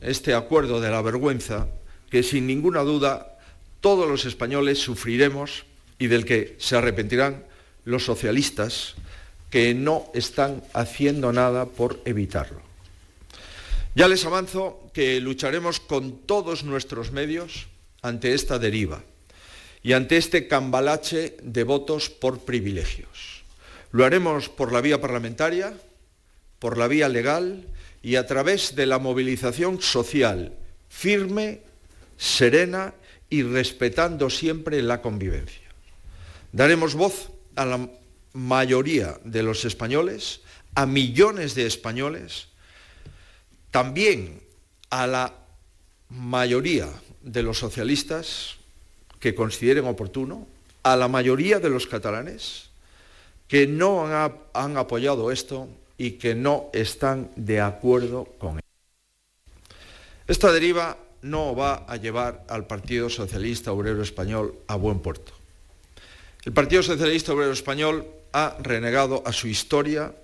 este 0.00 0.34
acuerdo 0.34 0.80
de 0.80 0.90
la 0.90 1.02
vergüenza 1.02 1.68
que 2.10 2.22
sin 2.22 2.46
ninguna 2.46 2.80
duda 2.80 3.38
todos 3.80 4.08
los 4.08 4.24
españoles 4.24 4.78
sufriremos 4.78 5.64
y 5.98 6.08
del 6.08 6.24
que 6.24 6.56
se 6.58 6.76
arrepentirán 6.76 7.44
los 7.84 8.04
socialistas 8.04 8.94
que 9.50 9.74
no 9.74 10.10
están 10.14 10.62
haciendo 10.74 11.32
nada 11.32 11.66
por 11.66 12.00
evitarlo. 12.04 12.60
Ya 13.94 14.06
les 14.06 14.24
avanzo 14.24 14.90
que 14.92 15.20
lucharemos 15.20 15.80
con 15.80 16.18
todos 16.18 16.62
nuestros 16.62 17.10
medios 17.10 17.66
ante 18.02 18.34
esta 18.34 18.58
deriva 18.58 19.02
y 19.82 19.94
ante 19.94 20.16
este 20.16 20.46
cambalache 20.46 21.36
de 21.42 21.64
votos 21.64 22.10
por 22.10 22.40
privilegios. 22.40 23.42
Lo 23.92 24.04
haremos 24.04 24.48
por 24.48 24.72
la 24.72 24.80
vía 24.80 25.00
parlamentaria, 25.00 25.74
por 26.60 26.78
la 26.78 26.86
vía 26.86 27.08
legal 27.08 27.66
y 28.02 28.16
a 28.16 28.26
través 28.26 28.74
de 28.74 28.86
la 28.86 28.98
movilización 28.98 29.80
social 29.80 30.56
firme, 30.88 31.62
serena 32.16 32.94
y 33.28 33.42
respetando 33.42 34.28
siempre 34.28 34.82
la 34.82 35.00
convivencia. 35.00 35.68
Daremos 36.52 36.94
voz 36.94 37.30
a 37.56 37.64
la 37.64 37.88
mayoría 38.32 39.18
de 39.24 39.42
los 39.42 39.64
españoles, 39.64 40.40
a 40.74 40.86
millones 40.86 41.54
de 41.54 41.66
españoles, 41.66 42.48
también 43.70 44.42
a 44.90 45.06
la 45.06 45.34
mayoría 46.08 46.88
de 47.22 47.42
los 47.42 47.58
socialistas 47.58 48.56
que 49.20 49.34
consideren 49.34 49.86
oportuno, 49.86 50.46
a 50.82 50.96
la 50.96 51.08
mayoría 51.08 51.60
de 51.60 51.70
los 51.70 51.86
catalanes 51.86 52.70
que 53.46 53.66
no 53.66 54.06
han, 54.06 54.76
apoyado 54.76 55.30
esto 55.30 55.68
y 56.00 56.12
que 56.12 56.34
no 56.34 56.70
están 56.72 57.30
de 57.36 57.60
acuerdo 57.60 58.24
con 58.38 58.56
él. 58.56 58.64
Esta 60.26 60.50
deriva 60.50 60.96
no 61.20 61.54
va 61.54 61.84
a 61.86 61.96
llevar 61.98 62.46
al 62.48 62.66
Partido 62.66 63.10
Socialista 63.10 63.72
Obrero 63.72 64.02
Español 64.02 64.54
a 64.66 64.76
buen 64.76 65.00
puerto. 65.00 65.32
El 66.46 66.54
Partido 66.54 66.82
Socialista 66.82 67.34
Obrero 67.34 67.52
Español 67.52 68.06
ha 68.32 68.56
renegado 68.62 69.22
a 69.26 69.32
su 69.34 69.46
historia, 69.46 70.14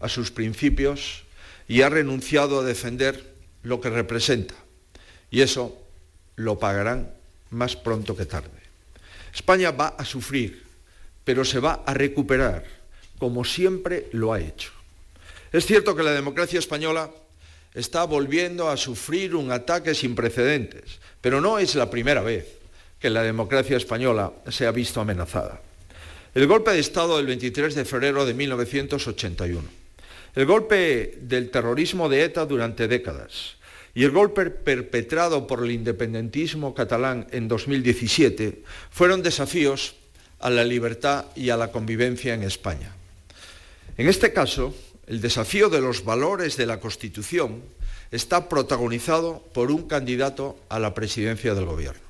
a 0.00 0.08
sus 0.08 0.30
principios 0.30 1.24
y 1.68 1.82
ha 1.82 1.90
renunciado 1.90 2.60
a 2.60 2.64
defender 2.64 3.34
lo 3.62 3.78
que 3.78 3.90
representa. 3.90 4.54
Y 5.30 5.42
eso 5.42 5.76
lo 6.36 6.58
pagarán 6.58 7.12
más 7.50 7.76
pronto 7.76 8.16
que 8.16 8.24
tarde. 8.24 8.48
España 9.34 9.70
va 9.70 9.88
a 9.88 10.04
sufrir, 10.06 10.64
pero 11.24 11.44
se 11.44 11.60
va 11.60 11.82
a 11.84 11.92
recuperar, 11.92 12.64
como 13.18 13.44
siempre 13.44 14.08
lo 14.12 14.32
ha 14.32 14.40
hecho. 14.40 14.79
Es 15.52 15.66
cierto 15.66 15.96
que 15.96 16.02
la 16.02 16.12
democracia 16.12 16.58
española 16.58 17.10
está 17.74 18.04
volviendo 18.04 18.68
a 18.68 18.76
sufrir 18.76 19.34
un 19.34 19.50
ataque 19.50 19.94
sin 19.94 20.14
precedentes, 20.14 21.00
pero 21.20 21.40
no 21.40 21.58
es 21.58 21.74
la 21.74 21.90
primera 21.90 22.22
vez 22.22 22.46
que 23.00 23.10
la 23.10 23.22
democracia 23.22 23.76
española 23.76 24.32
se 24.48 24.66
ha 24.66 24.70
visto 24.70 25.00
amenazada. 25.00 25.60
El 26.34 26.46
golpe 26.46 26.70
de 26.70 26.78
Estado 26.78 27.16
del 27.16 27.26
23 27.26 27.74
de 27.74 27.84
febrero 27.84 28.24
de 28.24 28.34
1981, 28.34 29.68
el 30.36 30.46
golpe 30.46 31.18
del 31.20 31.50
terrorismo 31.50 32.08
de 32.08 32.24
ETA 32.24 32.46
durante 32.46 32.86
décadas 32.86 33.56
y 33.94 34.04
el 34.04 34.12
golpe 34.12 34.50
perpetrado 34.50 35.48
por 35.48 35.64
el 35.64 35.72
independentismo 35.72 36.74
catalán 36.74 37.26
en 37.32 37.48
2017 37.48 38.62
fueron 38.90 39.22
desafíos 39.22 39.96
a 40.38 40.50
la 40.50 40.64
libertad 40.64 41.26
y 41.34 41.50
a 41.50 41.56
la 41.56 41.72
convivencia 41.72 42.34
en 42.34 42.44
España. 42.44 42.94
En 43.96 44.08
este 44.08 44.32
caso, 44.32 44.72
el 45.10 45.20
desafío 45.20 45.68
de 45.68 45.80
los 45.80 46.04
valores 46.04 46.56
de 46.56 46.66
la 46.66 46.78
Constitución 46.78 47.62
está 48.12 48.48
protagonizado 48.48 49.42
por 49.52 49.72
un 49.72 49.88
candidato 49.88 50.56
a 50.68 50.78
la 50.78 50.94
presidencia 50.94 51.52
del 51.52 51.64
Gobierno. 51.64 52.00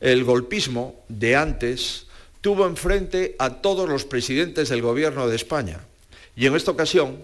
El 0.00 0.22
golpismo 0.22 0.94
de 1.08 1.34
antes 1.34 2.06
tuvo 2.40 2.68
enfrente 2.68 3.34
a 3.40 3.54
todos 3.54 3.88
los 3.88 4.04
presidentes 4.04 4.68
del 4.68 4.80
Gobierno 4.80 5.26
de 5.26 5.34
España 5.34 5.80
y 6.36 6.46
en 6.46 6.54
esta 6.54 6.70
ocasión 6.70 7.18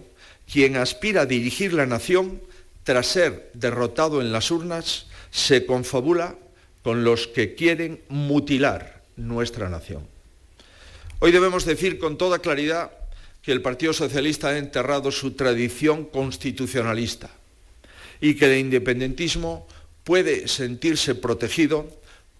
quien 0.51 0.75
aspira 0.75 1.21
a 1.21 1.25
dirigir 1.25 1.71
la 1.71 1.85
nación 1.85 2.41
tras 2.83 3.07
ser 3.07 3.51
derrotado 3.53 4.19
en 4.19 4.33
las 4.33 4.51
urnas 4.51 5.07
se 5.31 5.65
confabula 5.65 6.35
con 6.83 7.05
los 7.05 7.27
que 7.27 7.55
quieren 7.55 8.01
mutilar 8.09 9.03
nuestra 9.15 9.69
nación. 9.69 10.05
Hoy 11.19 11.31
debemos 11.31 11.63
decir 11.63 11.97
con 11.97 12.17
toda 12.17 12.39
claridad 12.39 12.91
que 13.41 13.51
el 13.51 13.61
Partido 13.61 13.93
Socialista 13.93 14.49
ha 14.49 14.57
enterrado 14.57 15.11
su 15.11 15.31
tradición 15.31 16.05
constitucionalista 16.05 17.29
y 18.21 18.35
que 18.35 18.45
el 18.45 18.59
independentismo 18.59 19.67
puede 20.03 20.47
sentirse 20.47 21.15
protegido 21.15 21.87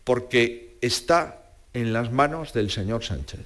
porque 0.04 0.76
está 0.82 1.42
en 1.74 1.94
las 1.94 2.12
manos 2.12 2.54
del 2.54 2.72
señor 2.72 3.04
Sánchez. 3.04 3.40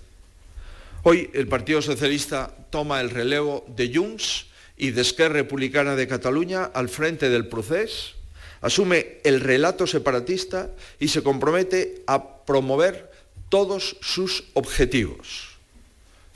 Hoy 1.04 1.30
el 1.34 1.48
Partido 1.48 1.82
Socialista 1.82 2.56
toma 2.70 3.02
el 3.02 3.10
relevo 3.10 3.66
de 3.68 3.94
Junts 3.94 4.48
y 4.78 4.92
de 4.92 5.02
Esquerra 5.02 5.36
Republicana 5.36 5.96
de 5.96 6.08
Cataluña 6.08 6.64
al 6.64 6.90
frente 6.90 7.30
del 7.30 7.48
proceso, 7.48 8.16
asume 8.62 9.18
el 9.24 9.42
relato 9.42 9.86
separatista 9.86 10.70
y 11.00 11.10
se 11.10 11.22
compromete 11.22 12.04
a 12.08 12.46
promover 12.46 13.12
todos 13.50 13.98
sus 14.02 14.46
objetivos. 14.54 15.50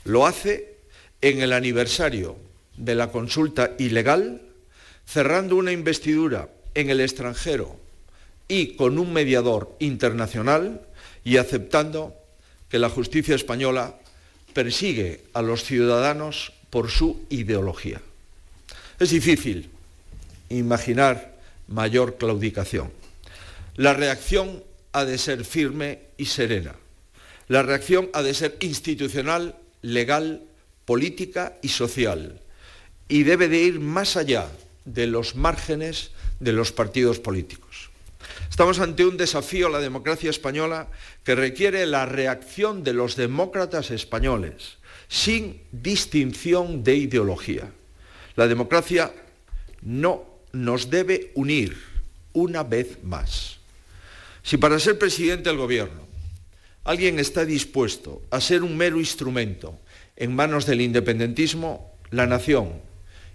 Lo 0.04 0.26
hace 0.26 0.77
en 1.20 1.40
el 1.40 1.52
aniversario 1.52 2.36
de 2.76 2.94
la 2.94 3.10
consulta 3.10 3.72
ilegal, 3.78 4.42
cerrando 5.06 5.56
una 5.56 5.72
investidura 5.72 6.48
en 6.74 6.90
el 6.90 7.00
extranjero 7.00 7.76
y 8.46 8.76
con 8.76 8.98
un 8.98 9.12
mediador 9.12 9.76
internacional 9.80 10.82
y 11.24 11.36
aceptando 11.36 12.14
que 12.68 12.78
la 12.78 12.88
justicia 12.88 13.34
española 13.34 13.98
persigue 14.52 15.22
a 15.34 15.42
los 15.42 15.64
ciudadanos 15.64 16.52
por 16.70 16.90
su 16.90 17.24
ideología. 17.30 18.00
Es 18.98 19.10
difícil 19.10 19.70
imaginar 20.48 21.36
mayor 21.68 22.16
claudicación. 22.16 22.90
La 23.76 23.94
reacción 23.94 24.62
ha 24.92 25.04
de 25.04 25.18
ser 25.18 25.44
firme 25.44 26.00
y 26.16 26.26
serena. 26.26 26.74
La 27.48 27.62
reacción 27.62 28.10
ha 28.12 28.22
de 28.22 28.34
ser 28.34 28.56
institucional, 28.60 29.56
legal 29.82 30.42
política 30.88 31.58
y 31.60 31.68
social 31.68 32.40
y 33.10 33.22
debe 33.22 33.48
de 33.48 33.58
ir 33.60 33.78
más 33.78 34.16
allá 34.16 34.48
de 34.86 35.06
los 35.06 35.36
márgenes 35.36 36.12
de 36.40 36.52
los 36.52 36.72
partidos 36.72 37.18
políticos. 37.18 37.90
Estamos 38.48 38.80
ante 38.80 39.04
un 39.04 39.18
desafío 39.18 39.66
a 39.66 39.70
la 39.70 39.80
democracia 39.80 40.30
española 40.30 40.88
que 41.24 41.34
requiere 41.34 41.84
la 41.84 42.06
reacción 42.06 42.84
de 42.84 42.94
los 42.94 43.16
demócratas 43.16 43.90
españoles, 43.90 44.78
sin 45.08 45.60
distinción 45.72 46.82
de 46.82 46.96
ideología. 46.96 47.70
La 48.34 48.48
democracia 48.48 49.12
no 49.82 50.24
nos 50.52 50.88
debe 50.88 51.32
unir 51.34 51.76
una 52.32 52.62
vez 52.62 53.04
más. 53.04 53.58
Si 54.42 54.56
para 54.56 54.78
ser 54.78 54.98
presidente 54.98 55.50
del 55.50 55.58
gobierno 55.58 56.08
alguien 56.84 57.18
está 57.18 57.44
dispuesto 57.44 58.22
a 58.30 58.40
ser 58.40 58.62
un 58.62 58.74
mero 58.74 58.98
instrumento 58.98 59.78
en 60.18 60.34
manos 60.34 60.66
del 60.66 60.80
independentismo, 60.80 61.94
la 62.10 62.26
nación 62.26 62.72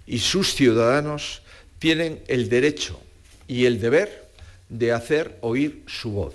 y 0.06 0.18
sus 0.18 0.54
ciudadanos 0.54 1.42
tienen 1.78 2.22
el 2.28 2.48
derecho 2.48 3.00
y 3.48 3.64
el 3.64 3.80
deber 3.80 4.28
de 4.68 4.92
hacer 4.92 5.38
oír 5.40 5.82
su 5.86 6.10
voz. 6.10 6.34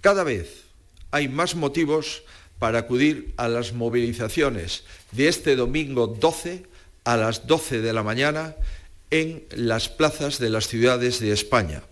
Cada 0.00 0.22
vez 0.22 0.62
hay 1.10 1.28
más 1.28 1.56
motivos 1.56 2.22
para 2.60 2.78
acudir 2.78 3.34
a 3.36 3.48
las 3.48 3.72
movilizaciones 3.72 4.84
de 5.10 5.28
este 5.28 5.56
domingo 5.56 6.06
12 6.06 6.64
a 7.04 7.16
las 7.16 7.46
12 7.46 7.80
de 7.80 7.92
la 7.92 8.02
mañana 8.02 8.54
en 9.10 9.44
las 9.50 9.88
plazas 9.88 10.38
de 10.38 10.50
las 10.50 10.68
ciudades 10.68 11.20
de 11.20 11.32
España. 11.32 11.82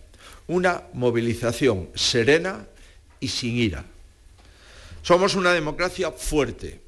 Una 0.46 0.84
movilización 0.92 1.88
serena 1.94 2.66
y 3.18 3.28
sin 3.28 3.56
ira. 3.56 3.84
Somos 5.02 5.34
una 5.34 5.52
democracia 5.52 6.12
fuerte, 6.12 6.81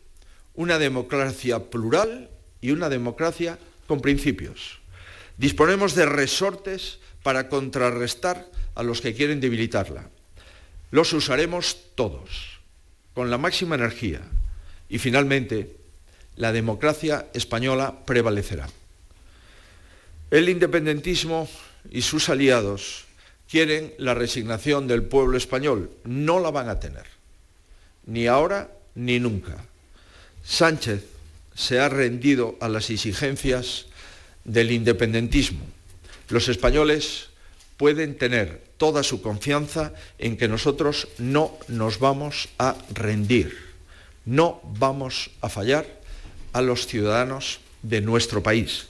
una 0.55 0.79
democracia 0.79 1.59
plural 1.71 2.31
y 2.61 2.71
una 2.71 2.89
democracia 2.89 3.59
con 3.87 4.01
principios. 4.01 4.79
Disponemos 5.37 5.95
de 5.95 6.07
resortes 6.07 6.99
para 7.23 7.49
contrarrestar 7.49 8.47
a 8.75 8.83
los 8.83 9.01
que 9.01 9.15
quieren 9.15 9.41
debilitarla. 9.41 10.09
Los 10.91 11.13
usaremos 11.13 11.77
todos, 11.95 12.61
con 13.15 13.31
la 13.31 13.39
máxima 13.39 13.75
energía, 13.75 14.21
y 14.89 14.99
finalmente 14.99 15.77
la 16.37 16.53
democracia 16.53 17.27
española 17.35 18.05
prevalecerá. 18.05 18.69
El 20.31 20.49
independentismo 20.49 21.49
y 21.91 22.03
sus 22.03 22.29
aliados 22.29 23.05
quieren 23.49 23.95
la 23.99 24.15
resignación 24.15 24.87
del 24.87 25.03
pueblo 25.03 25.37
español. 25.37 25.91
No 26.05 26.41
la 26.41 26.51
van 26.51 26.69
a 26.69 26.81
tener, 26.81 27.07
ni 28.07 28.27
ahora 28.27 28.71
ni 28.95 29.21
nunca. 29.21 29.65
Sánchez 30.45 31.05
se 31.55 31.81
ha 31.81 31.89
rendido 31.89 32.57
a 32.61 32.69
las 32.69 32.91
exigencias 32.91 33.87
del 34.45 34.71
independentismo. 34.71 35.65
Los 36.29 36.49
españoles 36.49 37.29
pueden 37.77 38.17
tener 38.17 38.63
toda 38.77 39.03
su 39.03 39.23
confianza 39.23 39.93
en 40.19 40.37
que 40.37 40.49
nosotros 40.49 41.09
no 41.19 41.57
nos 41.69 41.99
vamos 41.99 42.49
a 42.59 42.77
rendir, 42.93 43.57
no 44.25 44.61
vamos 44.79 45.31
a 45.41 45.49
fallar 45.49 45.87
a 46.53 46.63
los 46.63 46.87
ciudadanos 46.87 47.61
de 47.83 48.01
nuestro 48.01 48.43
país, 48.43 48.87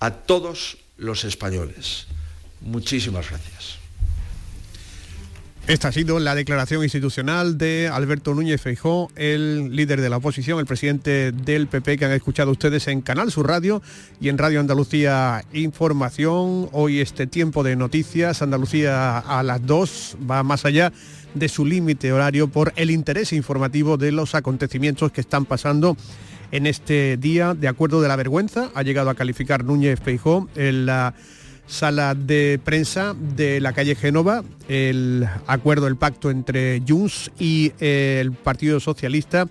a 0.00 0.10
todos 0.10 0.78
los 0.96 1.24
españoles. 1.24 2.06
Muchísimas 2.60 3.28
gracias. 3.28 3.81
Esta 5.72 5.88
ha 5.88 5.92
sido 5.92 6.18
la 6.18 6.34
declaración 6.34 6.82
institucional 6.82 7.56
de 7.56 7.88
Alberto 7.90 8.34
Núñez 8.34 8.60
Feijó, 8.60 9.10
el 9.16 9.74
líder 9.74 10.02
de 10.02 10.10
la 10.10 10.18
oposición, 10.18 10.58
el 10.58 10.66
presidente 10.66 11.32
del 11.32 11.66
PP, 11.66 11.96
que 11.96 12.04
han 12.04 12.12
escuchado 12.12 12.50
ustedes 12.50 12.88
en 12.88 13.00
Canal 13.00 13.32
Sur 13.32 13.48
Radio 13.48 13.80
y 14.20 14.28
en 14.28 14.36
Radio 14.36 14.60
Andalucía 14.60 15.42
Información. 15.54 16.68
Hoy 16.72 17.00
este 17.00 17.26
tiempo 17.26 17.62
de 17.62 17.74
noticias, 17.74 18.42
Andalucía 18.42 19.16
a 19.16 19.42
las 19.42 19.66
2, 19.66 20.18
va 20.30 20.42
más 20.42 20.66
allá 20.66 20.92
de 21.32 21.48
su 21.48 21.64
límite 21.64 22.12
horario 22.12 22.48
por 22.48 22.74
el 22.76 22.90
interés 22.90 23.32
informativo 23.32 23.96
de 23.96 24.12
los 24.12 24.34
acontecimientos 24.34 25.10
que 25.10 25.22
están 25.22 25.46
pasando 25.46 25.96
en 26.50 26.66
este 26.66 27.16
día. 27.16 27.54
De 27.54 27.68
acuerdo 27.68 28.02
de 28.02 28.08
la 28.08 28.16
vergüenza, 28.16 28.70
ha 28.74 28.82
llegado 28.82 29.08
a 29.08 29.14
calificar 29.14 29.64
Núñez 29.64 29.98
Feijó 30.00 30.50
en 30.54 30.84
la 30.84 31.14
sala 31.66 32.14
de 32.14 32.60
prensa 32.62 33.14
de 33.14 33.60
la 33.60 33.72
calle 33.72 33.94
Génova, 33.94 34.42
el 34.68 35.26
acuerdo, 35.46 35.86
el 35.86 35.96
pacto 35.96 36.30
entre 36.30 36.82
Junts 36.86 37.30
y 37.38 37.72
el 37.80 38.32
Partido 38.32 38.80
Socialista. 38.80 39.46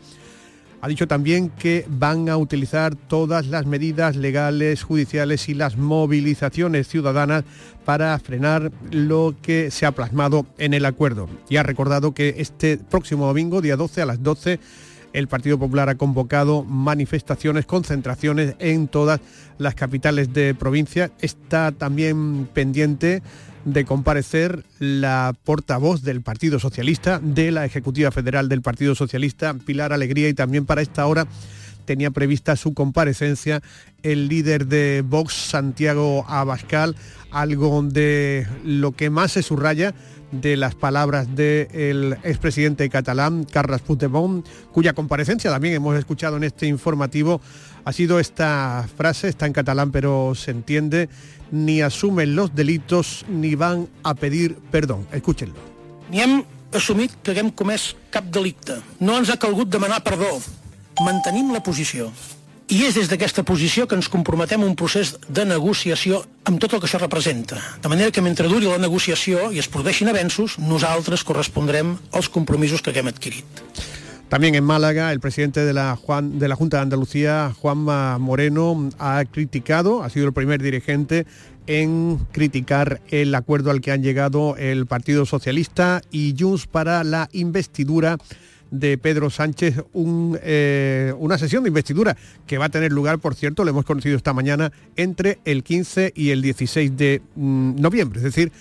Ha 0.84 0.88
dicho 0.88 1.08
también 1.08 1.50
que 1.50 1.86
van 1.88 2.28
a 2.28 2.38
utilizar 2.38 2.96
todas 2.96 3.46
las 3.46 3.68
medidas 3.68 4.16
legales, 4.16 4.82
judiciales 4.82 5.48
y 5.48 5.54
las 5.54 5.78
movilizaciones 5.78 6.88
ciudadanas 6.88 7.44
para 7.86 8.18
frenar 8.18 8.72
lo 8.90 9.36
que 9.44 9.70
se 9.70 9.86
ha 9.86 9.92
plasmado 9.92 10.48
en 10.58 10.74
el 10.74 10.86
acuerdo. 10.86 11.30
Y 11.50 11.58
ha 11.58 11.64
recordado 11.64 12.16
que 12.16 12.36
este 12.40 12.78
próximo 12.78 13.28
domingo, 13.28 13.62
día 13.62 13.76
12 13.76 14.02
a 14.02 14.06
las 14.08 14.24
12, 14.24 14.60
el 15.14 15.28
Partido 15.28 15.60
Popular 15.60 15.90
ha 15.90 15.96
convocado 15.96 16.64
manifestaciones, 16.64 17.66
concentraciones 17.66 18.56
en 18.60 18.88
todas 18.88 19.20
las 19.58 19.76
capitales 19.76 20.34
de 20.34 20.54
provincia. 20.56 21.12
Está 21.20 21.72
también 21.72 22.48
pendiente 22.54 23.22
de 23.66 23.86
comparecer 23.86 24.64
la 24.80 25.34
portavoz 25.44 26.02
del 26.02 26.22
Partido 26.22 26.60
Socialista, 26.60 27.20
de 27.22 27.52
la 27.52 27.66
Ejecutiva 27.66 28.12
Federal 28.12 28.50
del 28.50 28.62
Partido 28.62 28.96
Socialista, 28.96 29.54
Pilar 29.54 29.94
Alegría, 29.94 30.30
y 30.30 30.34
también 30.34 30.66
para 30.66 30.82
esta 30.82 31.06
hora 31.06 31.28
tenía 31.86 32.12
prevista 32.12 32.56
su 32.56 32.74
comparecencia 32.74 33.62
el 34.04 34.28
líder 34.28 34.68
de 34.68 35.04
Vox, 35.06 35.34
Santiago 35.34 36.26
Abascal, 36.28 36.96
algo 37.32 37.82
de 37.84 38.48
lo 38.64 38.94
que 38.94 39.10
más 39.10 39.34
se 39.34 39.44
subraya 39.44 39.94
de 40.32 40.56
las 40.56 40.76
palabras 40.76 41.36
del 41.36 42.18
expresidente 42.24 42.90
catalán, 42.90 43.44
Carles 43.44 43.82
Puigdemont, 43.82 44.48
cuya 44.72 44.94
comparecencia 44.94 45.52
también 45.52 45.76
hemos 45.76 45.98
escuchado 45.98 46.38
en 46.38 46.46
este 46.46 46.68
informativo, 46.68 47.42
ha 47.84 47.92
sido 47.92 48.20
esta 48.20 48.88
frase, 48.96 49.28
está 49.28 49.46
en 49.46 49.54
catalán 49.54 49.92
pero 49.92 50.34
se 50.36 50.52
entiende, 50.52 51.10
ni 51.52 51.82
asumen 51.82 52.36
los 52.36 52.56
delitos 52.56 53.26
ni 53.28 53.56
van 53.56 53.90
a 54.04 54.16
pedir 54.16 54.56
perdón. 54.72 55.06
Escúchenlo. 55.12 55.60
Ni 56.10 56.22
assumit 56.74 57.12
que 57.22 57.32
haguem 57.32 57.52
comès 57.52 57.96
cap 58.12 58.26
delicte. 58.32 58.80
No 59.00 59.18
ens 59.20 59.30
ha 59.30 59.38
calgut 59.40 59.70
demanar 59.72 60.04
perdó. 60.04 60.40
Mantenim 61.00 61.54
la 61.54 61.64
posició. 61.64 62.12
I 62.72 62.86
és 62.88 62.96
des 62.96 63.10
d'aquesta 63.12 63.44
posició 63.44 63.88
que 63.88 63.98
ens 64.00 64.08
comprometem 64.12 64.62
a 64.64 64.68
un 64.68 64.76
procés 64.80 65.16
de 65.28 65.44
negociació 65.48 66.22
amb 66.48 66.60
tot 66.60 66.74
el 66.74 66.80
que 66.80 66.88
això 66.88 67.02
representa. 67.02 67.60
De 67.84 67.92
manera 67.92 68.12
que 68.12 68.24
mentre 68.24 68.48
duri 68.48 68.70
la 68.70 68.80
negociació 68.80 69.50
i 69.52 69.60
es 69.60 69.68
produeixin 69.72 70.12
avenços, 70.12 70.56
nosaltres 70.60 71.26
correspondrem 71.28 71.98
als 72.12 72.30
compromisos 72.32 72.82
que 72.82 72.92
haguem 72.92 73.12
adquirit. 73.12 73.66
También 74.32 74.56
en 74.56 74.64
Málaga, 74.64 75.12
el 75.12 75.20
presidente 75.20 75.66
de 75.66 75.74
la, 75.74 75.98
Juan, 75.98 76.40
de 76.40 76.48
la 76.48 76.56
Junta 76.56 76.78
de 76.78 76.84
Andalucía, 76.84 77.54
Juanma 77.60 78.18
Moreno, 78.18 78.90
ha 78.98 79.26
criticado, 79.26 80.04
ha 80.04 80.10
sido 80.10 80.28
el 80.28 80.32
primer 80.32 80.64
dirigente 80.64 81.26
en 81.68 82.18
criticar 82.32 83.02
el 83.10 83.36
acuerdo 83.36 83.72
al 83.72 83.82
que 83.82 83.92
han 83.92 84.02
llegado 84.02 84.56
el 84.56 84.86
Partido 84.86 85.26
Socialista 85.26 86.02
y 86.12 86.34
Junts 86.40 86.68
para 86.68 87.04
la 87.04 87.28
investidura 87.34 88.18
de 88.72 88.98
Pedro 88.98 89.30
Sánchez 89.30 89.84
eh, 90.42 91.14
una 91.20 91.38
sesión 91.38 91.64
de 91.64 91.68
investidura 91.70 92.18
que 92.48 92.58
va 92.58 92.66
a 92.66 92.70
tener 92.70 92.92
lugar, 92.92 93.20
por 93.20 93.36
cierto, 93.36 93.64
lo 93.64 93.70
hemos 93.70 93.86
conocido 93.86 94.18
esta 94.18 94.34
mañana, 94.34 94.72
entre 94.96 95.40
el 95.46 95.64
15 95.64 96.14
y 96.16 96.32
el 96.32 96.42
16 96.42 96.98
de 96.98 97.22
mm, 97.36 97.76
noviembre, 97.80 98.20
es 98.20 98.24
decir, 98.24 98.52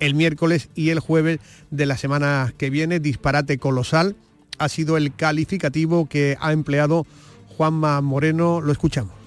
el 0.00 0.14
miércoles 0.14 0.70
y 0.74 0.90
el 0.90 1.00
jueves 1.00 1.40
de 1.70 1.86
la 1.86 1.96
semana 1.96 2.52
que 2.56 2.70
viene. 2.70 3.00
Disparate 3.00 3.58
colosal 3.58 4.16
ha 4.58 4.68
sido 4.68 4.96
el 4.96 5.14
calificativo 5.14 6.08
que 6.08 6.36
ha 6.40 6.52
empleado 6.52 7.06
Juanma 7.56 8.00
Moreno. 8.00 8.60
Lo 8.60 8.72
escuchamos 8.72 9.17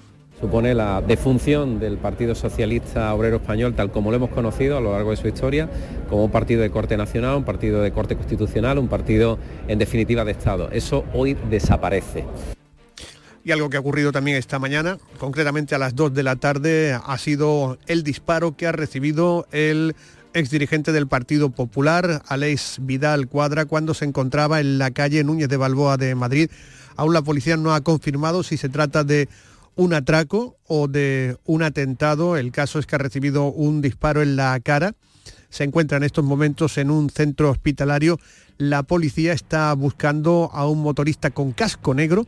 supone 0.42 0.74
la 0.74 1.02
defunción 1.02 1.80
del 1.80 1.98
Partido 1.98 2.34
Socialista 2.34 3.14
Obrero 3.14 3.38
Español 3.38 3.76
tal 3.76 3.92
como 3.92 4.10
lo 4.10 4.18
hemos 4.18 4.32
conocido 4.32 4.76
a 4.76 4.82
lo 4.82 4.92
largo 4.92 5.12
de 5.12 5.18
su 5.18 5.28
historia, 5.28 5.70
como 6.10 6.26
un 6.26 6.32
partido 6.32 6.64
de 6.64 6.72
corte 6.72 6.98
nacional, 6.98 7.38
un 7.38 7.44
partido 7.44 7.82
de 7.82 7.92
corte 7.92 8.16
constitucional, 8.16 8.80
un 8.80 8.88
partido 8.88 9.38
en 9.68 9.78
definitiva 9.78 10.26
de 10.26 10.32
Estado. 10.32 10.70
Eso 10.72 11.06
hoy 11.14 11.38
desaparece. 11.50 12.26
Y 13.44 13.52
algo 13.52 13.70
que 13.70 13.78
ha 13.78 13.80
ocurrido 13.80 14.12
también 14.12 14.38
esta 14.38 14.58
mañana, 14.58 14.98
concretamente 15.20 15.76
a 15.76 15.78
las 15.78 15.96
2 15.96 16.14
de 16.14 16.24
la 16.24 16.36
tarde, 16.36 17.00
ha 17.04 17.18
sido 17.20 17.78
el 17.86 18.04
disparo 18.04 18.56
que 18.56 18.66
ha 18.66 18.72
recibido 18.72 19.48
el 19.52 19.96
exdirigente 20.34 20.92
del 20.92 21.08
Partido 21.08 21.50
Popular, 21.50 22.24
Aleix 22.28 22.78
Vidal 22.82 23.28
Cuadra, 23.28 23.66
cuando 23.66 23.94
se 23.94 24.06
encontraba 24.06 24.60
en 24.60 24.80
la 24.80 24.92
calle 24.92 25.24
Núñez 25.24 25.50
de 25.50 25.58
Balboa 25.58 25.98
de 25.98 26.16
Madrid. 26.16 26.50
Aún 26.96 27.14
la 27.14 27.22
policía 27.22 27.58
no 27.58 27.74
ha 27.74 27.82
confirmado 27.82 28.44
si 28.44 28.58
se 28.58 28.70
trata 28.70 29.04
de 29.04 29.28
un 29.82 29.94
atraco 29.96 30.58
o 30.68 30.88
de 30.88 31.38
un 31.46 31.64
atentado. 31.64 32.38
El 32.38 32.52
caso 32.52 32.78
es 32.78 32.86
que 32.86 32.96
ha 32.96 33.00
recibido 33.00 33.46
un 33.48 33.82
disparo 33.82 34.22
en 34.22 34.36
la 34.36 34.60
cara. 34.60 34.94
Se 35.50 35.64
encuentra 35.64 35.98
en 35.98 36.04
estos 36.04 36.24
momentos 36.24 36.78
en 36.78 36.92
un 36.92 37.10
centro 37.10 37.50
hospitalario. 37.50 38.20
La 38.58 38.84
policía 38.84 39.34
está 39.34 39.74
buscando 39.74 40.52
a 40.54 40.68
un 40.68 40.84
motorista 40.84 41.32
con 41.32 41.52
casco 41.52 41.96
negro 41.96 42.28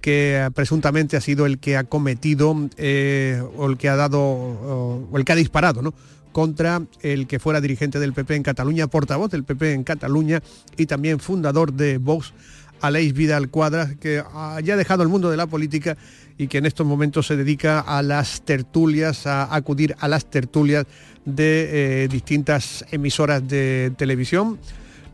que 0.00 0.48
presuntamente 0.54 1.16
ha 1.16 1.20
sido 1.20 1.46
el 1.46 1.58
que 1.58 1.76
ha 1.76 1.82
cometido 1.82 2.54
eh, 2.76 3.42
o 3.56 3.66
el 3.66 3.76
que 3.76 3.88
ha 3.88 3.96
dado 3.96 4.20
o, 4.20 5.10
el 5.16 5.24
que 5.24 5.32
ha 5.32 5.36
disparado, 5.36 5.82
¿no? 5.82 5.92
contra 6.30 6.82
el 7.00 7.26
que 7.26 7.40
fuera 7.40 7.60
dirigente 7.60 7.98
del 7.98 8.12
PP 8.12 8.36
en 8.36 8.42
Cataluña, 8.42 8.86
portavoz 8.86 9.30
del 9.30 9.42
PP 9.42 9.72
en 9.72 9.84
Cataluña 9.84 10.42
y 10.76 10.86
también 10.86 11.18
fundador 11.18 11.72
de 11.72 11.98
Vox, 11.98 12.34
Aleix 12.80 13.14
Vidal 13.14 13.48
Cuadras, 13.48 13.96
que 13.96 14.22
haya 14.34 14.76
dejado 14.76 15.02
el 15.02 15.08
mundo 15.08 15.30
de 15.30 15.38
la 15.38 15.46
política 15.46 15.96
y 16.38 16.48
que 16.48 16.58
en 16.58 16.66
estos 16.66 16.86
momentos 16.86 17.26
se 17.26 17.36
dedica 17.36 17.80
a 17.80 18.02
las 18.02 18.42
tertulias, 18.42 19.26
a 19.26 19.54
acudir 19.54 19.96
a 19.98 20.08
las 20.08 20.26
tertulias 20.26 20.86
de 21.24 22.04
eh, 22.04 22.08
distintas 22.08 22.84
emisoras 22.90 23.46
de 23.46 23.92
televisión. 23.96 24.58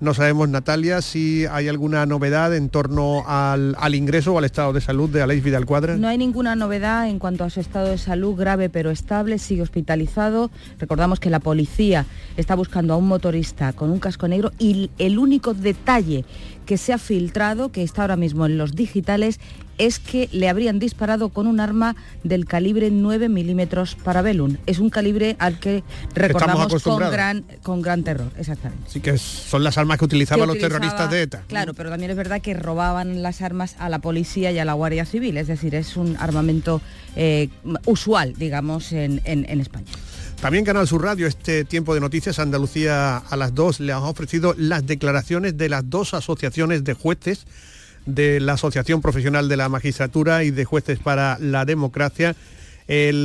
No 0.02 0.14
sabemos, 0.14 0.48
Natalia, 0.48 1.00
si 1.00 1.46
hay 1.46 1.68
alguna 1.68 2.04
novedad 2.06 2.56
en 2.56 2.70
torno 2.70 3.22
al, 3.24 3.94
ingreso 3.94 4.34
o 4.34 4.38
al 4.38 4.44
estado 4.44 4.72
de 4.72 4.80
salud 4.80 5.08
de 5.08 5.22
Aleix 5.22 5.44
Vidal 5.44 5.64
Cuadras. 5.64 5.96
No 5.96 6.08
hay 6.08 6.18
ninguna 6.18 6.56
novedad 6.56 7.08
en 7.08 7.20
cuanto 7.20 7.44
a 7.44 7.50
su 7.50 7.60
estado 7.60 7.86
de 7.86 7.98
salud 7.98 8.34
grave 8.34 8.68
pero 8.68 8.90
estable, 8.90 9.38
sigue 9.38 9.62
hospitalizado. 9.62 10.50
Recordamos 10.80 11.20
que 11.20 11.30
la 11.30 11.38
policía 11.38 12.04
está 12.36 12.56
buscando 12.56 12.94
a 12.94 12.96
un 12.96 13.06
motorista 13.06 13.74
con 13.74 13.90
un 13.90 14.00
casco 14.00 14.26
negro 14.26 14.50
y 14.58 14.90
el 14.98 15.20
único 15.20 15.54
detalle 15.54 16.24
que 16.66 16.78
se 16.78 16.92
ha 16.92 16.98
filtrado, 16.98 17.72
que 17.72 17.82
está 17.82 18.02
ahora 18.02 18.16
mismo 18.16 18.46
en 18.46 18.58
los 18.58 18.74
digitales, 18.74 19.40
es 19.78 19.98
que 19.98 20.28
le 20.32 20.48
habrían 20.48 20.78
disparado 20.78 21.30
con 21.30 21.46
un 21.46 21.58
arma 21.58 21.96
del 22.22 22.46
calibre 22.46 22.90
9 22.90 23.28
milímetros 23.28 23.96
para 23.96 24.22
Belun. 24.22 24.58
Es 24.66 24.78
un 24.78 24.90
calibre 24.90 25.36
al 25.38 25.58
que 25.58 25.82
recordamos 26.14 26.82
con 26.82 26.98
gran, 27.10 27.44
con 27.62 27.82
gran 27.82 28.04
terror, 28.04 28.30
exactamente. 28.38 28.84
Sí 28.88 29.00
que 29.00 29.18
son 29.18 29.64
las 29.64 29.78
armas 29.78 29.98
que 29.98 30.04
utilizaban 30.04 30.46
los 30.46 30.58
terroristas 30.58 31.10
de 31.10 31.22
ETA. 31.22 31.42
Claro, 31.48 31.74
pero 31.74 31.90
también 31.90 32.10
es 32.10 32.16
verdad 32.16 32.40
que 32.40 32.54
robaban 32.54 33.22
las 33.22 33.42
armas 33.42 33.76
a 33.78 33.88
la 33.88 33.98
policía 33.98 34.52
y 34.52 34.58
a 34.58 34.64
la 34.64 34.74
Guardia 34.74 35.04
Civil, 35.04 35.36
es 35.36 35.48
decir, 35.48 35.74
es 35.74 35.96
un 35.96 36.16
armamento 36.18 36.80
eh, 37.16 37.48
usual, 37.86 38.34
digamos, 38.34 38.92
en, 38.92 39.20
en 39.24 39.60
España. 39.60 39.90
También 40.42 40.64
Canal 40.64 40.88
Sur 40.88 41.04
Radio, 41.04 41.28
este 41.28 41.64
tiempo 41.64 41.94
de 41.94 42.00
noticias, 42.00 42.40
Andalucía 42.40 43.16
a 43.16 43.36
las 43.36 43.54
dos, 43.54 43.78
le 43.78 43.92
han 43.92 44.02
ofrecido 44.02 44.56
las 44.58 44.84
declaraciones 44.84 45.56
de 45.56 45.68
las 45.68 45.88
dos 45.88 46.14
asociaciones 46.14 46.82
de 46.82 46.94
jueces 46.94 47.46
de 48.06 48.40
la 48.40 48.54
Asociación 48.54 49.02
Profesional 49.02 49.48
de 49.48 49.56
la 49.56 49.68
Magistratura 49.68 50.42
y 50.42 50.50
de 50.50 50.64
Jueces 50.64 50.98
para 50.98 51.38
la 51.38 51.64
Democracia, 51.64 52.34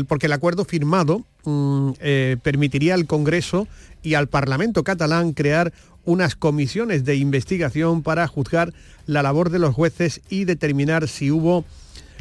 porque 0.07 0.27
el 0.27 0.31
acuerdo 0.31 0.63
firmado 0.63 1.25
mm, 1.43 1.93
eh, 2.01 2.37
permitiría 2.43 2.93
al 2.93 3.07
Congreso 3.07 3.67
y 4.03 4.13
al 4.13 4.27
Parlamento 4.27 4.83
catalán 4.83 5.33
crear 5.33 5.73
unas 6.05 6.35
comisiones 6.35 7.03
de 7.03 7.15
investigación 7.15 8.03
para 8.03 8.27
juzgar 8.27 8.75
la 9.07 9.23
labor 9.23 9.49
de 9.49 9.57
los 9.57 9.73
jueces 9.73 10.21
y 10.29 10.45
determinar 10.45 11.07
si 11.07 11.31
hubo 11.31 11.65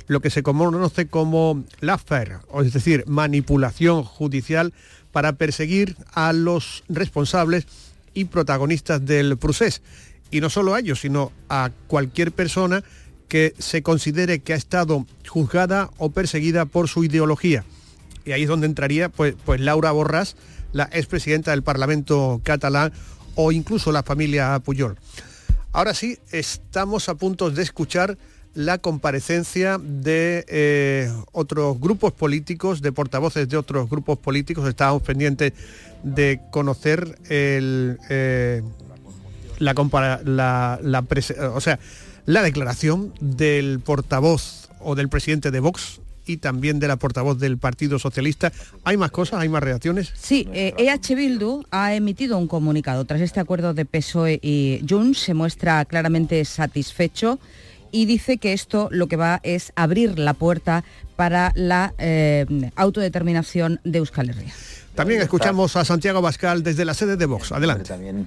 lo 0.07 0.21
que 0.21 0.31
se 0.31 0.43
conoce 0.43 1.07
como 1.07 1.65
lawfare, 1.81 2.39
es 2.65 2.73
decir, 2.73 3.05
manipulación 3.07 4.03
judicial 4.05 4.73
para 5.13 5.35
perseguir 5.35 5.97
a 6.13 6.33
los 6.33 6.85
responsables 6.89 7.67
y 8.15 8.27
protagonistas 8.27 9.05
del 9.05 9.37
procés. 9.37 9.83
Y 10.31 10.41
no 10.41 10.51
solo 10.51 10.75
a 10.75 10.81
ellos, 10.81 11.01
sino 11.01 11.33
a 11.49 11.71
cualquier 11.87 12.33
persona 12.33 12.83
que 13.29 13.55
se 13.59 13.83
considere 13.83 14.41
que 14.41 14.53
ha 14.53 14.57
estado 14.57 15.07
juzgada 15.27 15.91
o 15.99 16.11
perseguida 16.11 16.65
por 16.65 16.89
su 16.89 17.05
ideología. 17.05 17.65
Y 18.25 18.33
ahí 18.33 18.43
es 18.43 18.49
donde 18.49 18.67
entraría 18.67 19.09
pues, 19.09 19.35
pues 19.45 19.61
Laura 19.61 19.93
Borràs, 19.93 20.35
la 20.73 20.89
expresidenta 20.93 21.53
del 21.53 21.63
Parlamento 21.63 22.41
catalán 22.45 22.93
o 23.35 23.53
incluso 23.53 23.93
la 23.93 24.03
familia 24.03 24.59
Puyol. 24.61 24.97
Ahora 25.73 25.95
sí, 25.95 26.19
estamos 26.33 27.09
a 27.09 27.17
punto 27.17 27.51
de 27.51 27.63
escuchar 27.63 28.19
la 28.57 28.79
comparecencia 28.79 29.79
de 29.79 30.45
eh, 30.49 31.13
otros 31.33 31.79
grupos 31.79 32.15
políticos, 32.15 32.81
de 32.81 32.91
portavoces 32.91 33.49
de 33.49 33.57
otros 33.59 33.89
grupos 33.89 34.19
políticos. 34.19 34.67
Estábamos 34.67 35.03
pendientes 35.03 35.53
de 36.03 36.41
conocer 36.51 37.19
eh, 37.29 38.63
la, 39.59 39.75
la, 40.25 41.05
o 41.55 41.61
sea, 41.61 41.79
la 42.25 42.43
declaración 42.43 43.13
del 43.21 43.81
portavoz 43.81 44.71
o 44.81 44.95
del 44.95 45.11
presidente 45.11 45.51
de 45.51 45.61
Vox 45.61 46.01
y 46.25 46.39
también 46.39 46.81
de 46.81 46.89
la 46.89 46.97
portavoz 46.97 47.39
del 47.39 47.59
Partido 47.59 47.99
Socialista. 47.99 48.53
¿Hay 48.85 48.97
más 48.97 49.11
cosas? 49.11 49.41
¿Hay 49.41 49.51
más 49.51 49.63
reacciones? 49.63 50.13
Sí, 50.17 50.49
EH 50.51 51.15
Bildu 51.15 51.63
ha 51.71 51.95
emitido 51.95 52.39
un 52.39 52.49
comunicado. 52.49 53.05
Tras 53.05 53.21
este 53.21 53.39
acuerdo 53.39 53.75
de 53.75 53.85
PSOE 53.85 54.41
y 54.43 54.81
Junts 54.89 55.19
se 55.19 55.35
muestra 55.35 55.85
claramente 55.85 56.43
satisfecho 56.47 57.39
y 57.97 58.05
dice 58.05 58.37
que 58.37 58.53
esto 58.53 58.89
lo 58.93 59.07
que 59.07 59.17
va 59.17 59.41
es 59.43 59.73
abrir 59.75 60.19
la 60.19 60.35
puerta 60.35 60.85
para 61.17 61.53
la 61.55 61.95
eh, 61.97 62.45
autodeterminación 62.77 63.81
de 63.85 63.99
Euskal 64.01 64.29
Herria. 64.29 64.53
También 64.95 65.23
escuchamos 65.23 65.77
a 65.77 65.85
Santiago 65.87 66.21
Bascal 66.21 66.63
desde 66.63 66.85
la 66.85 66.93
sede 66.93 67.17
de 67.17 67.25
Vox. 67.25 67.53
Adelante. 67.53 67.85
También 67.85 68.27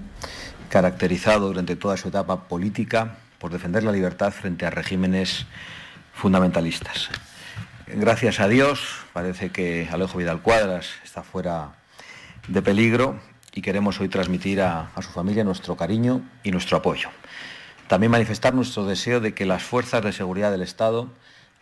caracterizado 0.70 1.50
durante 1.50 1.76
toda 1.76 1.98
su 1.98 2.08
etapa 2.08 2.48
política 2.48 3.18
por 3.38 3.52
defender 3.52 3.84
la 3.84 3.92
libertad 3.92 4.32
frente 4.32 4.66
a 4.66 4.72
regímenes 4.72 5.46
fundamentalistas. 6.14 7.10
Gracias 7.86 8.40
a 8.40 8.48
Dios, 8.48 8.82
parece 9.14 9.52
que 9.52 9.88
Alejo 9.92 10.18
Vidal 10.18 10.42
Cuadras 10.42 10.88
está 11.04 11.22
fuera 11.22 11.76
de 12.48 12.64
peligro 12.64 13.20
y 13.54 13.62
queremos 13.62 14.00
hoy 14.00 14.10
transmitir 14.10 14.62
a, 14.62 14.90
su 14.96 15.10
familia 15.10 15.44
nuestro 15.44 15.76
cariño 15.76 16.22
y 16.44 16.50
nuestro 16.50 16.78
apoyo. 16.78 17.10
También 17.90 18.12
manifestar 18.12 18.54
nuestro 18.54 18.86
deseo 18.86 19.20
de 19.20 19.34
que 19.34 19.48
las 19.48 19.64
fuerzas 19.64 20.04
de 20.04 20.14
seguridad 20.14 20.52
del 20.52 20.62
Estado 20.62 21.10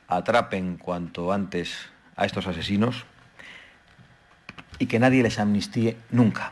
atrapen 0.10 0.76
cuanto 0.76 1.32
antes 1.32 1.88
a 2.18 2.26
estos 2.26 2.48
asesinos 2.48 3.06
y 4.78 4.88
que 4.88 5.00
nadie 5.00 5.24
les 5.24 5.40
amnistíe 5.40 5.96
nunca. 6.12 6.52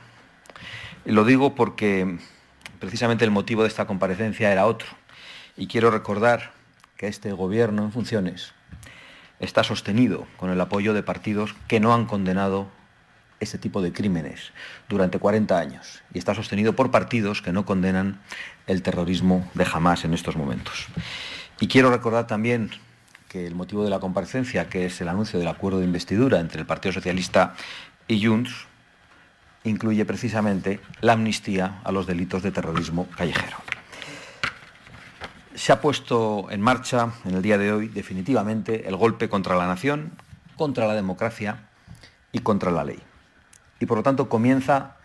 lo 1.03 1.25
digo 1.25 1.55
porque 1.55 2.20
precisamente 2.79 3.25
el 3.25 3.32
motivo 3.32 3.63
de 3.63 3.67
esta 3.67 3.86
comparecencia 3.86 4.50
era 4.50 4.65
otro. 4.65 4.88
Y 5.58 5.67
quiero 5.67 5.91
recordar 5.91 6.53
que 6.96 7.08
este 7.08 7.34
gobierno 7.34 7.84
en 7.84 7.91
funciones 7.91 8.53
está 9.41 9.65
sostenido 9.65 10.25
con 10.38 10.51
el 10.51 10.62
apoyo 10.62 10.94
de 10.94 11.03
partidos 11.03 11.53
que 11.67 11.82
no 11.82 11.94
han 11.94 12.05
condenado 12.05 12.70
este 13.45 13.57
tipo 13.57 13.81
de 13.81 13.93
crímenes 13.93 14.51
durante 14.89 15.19
40 15.19 15.57
años 15.57 16.03
y 16.13 16.19
está 16.19 16.35
sostenido 16.35 16.75
por 16.75 16.91
partidos 16.91 17.41
que 17.41 17.53
no 17.53 17.65
condenan 17.65 18.19
el 18.67 18.81
terrorismo 18.81 19.49
de 19.53 19.65
Hamas 19.71 20.03
en 20.03 20.13
estos 20.13 20.35
momentos. 20.35 20.87
Y 21.59 21.67
quiero 21.67 21.89
recordar 21.89 22.27
también 22.27 22.71
que 23.29 23.47
el 23.47 23.55
motivo 23.55 23.83
de 23.83 23.89
la 23.89 23.99
comparecencia, 23.99 24.69
que 24.69 24.85
es 24.85 24.99
el 25.01 25.07
anuncio 25.07 25.39
del 25.39 25.47
acuerdo 25.47 25.79
de 25.79 25.85
investidura 25.85 26.39
entre 26.39 26.59
el 26.59 26.67
Partido 26.67 26.93
Socialista 26.93 27.55
y 28.07 28.25
Junts, 28.25 28.67
incluye 29.63 30.05
precisamente 30.05 30.79
la 31.01 31.13
amnistía 31.13 31.79
a 31.83 31.91
los 31.91 32.05
delitos 32.05 32.43
de 32.43 32.51
terrorismo 32.51 33.07
callejero 33.17 33.57
se 35.55 35.71
ha 35.71 35.81
puesto 35.81 36.47
en 36.51 36.61
marcha 36.61 37.13
en 37.23 37.35
el 37.35 37.41
día 37.41 37.57
de 37.57 37.71
hoy 37.71 37.87
definitivamente 37.87 38.87
el 38.87 38.95
golpe 38.95 39.29
contra 39.29 39.55
la 39.55 39.65
nación, 39.65 40.11
contra 40.57 40.85
la 40.85 40.93
democracia 40.93 41.69
y 42.31 42.39
contra 42.39 42.71
la 42.71 42.83
ley. 42.83 42.99
Y 43.85 43.87
por 43.87 43.99
lo 43.99 44.03
tanto 44.03 44.29
comienza 44.29 44.95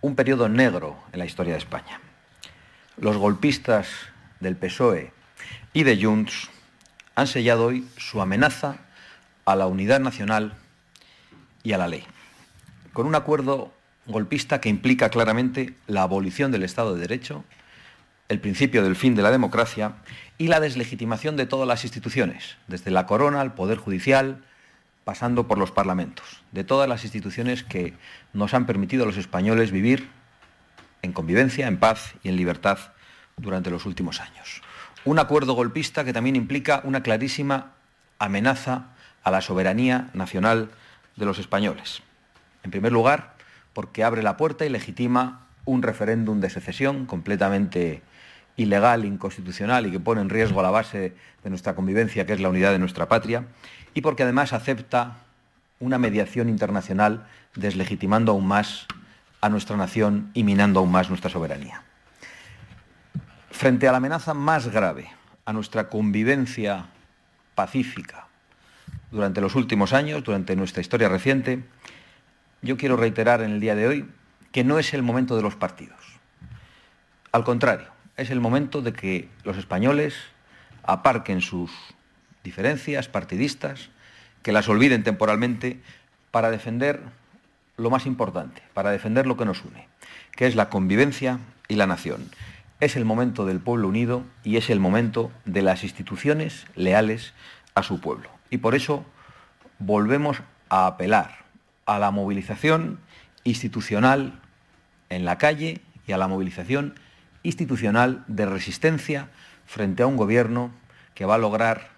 un 0.00 0.16
periodo 0.16 0.48
negro 0.48 0.96
en 1.12 1.18
la 1.18 1.26
historia 1.26 1.52
de 1.52 1.58
España. 1.58 2.00
Los 2.96 3.18
golpistas 3.18 3.88
del 4.40 4.56
PSOE 4.56 5.12
y 5.74 5.82
de 5.82 6.02
Junts 6.02 6.48
han 7.14 7.26
sellado 7.26 7.66
hoy 7.66 7.86
su 7.98 8.22
amenaza 8.22 8.78
a 9.44 9.54
la 9.54 9.66
unidad 9.66 10.00
nacional 10.00 10.54
y 11.62 11.74
a 11.74 11.76
la 11.76 11.88
ley, 11.88 12.06
con 12.94 13.04
un 13.04 13.16
acuerdo 13.16 13.74
golpista 14.06 14.62
que 14.62 14.70
implica 14.70 15.10
claramente 15.10 15.74
la 15.86 16.00
abolición 16.00 16.50
del 16.50 16.62
Estado 16.62 16.94
de 16.94 17.02
Derecho 17.02 17.44
el 18.30 18.40
principio 18.40 18.82
del 18.82 18.96
fin 18.96 19.14
de 19.14 19.20
la 19.20 19.30
democracia 19.30 19.96
y 20.38 20.48
la 20.48 20.60
deslegitimación 20.60 21.36
de 21.36 21.44
todas 21.44 21.68
las 21.68 21.84
instituciones, 21.84 22.56
desde 22.66 22.90
la 22.90 23.04
corona 23.04 23.42
al 23.42 23.52
Poder 23.52 23.76
Judicial, 23.76 24.42
pasando 25.06 25.46
por 25.46 25.56
los 25.56 25.70
parlamentos, 25.70 26.42
de 26.50 26.64
todas 26.64 26.88
las 26.88 27.04
instituciones 27.04 27.62
que 27.62 27.94
nos 28.32 28.54
han 28.54 28.66
permitido 28.66 29.04
a 29.04 29.06
los 29.06 29.16
españoles 29.16 29.70
vivir 29.70 30.10
en 31.02 31.12
convivencia, 31.12 31.68
en 31.68 31.78
paz 31.78 32.14
y 32.24 32.28
en 32.28 32.34
libertad 32.34 32.80
durante 33.36 33.70
los 33.70 33.86
últimos 33.86 34.20
años. 34.20 34.62
Un 35.04 35.20
acuerdo 35.20 35.54
golpista 35.54 36.04
que 36.04 36.12
también 36.12 36.34
implica 36.34 36.80
una 36.82 37.04
clarísima 37.04 37.74
amenaza 38.18 38.86
a 39.22 39.30
la 39.30 39.42
soberanía 39.42 40.10
nacional 40.12 40.70
de 41.14 41.24
los 41.24 41.38
españoles. 41.38 42.02
En 42.64 42.72
primer 42.72 42.90
lugar, 42.90 43.34
porque 43.74 44.02
abre 44.02 44.24
la 44.24 44.36
puerta 44.36 44.66
y 44.66 44.70
legitima 44.70 45.46
un 45.66 45.82
referéndum 45.82 46.40
de 46.40 46.50
secesión 46.50 47.06
completamente 47.06 48.02
ilegal, 48.56 49.04
inconstitucional 49.04 49.86
y 49.86 49.90
que 49.90 50.00
pone 50.00 50.20
en 50.20 50.30
riesgo 50.30 50.62
la 50.62 50.70
base 50.70 51.14
de 51.42 51.50
nuestra 51.50 51.74
convivencia, 51.74 52.26
que 52.26 52.32
es 52.32 52.40
la 52.40 52.48
unidad 52.48 52.72
de 52.72 52.78
nuestra 52.78 53.08
patria, 53.08 53.44
y 53.94 54.00
porque 54.00 54.22
además 54.22 54.52
acepta 54.52 55.18
una 55.78 55.98
mediación 55.98 56.48
internacional 56.48 57.26
deslegitimando 57.54 58.32
aún 58.32 58.46
más 58.46 58.86
a 59.40 59.48
nuestra 59.48 59.76
nación 59.76 60.30
y 60.34 60.44
minando 60.44 60.80
aún 60.80 60.90
más 60.90 61.08
nuestra 61.08 61.30
soberanía. 61.30 61.82
Frente 63.50 63.88
a 63.88 63.92
la 63.92 63.98
amenaza 63.98 64.34
más 64.34 64.68
grave 64.68 65.10
a 65.44 65.52
nuestra 65.52 65.88
convivencia 65.88 66.86
pacífica 67.54 68.26
durante 69.10 69.40
los 69.40 69.54
últimos 69.54 69.92
años, 69.92 70.24
durante 70.24 70.56
nuestra 70.56 70.80
historia 70.80 71.08
reciente, 71.08 71.64
yo 72.62 72.76
quiero 72.76 72.96
reiterar 72.96 73.42
en 73.42 73.52
el 73.52 73.60
día 73.60 73.74
de 73.74 73.86
hoy 73.86 74.10
que 74.52 74.64
no 74.64 74.78
es 74.78 74.94
el 74.94 75.02
momento 75.02 75.36
de 75.36 75.42
los 75.42 75.56
partidos. 75.56 76.00
Al 77.32 77.44
contrario, 77.44 77.88
es 78.16 78.30
el 78.30 78.40
momento 78.40 78.82
de 78.82 78.92
que 78.92 79.28
los 79.44 79.56
españoles 79.56 80.14
aparquen 80.82 81.40
sus 81.40 81.70
diferencias 82.44 83.08
partidistas, 83.08 83.90
que 84.42 84.52
las 84.52 84.68
olviden 84.68 85.02
temporalmente 85.02 85.80
para 86.30 86.50
defender 86.50 87.02
lo 87.76 87.90
más 87.90 88.06
importante, 88.06 88.62
para 88.72 88.90
defender 88.90 89.26
lo 89.26 89.36
que 89.36 89.44
nos 89.44 89.64
une, 89.64 89.88
que 90.32 90.46
es 90.46 90.54
la 90.54 90.70
convivencia 90.70 91.40
y 91.68 91.74
la 91.74 91.86
nación. 91.86 92.30
Es 92.80 92.96
el 92.96 93.04
momento 93.04 93.46
del 93.46 93.60
pueblo 93.60 93.88
unido 93.88 94.22
y 94.44 94.56
es 94.56 94.70
el 94.70 94.80
momento 94.80 95.30
de 95.44 95.62
las 95.62 95.82
instituciones 95.82 96.66
leales 96.74 97.34
a 97.74 97.82
su 97.82 98.00
pueblo. 98.00 98.30
Y 98.50 98.58
por 98.58 98.74
eso 98.74 99.04
volvemos 99.78 100.42
a 100.68 100.86
apelar 100.86 101.44
a 101.84 101.98
la 101.98 102.10
movilización 102.10 102.98
institucional 103.44 104.40
en 105.08 105.24
la 105.24 105.38
calle 105.38 105.80
y 106.06 106.12
a 106.12 106.18
la 106.18 106.28
movilización 106.28 106.94
institucional 107.46 108.24
de 108.26 108.44
resistencia 108.44 109.28
frente 109.66 110.02
a 110.02 110.06
un 110.06 110.16
gobierno 110.16 110.72
que 111.14 111.24
va 111.24 111.36
a 111.36 111.38
lograr 111.38 111.90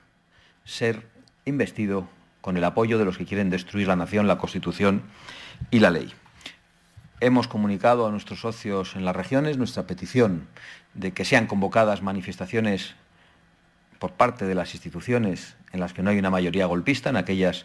ser 0.65 1.09
investido 1.47 2.07
con 2.43 2.57
el 2.57 2.65
apoyo 2.65 2.99
de 2.99 3.07
los 3.07 3.17
que 3.17 3.25
quieren 3.25 3.49
destruir 3.49 3.89
la 3.89 3.97
nación, 3.97 4.27
la 4.27 4.39
Constitución 4.39 5.03
y 5.71 5.81
la 5.81 5.91
ley. 5.91 6.13
Hemos 7.21 7.49
comunicado 7.49 8.07
a 8.07 8.11
nuestros 8.11 8.41
socios 8.41 8.95
en 8.95 9.05
las 9.05 9.17
regiones 9.17 9.57
nuestra 9.57 9.87
petición 9.87 10.47
de 10.93 11.13
que 11.13 11.25
sean 11.25 11.47
convocadas 11.47 12.03
manifestaciones 12.03 12.95
por 13.99 14.13
parte 14.13 14.45
de 14.45 14.55
las 14.55 14.75
instituciones 14.75 15.57
en 15.73 15.81
las 15.81 15.95
que 15.95 16.03
no 16.03 16.11
hay 16.11 16.19
una 16.19 16.31
mayoría 16.31 16.67
golpista, 16.67 17.11
en 17.11 17.17
aquellas 17.17 17.65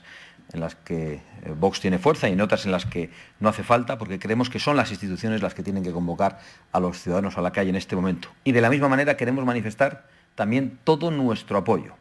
en 0.53 0.59
las 0.59 0.75
que 0.75 1.15
eh, 1.15 1.21
Vox 1.57 1.79
tiene 1.81 1.97
fuerza 1.97 2.29
y 2.29 2.33
en 2.33 2.41
otras 2.41 2.65
en 2.65 2.71
las 2.71 2.85
que 2.85 3.09
no 3.39 3.49
hace 3.49 3.63
falta, 3.63 3.97
porque 3.97 4.19
creemos 4.19 4.49
que 4.49 4.59
son 4.59 4.77
las 4.77 4.91
instituciones 4.91 5.41
las 5.41 5.53
que 5.53 5.63
tienen 5.63 5.83
que 5.83 5.91
convocar 5.91 6.39
a 6.71 6.79
los 6.79 7.01
ciudadanos 7.01 7.37
a 7.37 7.41
la 7.41 7.51
calle 7.51 7.71
en 7.71 7.75
este 7.75 7.95
momento. 7.95 8.29
Y 8.43 8.51
de 8.51 8.61
la 8.61 8.69
misma 8.69 8.87
manera 8.87 9.17
queremos 9.17 9.43
manifestar 9.45 10.05
también 10.35 10.79
todo 10.83 11.11
nuestro 11.11 11.57
apoyo 11.57 11.95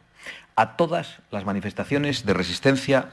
a 0.55 0.77
todas 0.77 1.19
las 1.31 1.45
manifestaciones 1.45 2.25
de 2.25 2.33
resistencia 2.33 3.09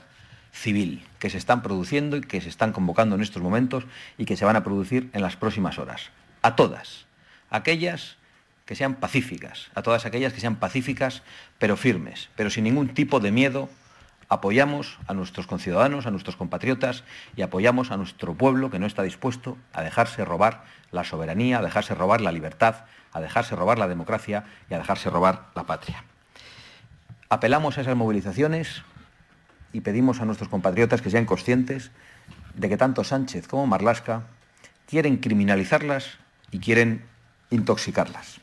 civil 0.53 1.07
que 1.19 1.31
se 1.31 1.39
están 1.39 1.63
produciendo 1.63 2.17
y 2.17 2.21
que 2.21 2.41
se 2.41 2.49
están 2.49 2.73
convocando 2.73 3.15
en 3.17 3.23
estos 3.23 3.43
momentos 3.43 3.85
y 4.19 4.27
que 4.27 4.37
se 4.37 4.45
van 4.45 4.57
a 4.57 4.65
producir 4.65 5.09
en 5.13 5.23
las 5.23 5.37
próximas 5.37 5.79
horas. 5.79 6.11
A 6.43 6.57
todas. 6.57 7.07
Aquellas 7.51 8.17
que 8.67 8.75
sean 8.75 8.97
pacíficas, 8.97 9.71
a 9.75 9.83
todas 9.83 10.07
aquellas 10.07 10.33
que 10.33 10.41
sean 10.41 10.57
pacíficas 10.57 11.23
pero 11.59 11.77
firmes, 11.77 12.29
pero 12.37 12.51
sin 12.51 12.65
ningún 12.65 12.89
tipo 12.89 13.21
de 13.21 13.33
miedo 13.33 13.69
apoyamos 14.31 14.97
a 15.09 15.13
nuestros 15.13 15.49
conciudadanos, 15.49 16.07
a 16.07 16.11
nuestros 16.13 16.37
compatriotas 16.37 17.03
y 17.37 17.43
apoyamos 17.43 17.91
a 17.91 17.97
nuestro 17.97 18.33
pueblo 18.35 18.71
que 18.71 18.79
no 18.79 18.87
está 18.87 19.03
dispuesto 19.03 19.59
a 19.73 19.83
dejarse 19.83 20.25
robar 20.25 20.63
la 20.93 21.05
soberanía, 21.05 21.59
a 21.59 21.63
dejarse 21.63 21.95
robar 21.97 22.21
la 22.21 22.31
libertad, 22.31 22.85
a 23.13 23.21
dejarse 23.21 23.57
robar 23.57 23.79
la 23.79 23.89
democracia 23.89 24.45
y 24.71 24.75
a 24.75 24.79
dejarse 24.79 25.11
robar 25.11 25.49
la 25.57 25.65
patria. 25.65 26.05
Apelamos 27.29 27.77
a 27.77 27.81
esas 27.81 27.97
movilizaciones 27.97 28.83
y 29.73 29.81
pedimos 29.81 30.21
a 30.21 30.25
nuestros 30.25 30.49
compatriotas 30.49 31.03
que 31.03 31.11
sean 31.11 31.27
conscientes 31.27 31.91
de 32.55 32.69
que 32.69 32.77
tanto 32.77 33.03
Sánchez 33.03 33.49
como 33.49 33.67
Marlasca 33.67 34.23
quieren 34.87 35.17
criminalizarlas 35.17 36.19
y 36.53 36.61
quieren 36.61 37.05
intoxicarlas. 37.51 38.41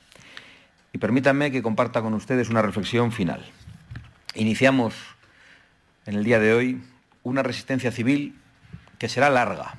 Y 0.92 0.98
permítanme 0.98 1.50
que 1.50 1.64
comparta 1.64 2.02
con 2.02 2.14
ustedes 2.14 2.50
una 2.50 2.62
reflexión 2.62 3.14
final. 3.14 3.46
Iniciamos 4.36 4.94
en 6.08 6.16
el 6.16 6.24
día 6.24 6.40
de 6.40 6.54
hoy 6.54 6.82
una 7.24 7.44
resistencia 7.44 7.92
civil 7.92 8.34
que 8.98 9.10
será 9.10 9.30
larga, 9.30 9.76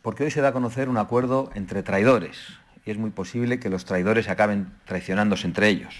porque 0.00 0.24
hoy 0.24 0.30
se 0.30 0.40
da 0.40 0.48
a 0.48 0.52
conocer 0.52 0.88
un 0.88 0.96
acuerdo 0.96 1.50
entre 1.54 1.82
traidores 1.82 2.38
y 2.86 2.90
es 2.90 2.98
muy 2.98 3.10
posible 3.10 3.60
que 3.60 3.68
los 3.68 3.84
traidores 3.84 4.28
acaben 4.28 4.72
traicionándose 4.86 5.46
entre 5.46 5.68
ellos. 5.68 5.94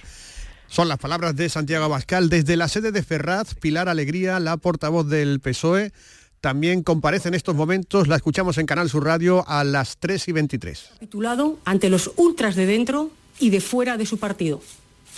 Son 0.69 0.89
las 0.89 0.99
palabras 0.99 1.37
de 1.37 1.49
Santiago 1.49 1.85
Abascal 1.85 2.31
desde 2.31 2.57
la 2.57 2.69
sede 2.69 2.93
de 2.93 3.03
Ferraz, 3.03 3.55
Pilar 3.55 3.89
Alegría, 3.89 4.41
la 4.41 4.57
portavoz 4.57 5.07
del 5.07 5.41
PSOE. 5.41 5.93
También 6.41 6.83
comparece 6.83 7.29
en 7.29 7.35
estos 7.35 7.55
momentos, 7.55 8.09
la 8.09 8.17
escuchamos 8.17 8.59
en 8.59 8.67
Canal 8.67 8.89
Sur 8.89 9.05
Radio 9.05 9.45
a 9.47 9.65
las 9.65 9.99
3 9.99 10.29
y 10.29 10.33
23. 10.33 10.91
Titulado 11.01 11.59
ante 11.65 11.91
los 11.91 12.13
ultras 12.17 12.57
de 12.57 12.67
dentro 12.67 13.11
y 13.39 13.51
de 13.51 13.61
fuera 13.61 13.97
de 13.97 14.07
su 14.07 14.19
partido. 14.19 14.63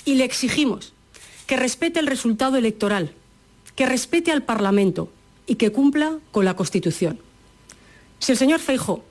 Y 0.04 0.16
le 0.16 0.24
exigimos 0.24 0.93
que 1.46 1.56
respete 1.56 2.00
el 2.00 2.06
resultado 2.06 2.56
electoral, 2.56 3.12
que 3.76 3.86
respete 3.86 4.32
al 4.32 4.42
Parlamento 4.42 5.10
y 5.46 5.56
que 5.56 5.72
cumpla 5.72 6.18
con 6.32 6.44
la 6.44 6.56
Constitución. 6.56 7.18
Si 8.18 8.32
el 8.32 8.38
señor 8.38 8.60
Feijó 8.60 9.04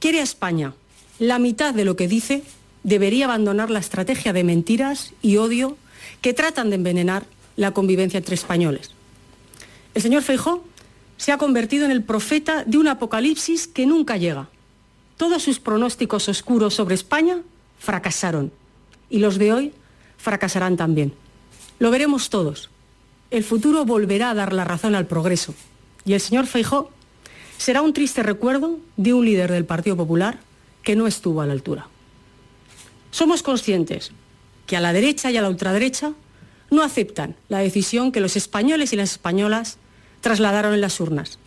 quiere 0.00 0.20
a 0.20 0.24
España 0.24 0.74
la 1.18 1.38
mitad 1.38 1.74
de 1.74 1.84
lo 1.84 1.96
que 1.96 2.08
dice, 2.08 2.42
debería 2.82 3.26
abandonar 3.26 3.70
la 3.70 3.78
estrategia 3.78 4.32
de 4.32 4.44
mentiras 4.44 5.12
y 5.22 5.36
odio 5.36 5.76
que 6.20 6.34
tratan 6.34 6.70
de 6.70 6.76
envenenar 6.76 7.26
la 7.56 7.72
convivencia 7.72 8.18
entre 8.18 8.34
españoles. 8.34 8.90
El 9.94 10.02
señor 10.02 10.22
Feijó 10.22 10.64
se 11.16 11.32
ha 11.32 11.38
convertido 11.38 11.84
en 11.84 11.90
el 11.90 12.02
profeta 12.02 12.64
de 12.64 12.78
un 12.78 12.88
apocalipsis 12.88 13.66
que 13.66 13.86
nunca 13.86 14.16
llega. 14.16 14.48
Todos 15.16 15.42
sus 15.42 15.60
pronósticos 15.60 16.28
oscuros 16.28 16.74
sobre 16.74 16.94
España 16.94 17.38
fracasaron 17.78 18.52
y 19.08 19.18
los 19.18 19.38
de 19.38 19.52
hoy 19.52 19.72
fracasarán 20.18 20.76
también. 20.76 21.14
Lo 21.78 21.90
veremos 21.90 22.30
todos. 22.30 22.70
El 23.30 23.44
futuro 23.44 23.84
volverá 23.84 24.30
a 24.30 24.34
dar 24.34 24.52
la 24.52 24.64
razón 24.64 24.94
al 24.94 25.06
progreso 25.06 25.54
y 26.04 26.14
el 26.14 26.20
señor 26.20 26.46
Feijó 26.46 26.90
será 27.58 27.82
un 27.82 27.92
triste 27.92 28.22
recuerdo 28.22 28.78
de 28.96 29.12
un 29.12 29.24
líder 29.24 29.50
del 29.50 29.64
Partido 29.64 29.96
Popular 29.96 30.38
que 30.82 30.96
no 30.96 31.06
estuvo 31.06 31.42
a 31.42 31.46
la 31.46 31.52
altura. 31.52 31.88
Somos 33.10 33.42
conscientes 33.42 34.12
que 34.66 34.76
a 34.76 34.80
la 34.80 34.92
derecha 34.92 35.30
y 35.30 35.36
a 35.36 35.42
la 35.42 35.48
ultraderecha 35.48 36.12
no 36.70 36.82
aceptan 36.82 37.36
la 37.48 37.58
decisión 37.58 38.12
que 38.12 38.20
los 38.20 38.36
españoles 38.36 38.92
y 38.92 38.96
las 38.96 39.12
españolas 39.12 39.78
trasladaron 40.20 40.74
en 40.74 40.80
las 40.80 41.00
urnas. 41.00 41.38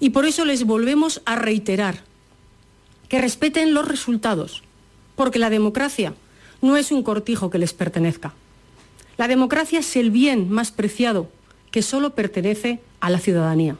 Y 0.00 0.10
por 0.10 0.26
eso 0.26 0.44
les 0.44 0.64
volvemos 0.64 1.22
a 1.24 1.36
reiterar 1.36 2.02
que 3.08 3.20
respeten 3.20 3.72
los 3.72 3.88
resultados, 3.88 4.62
porque 5.14 5.38
la 5.38 5.50
democracia 5.50 6.14
no 6.60 6.76
es 6.76 6.92
un 6.92 7.02
cortijo 7.02 7.50
que 7.50 7.58
les 7.58 7.72
pertenezca. 7.72 8.34
La 9.18 9.28
democracia 9.28 9.80
es 9.80 9.96
el 9.96 10.10
bien 10.10 10.50
más 10.50 10.70
preciado 10.70 11.30
que 11.70 11.82
solo 11.82 12.14
pertenece 12.14 12.80
a 13.00 13.10
la 13.10 13.18
ciudadanía. 13.18 13.76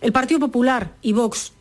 El 0.00 0.12
Partido 0.12 0.40
Popular 0.40 0.94
y 1.02 1.12
Vox 1.12 1.52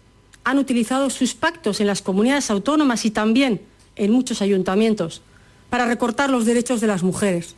han 0.43 0.57
utilizado 0.57 1.09
sus 1.09 1.33
pactos 1.33 1.79
en 1.79 1.87
las 1.87 2.01
comunidades 2.01 2.49
autónomas 2.49 3.05
y 3.05 3.11
también 3.11 3.61
en 3.95 4.11
muchos 4.11 4.41
ayuntamientos 4.41 5.21
para 5.69 5.85
recortar 5.85 6.29
los 6.29 6.45
derechos 6.45 6.81
de 6.81 6.87
las 6.87 7.03
mujeres, 7.03 7.55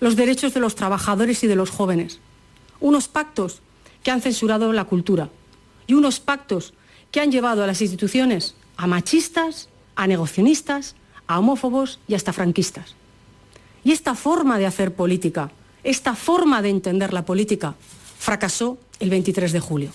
los 0.00 0.16
derechos 0.16 0.54
de 0.54 0.60
los 0.60 0.74
trabajadores 0.74 1.42
y 1.42 1.46
de 1.46 1.56
los 1.56 1.70
jóvenes. 1.70 2.20
Unos 2.80 3.08
pactos 3.08 3.60
que 4.02 4.10
han 4.10 4.20
censurado 4.20 4.72
la 4.72 4.84
cultura 4.84 5.30
y 5.86 5.94
unos 5.94 6.20
pactos 6.20 6.74
que 7.10 7.20
han 7.20 7.32
llevado 7.32 7.64
a 7.64 7.66
las 7.66 7.80
instituciones 7.80 8.54
a 8.76 8.86
machistas, 8.86 9.68
a 9.96 10.06
negocionistas, 10.06 10.96
a 11.26 11.38
homófobos 11.38 11.98
y 12.06 12.14
hasta 12.14 12.32
franquistas. 12.32 12.94
Y 13.86 13.92
esta 13.92 14.16
forma 14.16 14.58
de 14.58 14.66
hacer 14.66 14.96
política, 14.96 15.52
esta 15.84 16.16
forma 16.16 16.60
de 16.60 16.70
entender 16.70 17.12
la 17.12 17.24
política, 17.24 17.76
fracasó 18.18 18.78
el 18.98 19.10
23 19.10 19.52
de 19.52 19.60
julio. 19.60 19.90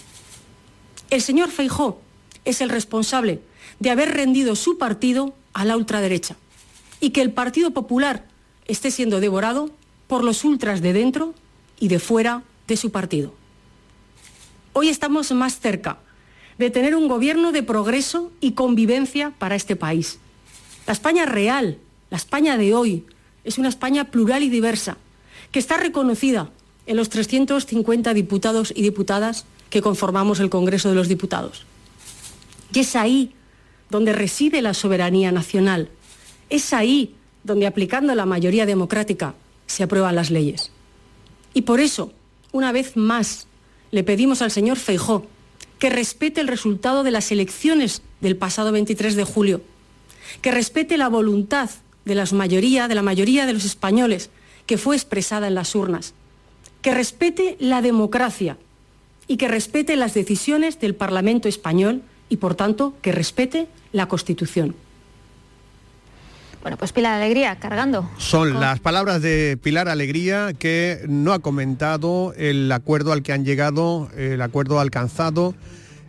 El 1.10 1.22
señor 1.22 1.52
Feijó 1.52 2.00
es 2.46 2.62
el 2.62 2.70
responsable 2.70 3.42
de 3.82 3.90
haber 3.90 4.14
rendido 4.14 4.56
su 4.56 4.78
partido 4.78 5.34
a 5.52 5.66
la 5.66 5.76
ultraderecha 5.76 6.38
y 7.02 7.10
que 7.10 7.20
el 7.20 7.34
Partido 7.34 7.72
Popular 7.72 8.24
esté 8.66 8.92
siendo 8.92 9.20
devorado 9.20 9.70
por 10.08 10.24
los 10.24 10.46
ultras 10.46 10.82
de 10.82 10.94
dentro 10.94 11.36
y 11.78 11.90
de 11.90 12.00
fuera 12.00 12.44
de 12.70 12.78
su 12.78 12.92
partido. 12.92 13.34
Hoy 14.72 14.88
estamos 14.88 15.34
más 15.34 15.60
cerca 15.60 15.98
de 16.58 16.70
tener 16.70 16.96
un 16.96 17.10
gobierno 17.10 17.52
de 17.52 17.62
progreso 17.62 18.32
y 18.40 18.54
convivencia 18.54 19.34
para 19.38 19.56
este 19.56 19.76
país. 19.76 20.18
La 20.88 20.94
España 20.94 21.26
real, 21.26 21.78
la 22.10 22.16
España 22.16 22.56
de 22.56 22.74
hoy, 22.74 23.06
es 23.44 23.58
una 23.58 23.70
España 23.70 24.06
plural 24.12 24.44
y 24.44 24.50
diversa, 24.50 24.98
que 25.52 25.60
está 25.60 25.78
reconocida 25.78 26.50
en 26.86 26.98
los 26.98 27.10
350 27.10 28.14
diputados 28.14 28.74
y 28.76 28.82
diputadas 28.82 29.46
que 29.70 29.82
conformamos 29.82 30.40
el 30.40 30.50
Congreso 30.50 30.90
de 30.90 30.96
los 30.96 31.08
Diputados. 31.08 31.66
Y 32.74 32.80
es 32.80 32.96
ahí 32.96 33.34
donde 33.90 34.14
reside 34.14 34.62
la 34.62 34.74
soberanía 34.74 35.32
nacional. 35.32 35.90
Es 36.50 36.74
ahí 36.74 37.16
donde, 37.44 37.68
aplicando 37.68 38.16
la 38.16 38.26
mayoría 38.26 38.66
democrática, 38.66 39.36
se 39.68 39.84
aprueban 39.84 40.16
las 40.16 40.32
leyes. 40.32 40.72
Y 41.54 41.62
por 41.64 41.80
eso, 41.80 42.14
una 42.52 42.72
vez 42.72 42.96
más, 42.96 43.48
le 43.92 44.04
pedimos 44.04 44.42
al 44.42 44.52
señor 44.52 44.78
Feijó 44.78 45.28
que 45.80 45.90
respete 45.90 46.42
el 46.42 46.48
resultado 46.48 47.04
de 47.04 47.12
las 47.12 47.32
elecciones 47.32 48.04
del 48.22 48.38
pasado 48.38 48.72
23 48.72 49.16
de 49.16 49.24
julio, 49.24 49.62
que 50.42 50.52
respete 50.52 50.98
la 50.98 51.10
voluntad 51.10 51.70
de, 52.06 52.16
las 52.16 52.34
mayoría, 52.34 52.88
de 52.88 52.96
la 52.96 53.02
mayoría 53.02 53.46
de 53.46 53.54
los 53.54 53.66
españoles 53.66 54.30
que 54.66 54.78
fue 54.78 54.96
expresada 54.96 55.48
en 55.48 55.56
las 55.56 55.76
urnas, 55.76 56.14
que 56.82 56.94
respete 56.94 57.58
la 57.60 57.82
democracia 57.82 58.58
y 59.28 59.38
que 59.38 59.48
respete 59.48 59.96
las 59.96 60.14
decisiones 60.14 60.80
del 60.80 60.96
Parlamento 60.96 61.48
español 61.48 62.02
y, 62.30 62.38
por 62.38 62.56
tanto, 62.56 62.94
que 63.02 63.12
respete 63.12 63.68
la 63.92 64.08
Constitución. 64.08 64.76
Bueno, 66.62 66.78
pues 66.78 66.92
Pilar 66.92 67.14
Alegría, 67.14 67.58
cargando. 67.58 68.08
Son 68.18 68.60
las 68.60 68.80
palabras 68.80 69.22
de 69.22 69.58
Pilar 69.62 69.90
Alegría 69.90 70.54
que 70.54 71.04
no 71.08 71.34
ha 71.34 71.40
comentado 71.40 72.34
el 72.38 72.72
acuerdo 72.72 73.12
al 73.12 73.24
que 73.24 73.34
han 73.34 73.46
llegado, 73.46 74.10
el 74.16 74.42
acuerdo 74.42 74.80
alcanzado 74.80 75.56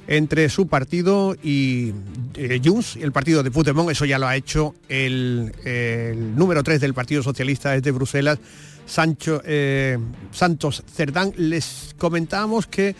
entre 0.07 0.49
su 0.49 0.67
partido 0.67 1.37
y 1.43 1.93
eh, 2.35 2.61
Junts, 2.62 2.97
el 2.97 3.12
partido 3.12 3.43
de 3.43 3.51
Puigdemont, 3.51 3.91
eso 3.91 4.05
ya 4.05 4.19
lo 4.19 4.27
ha 4.27 4.37
hecho 4.37 4.75
el, 4.88 5.53
el 5.65 6.35
número 6.35 6.62
3 6.62 6.81
del 6.81 6.95
Partido 6.95 7.23
Socialista 7.23 7.71
desde 7.71 7.91
Bruselas, 7.91 8.38
Sancho, 8.87 9.43
eh, 9.45 9.99
Santos 10.33 10.83
Cerdán. 10.93 11.33
Les 11.37 11.95
comentábamos 11.99 12.67
que 12.67 12.97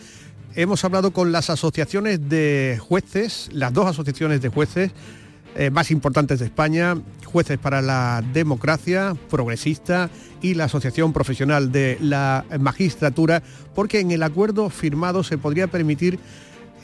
hemos 0.55 0.83
hablado 0.83 1.11
con 1.11 1.31
las 1.31 1.49
asociaciones 1.49 2.29
de 2.29 2.79
jueces, 2.81 3.49
las 3.51 3.73
dos 3.73 3.87
asociaciones 3.87 4.41
de 4.41 4.49
jueces 4.49 4.91
eh, 5.55 5.69
más 5.69 5.91
importantes 5.91 6.39
de 6.39 6.45
España, 6.45 6.95
Jueces 7.25 7.59
para 7.59 7.81
la 7.81 8.23
Democracia, 8.33 9.15
Progresista 9.29 10.09
y 10.41 10.55
la 10.55 10.65
Asociación 10.65 11.13
Profesional 11.13 11.71
de 11.71 11.97
la 11.99 12.45
Magistratura, 12.59 13.43
porque 13.75 13.99
en 13.99 14.11
el 14.11 14.23
acuerdo 14.23 14.69
firmado 14.69 15.23
se 15.23 15.37
podría 15.37 15.67
permitir 15.67 16.19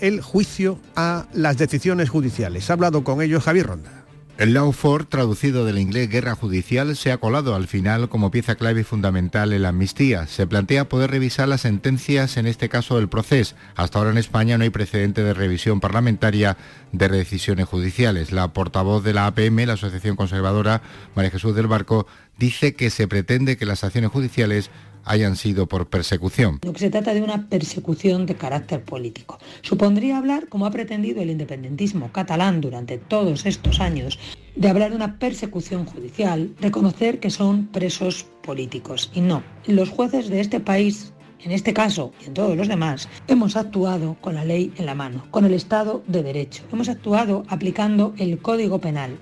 el 0.02 0.22
juicio 0.22 0.80
a 0.96 1.28
las 1.34 1.58
decisiones 1.58 2.10
judiciales. 2.10 2.70
Ha 2.70 2.74
hablado 2.74 3.04
con 3.04 3.22
ellos 3.22 3.44
Javier 3.44 3.68
Ronda. 3.68 4.00
El 4.40 4.54
Lawford, 4.54 5.08
traducido 5.08 5.66
del 5.66 5.80
inglés 5.80 6.10
guerra 6.10 6.34
judicial, 6.34 6.96
se 6.96 7.12
ha 7.12 7.18
colado 7.18 7.56
al 7.56 7.68
final 7.68 8.08
como 8.08 8.32
pieza 8.32 8.56
clave 8.56 8.80
y 8.80 8.84
fundamental 8.86 9.52
en 9.52 9.64
la 9.64 9.68
amnistía. 9.68 10.28
Se 10.28 10.48
plantea 10.48 10.88
poder 10.88 11.12
revisar 11.12 11.50
las 11.50 11.60
sentencias, 11.60 12.38
en 12.38 12.48
este 12.48 12.70
caso 12.70 12.96
del 12.96 13.10
proceso. 13.10 13.58
Hasta 13.76 14.00
ahora 14.00 14.12
en 14.12 14.18
España 14.18 14.58
no 14.58 14.64
hay 14.64 14.70
precedente 14.70 15.24
de 15.24 15.34
revisión 15.34 15.82
parlamentaria 15.82 16.56
de 16.94 17.10
decisiones 17.10 17.68
judiciales. 17.68 18.32
La 18.32 18.54
portavoz 18.54 19.04
de 19.04 19.14
la 19.14 19.28
APM, 19.28 19.66
la 19.66 19.74
Asociación 19.74 20.16
Conservadora, 20.16 20.84
María 21.18 21.32
Jesús 21.32 21.54
del 21.54 21.68
Barco, 21.68 22.08
dice 22.38 22.76
que 22.76 22.92
se 22.92 23.10
pretende 23.10 23.58
que 23.58 23.66
las 23.66 23.84
acciones 23.84 24.10
judiciales 24.10 24.72
hayan 25.06 25.36
sido 25.36 25.68
por 25.68 25.90
persecución. 25.90 26.60
Se 26.76 26.90
trata 26.90 27.14
de 27.14 27.22
una 27.22 27.48
persecución 27.48 28.26
de 28.26 28.36
carácter 28.36 28.84
político. 28.84 29.40
Supondría 29.62 30.18
hablar, 30.18 30.48
como 30.48 30.66
ha 30.66 30.72
pretendido 30.72 31.22
el 31.22 31.30
independentismo 31.30 32.12
catalán 32.12 32.62
durante 32.62 32.98
todos 32.98 33.46
estos 33.46 33.80
años, 33.80 34.20
de 34.56 34.70
hablar 34.70 34.90
de 34.92 34.96
una 34.96 35.20
persecución 35.20 35.86
judicial, 35.86 36.54
reconocer 36.60 37.20
que 37.20 37.30
son 37.30 37.68
presos 37.68 38.26
políticos. 38.44 39.12
Y 39.14 39.22
no, 39.22 39.44
los 39.66 39.90
jueces 39.90 40.30
de 40.30 40.42
este 40.42 40.60
país 40.60 41.14
en 41.42 41.52
este 41.52 41.74
caso 41.74 42.12
y 42.22 42.26
en 42.26 42.34
todos 42.34 42.58
los 42.58 42.68
demás, 42.68 43.08
hemos 43.28 43.56
actuado 43.56 44.18
con 44.20 44.36
la 44.36 44.46
ley 44.46 44.74
en 44.78 44.86
la 44.86 44.96
mano, 44.96 45.26
con 45.32 45.46
el 45.46 45.54
Estado 45.54 46.04
de 46.08 46.22
Derecho. 46.22 46.64
Hemos 46.72 46.90
actuado 46.90 47.44
aplicando 47.48 48.14
el 48.18 48.40
Código 48.40 48.80
Penal 48.80 49.18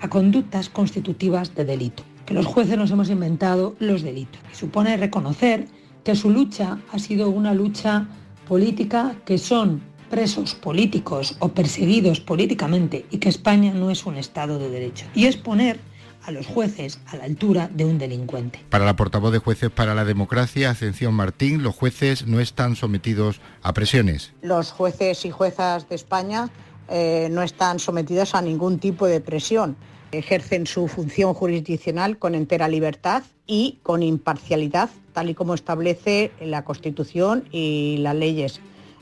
a 0.00 0.08
conductas 0.08 0.68
constitutivas 0.68 1.54
de 1.54 1.64
delito. 1.64 2.04
Que 2.32 2.38
los 2.38 2.46
jueces 2.46 2.78
nos 2.78 2.90
hemos 2.90 3.10
inventado 3.10 3.76
los 3.78 4.00
delitos. 4.00 4.40
Y 4.50 4.56
supone 4.56 4.96
reconocer 4.96 5.66
que 6.02 6.16
su 6.16 6.30
lucha 6.30 6.78
ha 6.90 6.98
sido 6.98 7.28
una 7.28 7.52
lucha 7.52 8.08
política, 8.48 9.16
que 9.26 9.36
son 9.36 9.82
presos 10.08 10.54
políticos 10.54 11.36
o 11.40 11.48
perseguidos 11.48 12.20
políticamente 12.20 13.04
y 13.10 13.18
que 13.18 13.28
España 13.28 13.74
no 13.74 13.90
es 13.90 14.06
un 14.06 14.16
Estado 14.16 14.58
de 14.58 14.70
Derecho. 14.70 15.04
Y 15.14 15.26
es 15.26 15.36
poner 15.36 15.78
a 16.24 16.30
los 16.30 16.46
jueces 16.46 17.00
a 17.08 17.16
la 17.16 17.24
altura 17.24 17.68
de 17.70 17.84
un 17.84 17.98
delincuente. 17.98 18.64
Para 18.70 18.86
la 18.86 18.96
portavoz 18.96 19.30
de 19.30 19.38
Jueces 19.38 19.70
para 19.70 19.94
la 19.94 20.06
Democracia, 20.06 20.70
Ascensión 20.70 21.12
Martín, 21.12 21.62
los 21.62 21.74
jueces 21.74 22.26
no 22.26 22.40
están 22.40 22.76
sometidos 22.76 23.42
a 23.62 23.74
presiones. 23.74 24.32
Los 24.40 24.72
jueces 24.72 25.26
y 25.26 25.30
juezas 25.30 25.86
de 25.86 25.96
España 25.96 26.48
eh, 26.88 27.28
no 27.30 27.42
están 27.42 27.78
sometidos 27.78 28.34
a 28.34 28.40
ningún 28.40 28.78
tipo 28.78 29.06
de 29.06 29.20
presión. 29.20 29.76
Ejercen 30.12 30.66
su 30.66 30.88
función 30.88 31.32
jurisdiccional 31.32 32.18
con 32.18 32.34
entera 32.34 32.68
libertad 32.68 33.22
y 33.46 33.78
con 33.82 34.02
imparcialidad, 34.02 34.90
tal 35.14 35.30
y 35.30 35.34
como 35.34 35.54
establece 35.54 36.30
la 36.40 36.64
Constitución 36.64 37.44
y 37.50 37.96
las 38.00 38.14
leyes. 38.14 38.60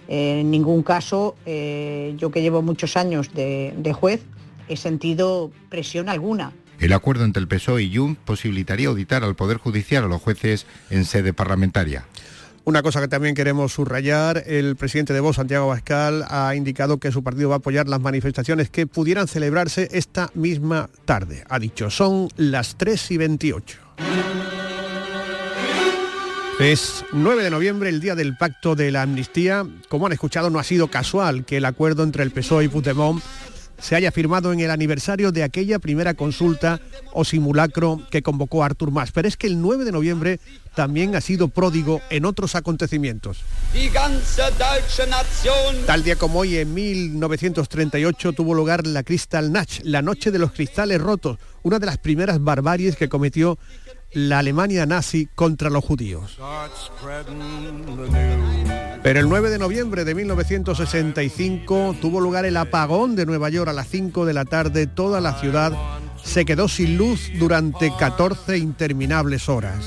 en 0.08 0.50
ningún 0.50 0.82
caso, 0.82 1.36
eh, 1.46 2.14
yo 2.16 2.30
que 2.30 2.42
llevo 2.42 2.62
muchos 2.62 2.96
años 2.96 3.32
de, 3.34 3.92
juez, 3.92 4.22
he 4.68 4.76
sentido 4.76 5.50
presión 5.68 6.08
alguna. 6.08 6.52
El 6.80 6.92
acuerdo 6.92 7.24
entre 7.24 7.40
el 7.40 7.48
PSOE 7.48 7.82
y 7.82 7.96
Junts 7.96 8.20
posibilitaría 8.24 8.88
auditar 8.88 9.22
al 9.22 9.36
Poder 9.36 9.58
Judicial 9.58 10.04
a 10.04 10.08
los 10.08 10.22
jueces 10.22 10.66
en 10.90 11.04
sede 11.04 11.32
parlamentaria. 11.32 12.06
Una 12.64 12.82
cosa 12.82 13.00
que 13.00 13.08
también 13.08 13.34
queremos 13.34 13.72
subrayar, 13.72 14.44
el 14.46 14.76
presidente 14.76 15.14
de 15.14 15.20
Vox, 15.20 15.36
Santiago 15.36 15.66
Bascal, 15.68 16.24
ha 16.28 16.54
indicado 16.54 16.98
que 16.98 17.10
su 17.10 17.24
partido 17.24 17.48
va 17.48 17.56
a 17.56 17.58
apoyar 17.58 17.88
las 17.88 18.00
manifestaciones 18.00 18.68
que 18.68 18.86
pudieran 18.86 19.28
celebrarse 19.28 19.88
esta 19.92 20.30
misma 20.34 20.90
tarde. 21.06 21.42
Ha 21.48 21.58
dicho, 21.58 21.88
son 21.90 22.28
las 22.36 22.76
3 22.76 23.10
y 23.12 23.16
28. 23.16 23.78
Es 26.60 27.06
9 27.12 27.42
de 27.42 27.50
noviembre, 27.50 27.88
el 27.88 28.00
día 28.00 28.14
del 28.14 28.36
pacto 28.36 28.76
de 28.76 28.90
la 28.90 29.02
amnistía. 29.02 29.66
Como 29.88 30.04
han 30.04 30.12
escuchado, 30.12 30.50
no 30.50 30.58
ha 30.58 30.64
sido 30.64 30.88
casual 30.88 31.46
que 31.46 31.56
el 31.56 31.64
acuerdo 31.64 32.02
entre 32.02 32.22
el 32.22 32.30
PSOE 32.30 32.64
y 32.64 32.68
Puigdemont 32.68 33.22
se 33.80 33.96
haya 33.96 34.12
firmado 34.12 34.52
en 34.52 34.60
el 34.60 34.70
aniversario 34.70 35.32
de 35.32 35.42
aquella 35.42 35.78
primera 35.78 36.14
consulta 36.14 36.80
o 37.12 37.24
simulacro 37.24 38.00
que 38.10 38.22
convocó 38.22 38.62
Artur 38.62 38.90
Mas. 38.90 39.12
Pero 39.12 39.28
es 39.28 39.36
que 39.36 39.46
el 39.46 39.60
9 39.60 39.84
de 39.84 39.92
noviembre 39.92 40.40
también 40.74 41.16
ha 41.16 41.20
sido 41.20 41.48
pródigo 41.48 42.00
en 42.10 42.24
otros 42.24 42.54
acontecimientos. 42.54 43.42
Tal 45.86 46.02
día 46.02 46.16
como 46.16 46.40
hoy, 46.40 46.56
en 46.58 46.74
1938, 46.74 48.32
tuvo 48.32 48.54
lugar 48.54 48.86
la 48.86 49.02
Kristallnacht, 49.02 49.80
la 49.84 50.02
noche 50.02 50.30
de 50.30 50.38
los 50.38 50.52
cristales 50.52 51.00
rotos, 51.00 51.38
una 51.62 51.78
de 51.78 51.86
las 51.86 51.98
primeras 51.98 52.42
barbaries 52.42 52.96
que 52.96 53.08
cometió 53.08 53.58
la 54.12 54.38
Alemania 54.40 54.86
nazi 54.86 55.28
contra 55.34 55.70
los 55.70 55.84
judíos. 55.84 56.38
Pero 59.02 59.20
el 59.20 59.28
9 59.28 59.50
de 59.50 59.58
noviembre 59.58 60.04
de 60.04 60.14
1965 60.14 61.96
tuvo 62.00 62.20
lugar 62.20 62.44
el 62.44 62.56
apagón 62.56 63.16
de 63.16 63.26
Nueva 63.26 63.48
York 63.48 63.70
a 63.70 63.72
las 63.72 63.88
5 63.88 64.26
de 64.26 64.34
la 64.34 64.44
tarde. 64.44 64.86
Toda 64.86 65.20
la 65.20 65.38
ciudad 65.40 65.72
se 66.22 66.44
quedó 66.44 66.68
sin 66.68 66.96
luz 66.96 67.30
durante 67.38 67.92
14 67.96 68.58
interminables 68.58 69.48
horas. 69.48 69.86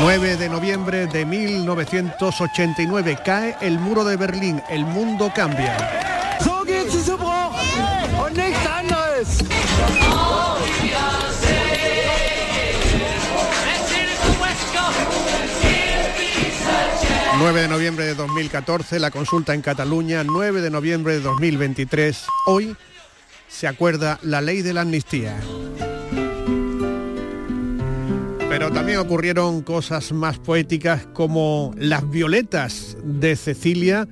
9 0.00 0.36
de 0.36 0.48
noviembre 0.48 1.06
de 1.06 1.24
1989 1.24 3.18
cae 3.24 3.56
el 3.60 3.78
muro 3.78 4.04
de 4.04 4.16
Berlín. 4.16 4.62
El 4.68 4.84
mundo 4.84 5.32
cambia. 5.34 6.17
9 17.38 17.62
de 17.62 17.68
noviembre 17.68 18.04
de 18.04 18.16
2014, 18.16 18.98
la 18.98 19.12
consulta 19.12 19.54
en 19.54 19.62
Cataluña, 19.62 20.24
9 20.24 20.60
de 20.60 20.70
noviembre 20.70 21.12
de 21.14 21.20
2023. 21.20 22.24
Hoy 22.46 22.74
se 23.46 23.68
acuerda 23.68 24.18
la 24.22 24.40
ley 24.40 24.62
de 24.62 24.72
la 24.74 24.80
amnistía. 24.80 25.38
Pero 28.48 28.72
también 28.72 28.98
ocurrieron 28.98 29.62
cosas 29.62 30.10
más 30.10 30.40
poéticas 30.40 31.06
como 31.12 31.72
las 31.78 32.10
violetas 32.10 32.96
de 33.04 33.36
Cecilia, 33.36 34.08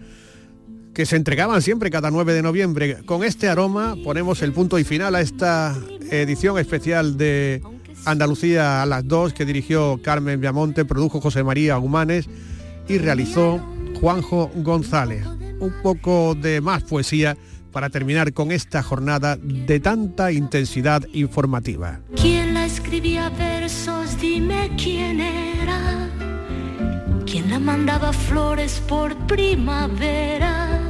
que 0.95 1.05
se 1.05 1.17
entregaban 1.17 1.63
siempre 1.63 1.91
cada 1.91 2.13
9 2.13 2.33
de 2.33 2.43
noviembre. 2.43 2.99
Con 3.07 3.25
este 3.25 3.49
aroma 3.49 3.97
ponemos 4.05 4.41
el 4.43 4.53
punto 4.53 4.79
y 4.79 4.85
final 4.85 5.17
a 5.17 5.21
esta 5.21 5.77
edición 6.13 6.61
especial 6.61 7.17
de 7.17 7.61
Andalucía 8.05 8.83
a 8.83 8.87
las 8.87 9.07
2 9.09 9.33
que 9.33 9.45
dirigió 9.45 10.01
Carmen 10.01 10.41
Viamonte, 10.41 10.85
produjo 10.85 11.21
José 11.21 11.43
María 11.43 11.77
Humanes 11.77 12.29
y 12.89 12.99
realizó 12.99 13.61
Juanjo 14.01 14.51
González. 14.57 15.27
Un 15.59 15.73
poco 15.83 16.35
de 16.35 16.61
más 16.61 16.83
poesía 16.83 17.37
para 17.73 17.91
terminar 17.91 18.33
con 18.33 18.53
esta 18.53 18.83
jornada 18.83 19.37
de 19.37 19.81
tanta 19.81 20.33
intensidad 20.33 21.03
informativa. 21.13 22.01
¿Quién 22.21 22.55
la 22.55 22.65
escribía 22.65 23.29
versos? 23.31 24.19
Dime 24.21 24.71
quién 24.83 25.21
era. 25.21 26.09
¿Quién 27.27 27.51
la 27.51 27.59
mandaba 27.59 28.13
flores 28.13 28.81
por 28.89 29.15
primavera? 29.27 30.81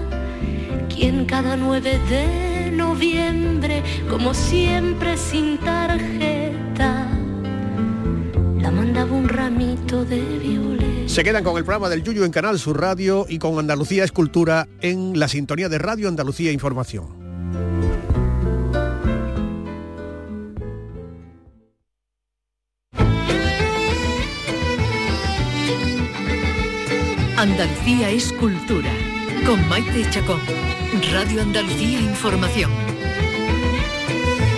¿Quién 0.95 1.25
cada 1.25 1.57
9 1.57 2.01
de 2.09 2.71
noviembre, 2.71 3.83
como 4.09 4.33
siempre 4.33 5.17
sin 5.17 5.59
tarjeta, 5.59 7.09
la 8.61 8.71
mandaba 8.71 9.13
un 9.13 9.29
ramito 9.29 10.05
de 10.05 10.21
violetas? 10.39 10.86
Se 11.07 11.25
quedan 11.25 11.45
con 11.45 11.57
el 11.57 11.65
programa 11.65 11.89
del 11.89 12.03
Yuyu 12.03 12.25
en 12.25 12.33
Canal 12.33 12.59
Sur 12.59 12.81
Radio 12.81 13.27
y 13.29 13.39
con 13.39 13.59
Andalucía 13.59 14.05
Escultura 14.05 14.69
en 14.83 15.19
la 15.19 15.29
sintonía 15.29 15.69
de 15.69 15.79
Radio 15.79 16.09
Andalucía 16.09 16.53
Información. 16.53 17.07
Andalucía 27.39 28.11
Escultura 28.11 28.91
con 29.47 29.67
Maite 29.69 30.11
Chacón. 30.11 30.41
Radio 31.13 31.43
Andalucía 31.43 32.01
Información. 32.01 32.71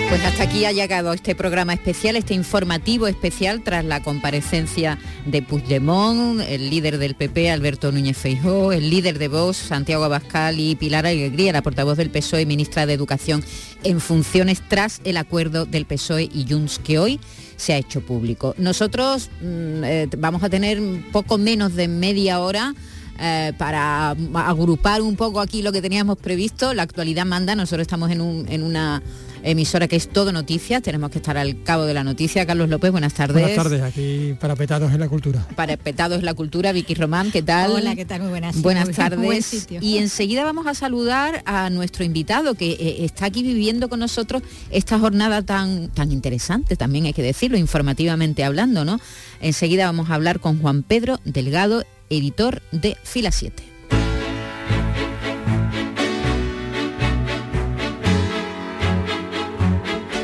Pues 0.08 0.24
hasta 0.24 0.44
aquí 0.44 0.64
ha 0.64 0.72
llegado 0.72 1.12
este 1.12 1.34
programa 1.34 1.74
especial, 1.74 2.16
este 2.16 2.32
informativo 2.32 3.08
especial 3.08 3.62
tras 3.62 3.84
la 3.84 4.02
comparecencia 4.02 4.98
de 5.26 5.42
Puigdemont, 5.42 6.40
el 6.40 6.70
líder 6.70 6.96
del 6.96 7.14
PP, 7.14 7.50
Alberto 7.50 7.92
Núñez 7.92 8.16
Feijó, 8.16 8.72
el 8.72 8.88
líder 8.88 9.18
de 9.18 9.28
Vox, 9.28 9.58
Santiago 9.58 10.04
Abascal 10.04 10.58
y 10.60 10.76
Pilar 10.76 11.04
Alegría, 11.04 11.52
la 11.52 11.60
portavoz 11.60 11.98
del 11.98 12.08
PSOE, 12.08 12.46
ministra 12.46 12.86
de 12.86 12.94
Educación, 12.94 13.44
en 13.84 14.00
funciones 14.00 14.62
tras 14.66 15.02
el 15.04 15.18
acuerdo 15.18 15.66
del 15.66 15.84
PSOE 15.84 16.30
y 16.32 16.46
Junts 16.48 16.78
que 16.78 16.98
hoy 16.98 17.20
se 17.56 17.74
ha 17.74 17.76
hecho 17.76 18.00
público. 18.00 18.54
Nosotros 18.56 19.28
mm, 19.42 19.84
eh, 19.84 20.08
vamos 20.16 20.42
a 20.42 20.48
tener 20.48 20.80
poco 21.12 21.36
menos 21.36 21.74
de 21.74 21.86
media 21.86 22.40
hora 22.40 22.74
eh, 23.20 23.52
para 23.58 24.10
agrupar 24.34 25.02
un 25.02 25.16
poco 25.16 25.40
aquí 25.40 25.60
lo 25.60 25.72
que 25.72 25.82
teníamos 25.82 26.16
previsto. 26.16 26.72
La 26.72 26.84
actualidad 26.84 27.26
manda, 27.26 27.54
nosotros 27.54 27.82
estamos 27.82 28.10
en, 28.10 28.22
un, 28.22 28.46
en 28.48 28.62
una 28.62 29.02
emisora 29.42 29.88
que 29.88 29.96
es 29.96 30.08
todo 30.08 30.32
noticias, 30.32 30.82
tenemos 30.82 31.10
que 31.10 31.18
estar 31.18 31.36
al 31.36 31.62
cabo 31.62 31.84
de 31.84 31.94
la 31.94 32.04
noticia. 32.04 32.46
Carlos 32.46 32.68
López, 32.68 32.90
buenas 32.90 33.14
tardes. 33.14 33.42
Buenas 33.42 33.56
tardes, 33.56 33.82
aquí 33.82 34.34
para 34.40 34.56
Petados 34.56 34.92
en 34.92 35.00
la 35.00 35.08
Cultura. 35.08 35.46
Para 35.56 35.76
Petados 35.76 36.18
en 36.18 36.24
la 36.24 36.34
Cultura, 36.34 36.72
Vicky 36.72 36.94
Román, 36.94 37.30
¿qué 37.30 37.42
tal? 37.42 37.72
Hola, 37.72 37.94
¿qué 37.94 38.04
tal? 38.04 38.22
Muy 38.22 38.30
buenas, 38.30 38.60
buenas 38.60 38.90
tardes. 38.90 39.68
Y 39.80 39.98
enseguida 39.98 40.44
vamos 40.44 40.66
a 40.66 40.74
saludar 40.74 41.42
a 41.46 41.70
nuestro 41.70 42.04
invitado 42.04 42.54
que 42.54 42.72
eh, 42.72 43.04
está 43.04 43.26
aquí 43.26 43.42
viviendo 43.42 43.88
con 43.88 44.00
nosotros 44.00 44.42
esta 44.70 44.98
jornada 44.98 45.42
tan, 45.42 45.88
tan 45.88 46.12
interesante, 46.12 46.76
también 46.76 47.06
hay 47.06 47.12
que 47.12 47.22
decirlo, 47.22 47.58
informativamente 47.58 48.44
hablando, 48.44 48.84
¿no? 48.84 49.00
Enseguida 49.40 49.86
vamos 49.86 50.10
a 50.10 50.14
hablar 50.14 50.40
con 50.40 50.60
Juan 50.60 50.82
Pedro 50.82 51.20
Delgado, 51.24 51.84
editor 52.10 52.62
de 52.72 52.96
Fila 53.04 53.30
7. 53.30 53.67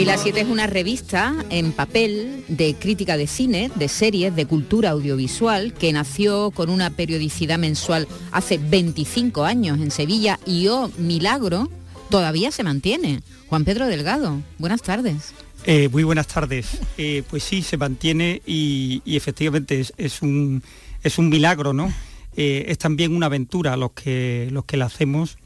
Fila 0.00 0.16
7 0.16 0.40
es 0.40 0.48
una 0.48 0.66
revista 0.66 1.34
en 1.50 1.72
papel 1.72 2.42
de 2.48 2.74
crítica 2.74 3.18
de 3.18 3.26
cine, 3.26 3.70
de 3.74 3.86
series, 3.86 4.34
de 4.34 4.46
cultura 4.46 4.88
audiovisual, 4.88 5.74
que 5.74 5.92
nació 5.92 6.52
con 6.52 6.70
una 6.70 6.88
periodicidad 6.88 7.58
mensual 7.58 8.08
hace 8.32 8.56
25 8.56 9.44
años 9.44 9.78
en 9.78 9.90
Sevilla 9.90 10.40
y, 10.46 10.68
oh, 10.68 10.90
milagro, 10.96 11.68
todavía 12.08 12.50
se 12.50 12.62
mantiene. 12.62 13.20
Juan 13.48 13.66
Pedro 13.66 13.88
Delgado, 13.88 14.40
buenas 14.56 14.80
tardes. 14.80 15.34
Eh, 15.66 15.90
muy 15.90 16.02
buenas 16.02 16.28
tardes. 16.28 16.78
Eh, 16.96 17.22
pues 17.28 17.42
sí, 17.42 17.60
se 17.60 17.76
mantiene 17.76 18.40
y, 18.46 19.02
efectivamente 19.04 19.80
es, 19.80 19.92
es 19.98 20.22
un, 20.22 20.62
es 21.02 21.18
un 21.18 21.28
milagro, 21.28 21.74
¿no? 21.74 21.92
Eh, 22.38 22.64
es 22.68 22.78
también 22.78 23.14
una 23.14 23.26
aventura 23.26 23.76
los 23.76 23.90
que, 23.90 24.48
los 24.50 24.64
que 24.64 24.78
la 24.78 24.86
hacemos. 24.86 25.36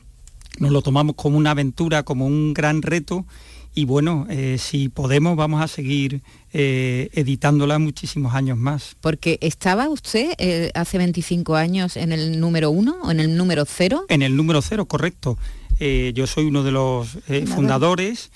Nos 0.61 0.71
lo 0.71 0.81
tomamos 0.81 1.17
como 1.17 1.39
una 1.39 1.51
aventura, 1.51 2.05
como 2.05 2.25
un 2.25 2.55
gran 2.55 2.83
reto 2.83 3.27
y 3.75 3.85
bueno, 3.87 4.27
eh, 4.31 4.57
si 4.59 4.89
podemos 4.89 5.37
vamos 5.37 5.61
a 5.61 5.69
seguir 5.69 6.23
eh, 6.53 7.11
editándola 7.13 7.79
muchísimos 7.79 8.35
años 8.35 8.57
más. 8.57 8.97
Porque 9.01 9.39
estaba 9.41 9.89
usted 9.89 10.35
eh, 10.39 10.71
hace 10.75 10.99
25 10.99 11.57
años 11.57 11.97
en 11.97 12.13
el 12.13 12.39
número 12.39 12.71
uno 12.71 12.97
o 13.03 13.11
en 13.11 13.19
el 13.19 13.37
número 13.37 13.65
cero. 13.67 14.07
En 14.09 14.23
el 14.23 14.37
número 14.37 14.63
cero, 14.63 14.87
correcto. 14.87 15.39
Yo 15.81 16.27
soy 16.29 16.45
uno 16.45 16.63
de 16.63 16.71
los 16.71 17.19
fundadores 17.47 18.31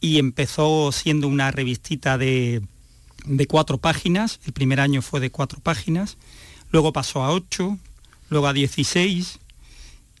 y 0.00 0.18
empezó 0.18 0.90
siendo 0.92 1.26
una 1.26 1.50
revistita 1.50 2.16
de, 2.16 2.62
de 3.26 3.46
cuatro 3.46 3.78
páginas. 3.78 4.38
El 4.46 4.52
primer 4.52 4.78
año 4.78 5.02
fue 5.02 5.18
de 5.18 5.30
cuatro 5.30 5.58
páginas. 5.60 6.16
Luego 6.70 6.92
pasó 6.92 7.24
a 7.24 7.32
ocho, 7.32 7.78
luego 8.30 8.46
a 8.46 8.52
16, 8.52 9.40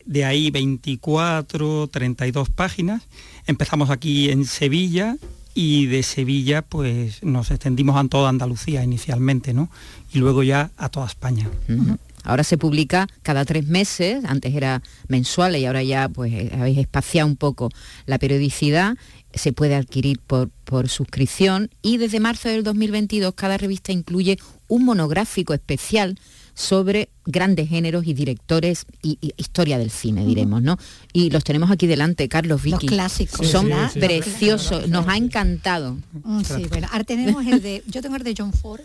de 0.04 0.24
ahí 0.24 0.50
24, 0.50 1.88
32 1.88 2.50
páginas. 2.50 3.02
Empezamos 3.46 3.90
aquí 3.90 4.30
en 4.30 4.44
Sevilla 4.44 5.16
y 5.54 5.86
de 5.86 6.02
Sevilla 6.02 6.62
pues 6.62 7.22
nos 7.22 7.50
extendimos 7.50 7.96
a 7.96 8.08
toda 8.08 8.28
Andalucía 8.28 8.82
inicialmente, 8.82 9.54
¿no? 9.54 9.70
Y 10.12 10.18
luego 10.18 10.42
ya 10.42 10.70
a 10.76 10.88
toda 10.88 11.06
España. 11.06 11.48
Ahora 12.24 12.42
se 12.42 12.56
publica 12.56 13.06
cada 13.22 13.44
tres 13.44 13.66
meses, 13.66 14.24
antes 14.24 14.54
era 14.54 14.82
mensual 15.08 15.56
y 15.56 15.66
ahora 15.66 15.82
ya 15.82 16.08
pues 16.08 16.32
eh, 16.32 16.50
habéis 16.58 16.78
espaciado 16.78 17.28
un 17.28 17.36
poco 17.36 17.70
la 18.06 18.18
periodicidad, 18.18 18.96
se 19.34 19.52
puede 19.52 19.74
adquirir 19.74 20.18
por, 20.20 20.48
por 20.64 20.88
suscripción 20.88 21.70
y 21.82 21.98
desde 21.98 22.20
marzo 22.20 22.48
del 22.48 22.64
2022 22.64 23.34
cada 23.34 23.58
revista 23.58 23.92
incluye 23.92 24.38
un 24.68 24.86
monográfico 24.86 25.52
especial 25.52 26.18
sobre 26.54 27.08
grandes 27.26 27.68
géneros 27.68 28.06
y 28.06 28.14
directores 28.14 28.86
y, 29.02 29.18
y 29.20 29.32
historia 29.36 29.76
del 29.78 29.90
cine, 29.90 30.24
diremos, 30.24 30.62
¿no? 30.62 30.78
Y 31.12 31.30
los 31.30 31.42
tenemos 31.42 31.70
aquí 31.70 31.86
delante, 31.86 32.28
Carlos 32.28 32.62
Vicky. 32.62 32.86
clásicos, 32.86 33.46
Son. 33.48 33.66
Sí, 33.66 33.72
sí, 33.72 33.88
sí. 33.94 33.98
preciosos, 34.00 34.88
nos 34.88 35.08
ha 35.08 35.16
encantado. 35.16 35.96
Mm, 36.22 36.42
sí, 36.44 36.66
bueno, 36.68 36.86
ahora 36.92 37.04
tenemos 37.04 37.44
el 37.46 37.60
de, 37.60 37.82
yo 37.88 38.02
tengo 38.02 38.16
el 38.16 38.22
de 38.22 38.34
John 38.38 38.52
Ford. 38.52 38.80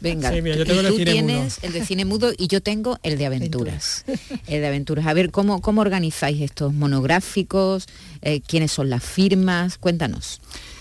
Venga, 0.00 0.30
Sí, 0.32 0.42
mira, 0.42 0.56
yo 0.56 0.62
y 0.64 0.66
tengo 0.66 0.80
el 0.80 0.86
de 0.86 0.90
tú 0.92 0.96
cine 0.98 1.12
tienes 1.12 1.58
el 1.62 1.72
de 1.72 1.86
cine 1.86 2.04
mudo 2.04 2.32
y 2.36 2.48
yo 2.48 2.60
tengo 2.60 2.98
el 3.02 3.16
de 3.16 3.26
aventuras. 3.26 4.04
el 4.46 4.60
de 4.60 4.66
aventuras. 4.66 5.06
A 5.06 5.14
ver, 5.14 5.30
¿cómo, 5.30 5.60
cómo 5.62 5.80
organizáis 5.80 6.40
estos 6.42 6.74
monográficos? 6.74 7.86
Eh, 8.22 8.40
¿Quiénes 8.46 8.72
son 8.72 8.90
las 8.90 9.02
firmas? 9.02 9.78
Cuéntanos. 9.78 10.40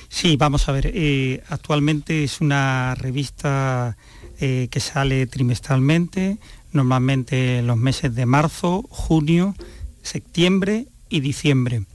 Sí, 0.10 0.36
vamos 0.36 0.67
a 0.67 0.71
ver. 0.73 0.91
eh, 0.93 1.41
actualmente 1.49 2.23
es 2.23 2.41
una 2.41 2.95
revista 2.95 3.97
eh, 4.45 4.67
que 4.69 4.82
sale 4.82 5.25
trimestralmente, 5.25 6.38
normalmente 6.73 7.60
en 7.60 7.67
los 7.67 7.77
meses 7.77 8.13
de 8.13 8.25
marzo, 8.25 8.84
junio, 8.89 9.56
septiembre 10.01 10.88
y 11.08 11.21
diciembre. 11.21 11.86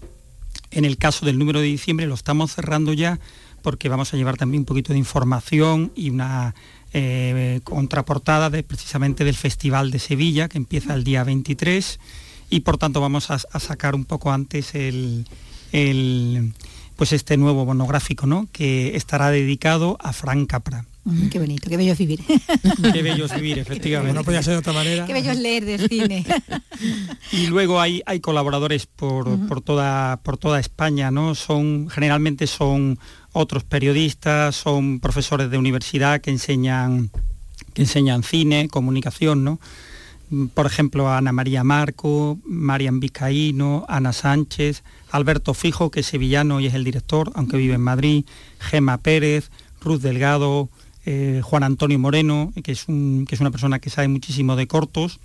En 0.70 0.86
el 0.86 0.96
caso 0.96 1.26
del 1.26 1.38
número 1.38 1.60
de 1.60 1.66
diciembre 1.66 2.06
lo 2.06 2.14
estamos 2.14 2.54
cerrando 2.54 2.94
ya 2.94 3.20
porque 3.60 3.90
vamos 3.90 4.14
a 4.14 4.16
llevar 4.16 4.38
también 4.38 4.62
un 4.62 4.64
poquito 4.64 4.94
de 4.94 4.98
información 4.98 5.92
y 5.94 6.08
una 6.08 6.54
eh, 6.94 7.60
contraportada 7.64 8.48
de, 8.48 8.62
precisamente 8.62 9.24
del 9.24 9.36
Festival 9.36 9.90
de 9.90 9.98
Sevilla 9.98 10.48
que 10.48 10.56
empieza 10.56 10.94
el 10.94 11.04
día 11.04 11.24
23 11.24 12.00
y 12.48 12.60
por 12.60 12.78
tanto 12.78 13.02
vamos 13.02 13.30
a, 13.30 13.40
sacar 13.60 13.94
un 13.94 14.06
poco 14.06 14.32
antes 14.32 14.74
el, 14.74 15.28
el, 15.72 16.54
pues 16.96 17.12
este 17.12 17.36
nuevo 17.36 17.66
monográfico 17.66 18.26
¿no? 18.26 18.48
que 18.52 18.96
estará 18.96 19.28
dedicado 19.30 19.98
a 20.00 20.14
Frank 20.14 20.48
Capra. 20.48 20.86
Mm, 21.08 21.28
qué 21.28 21.38
bonito, 21.38 21.70
qué 21.70 21.78
bello 21.78 21.92
es 21.92 21.98
vivir. 21.98 22.20
Qué 22.92 23.02
bello 23.02 23.24
es 23.24 23.34
vivir, 23.34 23.58
efectivamente. 23.58 24.14
No 24.14 24.24
podía 24.24 24.42
ser 24.42 24.52
de 24.52 24.58
otra 24.58 24.74
manera. 24.74 25.06
Qué 25.06 25.14
bello 25.14 25.30
es 25.30 25.38
leer 25.38 25.64
de 25.64 25.88
cine. 25.88 26.24
Y 27.32 27.46
luego 27.46 27.80
hay, 27.80 28.02
hay 28.06 28.20
colaboradores 28.20 28.86
por, 28.86 29.48
por, 29.48 29.60
toda, 29.60 30.20
por 30.22 30.38
toda 30.38 30.60
España, 30.60 31.10
¿no? 31.10 31.34
Son, 31.34 31.88
generalmente 31.90 32.46
son 32.46 33.00
otros 33.32 33.64
periodistas, 33.64 34.54
son 34.54 35.00
profesores 35.00 35.50
de 35.50 35.58
universidad 35.58 36.20
que 36.20 36.30
enseñan, 36.30 37.10
que 37.74 37.82
enseñan 37.82 38.22
cine, 38.22 38.68
comunicación, 38.68 39.42
¿no? 39.42 39.58
Por 40.54 40.66
ejemplo, 40.66 41.10
Ana 41.10 41.32
María 41.32 41.64
Marco, 41.64 42.38
Marian 42.44 43.00
Vizcaíno, 43.00 43.84
Ana 43.88 44.12
Sánchez, 44.12 44.84
Alberto 45.10 45.52
Fijo, 45.52 45.90
que 45.90 46.00
es 46.00 46.06
sevillano 46.06 46.60
y 46.60 46.66
es 46.66 46.74
el 46.74 46.84
director, 46.84 47.32
aunque 47.34 47.56
vive 47.56 47.74
en 47.74 47.80
Madrid, 47.80 48.24
Gema 48.60 48.98
Pérez, 48.98 49.50
Ruth 49.80 50.00
Delgado, 50.00 50.68
eh, 51.10 51.40
Juan 51.42 51.62
Antonio 51.62 51.98
Moreno, 51.98 52.52
que 52.62 52.72
es, 52.72 52.86
un, 52.86 53.24
que 53.26 53.34
es 53.34 53.40
una 53.40 53.50
persona 53.50 53.78
que 53.78 53.88
sabe 53.88 54.08
muchísimo 54.08 54.56
de 54.56 54.66
cortos 54.66 55.20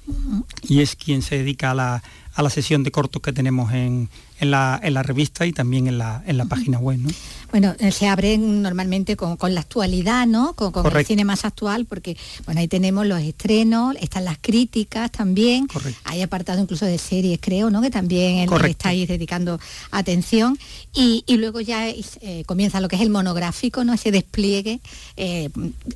y 0.70 0.80
es 0.80 0.96
quien 0.96 1.22
se 1.22 1.40
dedica 1.40 1.72
a 1.72 1.74
la, 1.74 2.04
a 2.34 2.42
la 2.42 2.50
sesión 2.50 2.84
de 2.84 2.92
cortos 2.92 3.22
que 3.22 3.34
tenemos 3.34 3.74
en, 3.74 4.08
en, 4.44 4.52
la, 4.52 4.80
en 4.84 4.94
la 4.94 5.02
revista 5.04 5.46
y 5.46 5.52
también 5.54 5.88
en 5.88 5.98
la, 5.98 6.22
en 6.28 6.38
la 6.38 6.46
página 6.46 6.78
web. 6.78 7.00
¿no? 7.00 7.10
Bueno, 7.52 7.76
eh, 7.80 7.92
se 7.92 8.08
abren 8.08 8.62
normalmente 8.62 9.16
con, 9.16 9.38
con 9.38 9.54
la 9.54 9.62
actualidad, 9.62 10.26
¿no? 10.26 10.54
Con, 10.54 10.72
con 10.72 10.86
el 10.86 10.92
Correcto. 10.92 11.08
cine 11.10 11.24
más 11.26 11.46
actual, 11.46 11.86
porque 11.86 12.18
bueno, 12.46 12.62
ahí 12.62 12.68
tenemos 12.68 13.06
los 13.06 13.22
estrenos, 13.22 13.96
están 14.00 14.26
las 14.26 14.38
críticas 14.42 15.12
también. 15.12 15.68
Hay 16.04 16.22
apartado 16.22 16.62
incluso 16.62 16.86
de 16.86 16.98
series, 16.98 17.40
creo, 17.42 17.70
¿no? 17.70 17.82
Que 17.82 17.90
también 17.92 18.40
le 18.42 18.46
Correcto. 18.48 18.72
estáis 18.72 19.08
dedicando 19.08 19.60
atención. 19.92 20.58
Y, 20.96 21.24
y 21.28 21.38
luego 21.38 21.62
ya 21.62 21.90
eh, 21.90 22.44
comienza 22.46 22.80
lo 22.82 22.88
que 22.88 22.96
es 22.96 23.02
el 23.02 23.10
monográfico, 23.10 23.84
¿no? 23.84 23.94
Ese 23.94 24.12
despliegue 24.12 24.80
eh, 25.18 25.50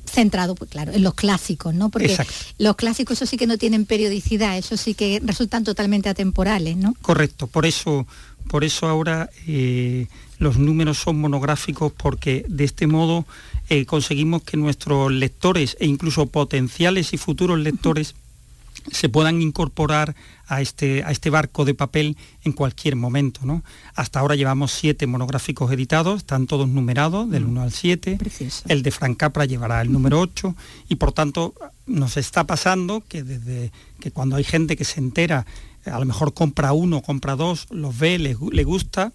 centrado, 0.06 0.54
pues 0.54 0.70
claro, 0.70 0.92
en 0.92 1.02
los 1.02 1.14
clásicos, 1.14 1.74
¿no? 1.74 1.88
Porque 1.88 2.06
Exacto. 2.08 2.32
los 2.58 2.76
clásicos, 2.76 3.18
eso 3.18 3.26
sí 3.26 3.36
que 3.36 3.46
no 3.46 3.58
tienen 3.58 3.84
periodicidad, 3.84 4.56
eso 4.56 4.76
sí 4.76 4.94
que 4.94 5.20
resultan 5.24 5.64
totalmente 5.64 6.08
atemporales, 6.08 6.76
¿no? 6.76 6.94
Correcto, 7.02 7.46
por 7.48 7.66
eso, 7.66 8.06
por 8.46 8.64
eso 8.64 8.86
ahora 8.86 9.30
eh, 9.46 10.06
los 10.38 10.58
números 10.58 10.98
son 10.98 11.20
monográficos 11.20 11.92
porque 11.92 12.44
de 12.48 12.64
este 12.64 12.86
modo 12.86 13.26
eh, 13.68 13.84
conseguimos 13.84 14.42
que 14.42 14.56
nuestros 14.56 15.12
lectores 15.12 15.76
e 15.80 15.86
incluso 15.86 16.26
potenciales 16.26 17.12
y 17.12 17.18
futuros 17.18 17.58
lectores 17.58 18.14
se 18.90 19.08
puedan 19.08 19.42
incorporar 19.42 20.14
a 20.46 20.60
este, 20.60 21.04
a 21.04 21.10
este 21.10 21.30
barco 21.30 21.64
de 21.64 21.74
papel 21.74 22.16
en 22.44 22.52
cualquier 22.52 22.96
momento. 22.96 23.40
¿no? 23.44 23.62
Hasta 23.94 24.20
ahora 24.20 24.34
llevamos 24.34 24.72
siete 24.72 25.06
monográficos 25.06 25.70
editados, 25.72 26.18
están 26.18 26.46
todos 26.46 26.68
numerados, 26.68 27.30
del 27.30 27.44
1 27.44 27.62
al 27.62 27.72
7. 27.72 28.18
El 28.68 28.82
de 28.82 28.90
Frank 28.90 29.16
Capra 29.18 29.44
llevará 29.44 29.82
el 29.82 29.92
número 29.92 30.20
8 30.20 30.54
y 30.88 30.94
por 30.94 31.12
tanto 31.12 31.54
nos 31.86 32.16
está 32.16 32.44
pasando 32.44 33.02
que 33.06 33.22
desde 33.22 33.72
que 34.00 34.10
cuando 34.10 34.36
hay 34.36 34.44
gente 34.44 34.76
que 34.76 34.84
se 34.84 35.00
entera, 35.00 35.46
a 35.90 35.98
lo 35.98 36.04
mejor 36.04 36.34
compra 36.34 36.72
uno, 36.72 37.02
compra 37.02 37.36
dos, 37.36 37.66
los 37.70 37.98
ve, 37.98 38.18
le, 38.18 38.36
le 38.52 38.64
gusta, 38.64 39.12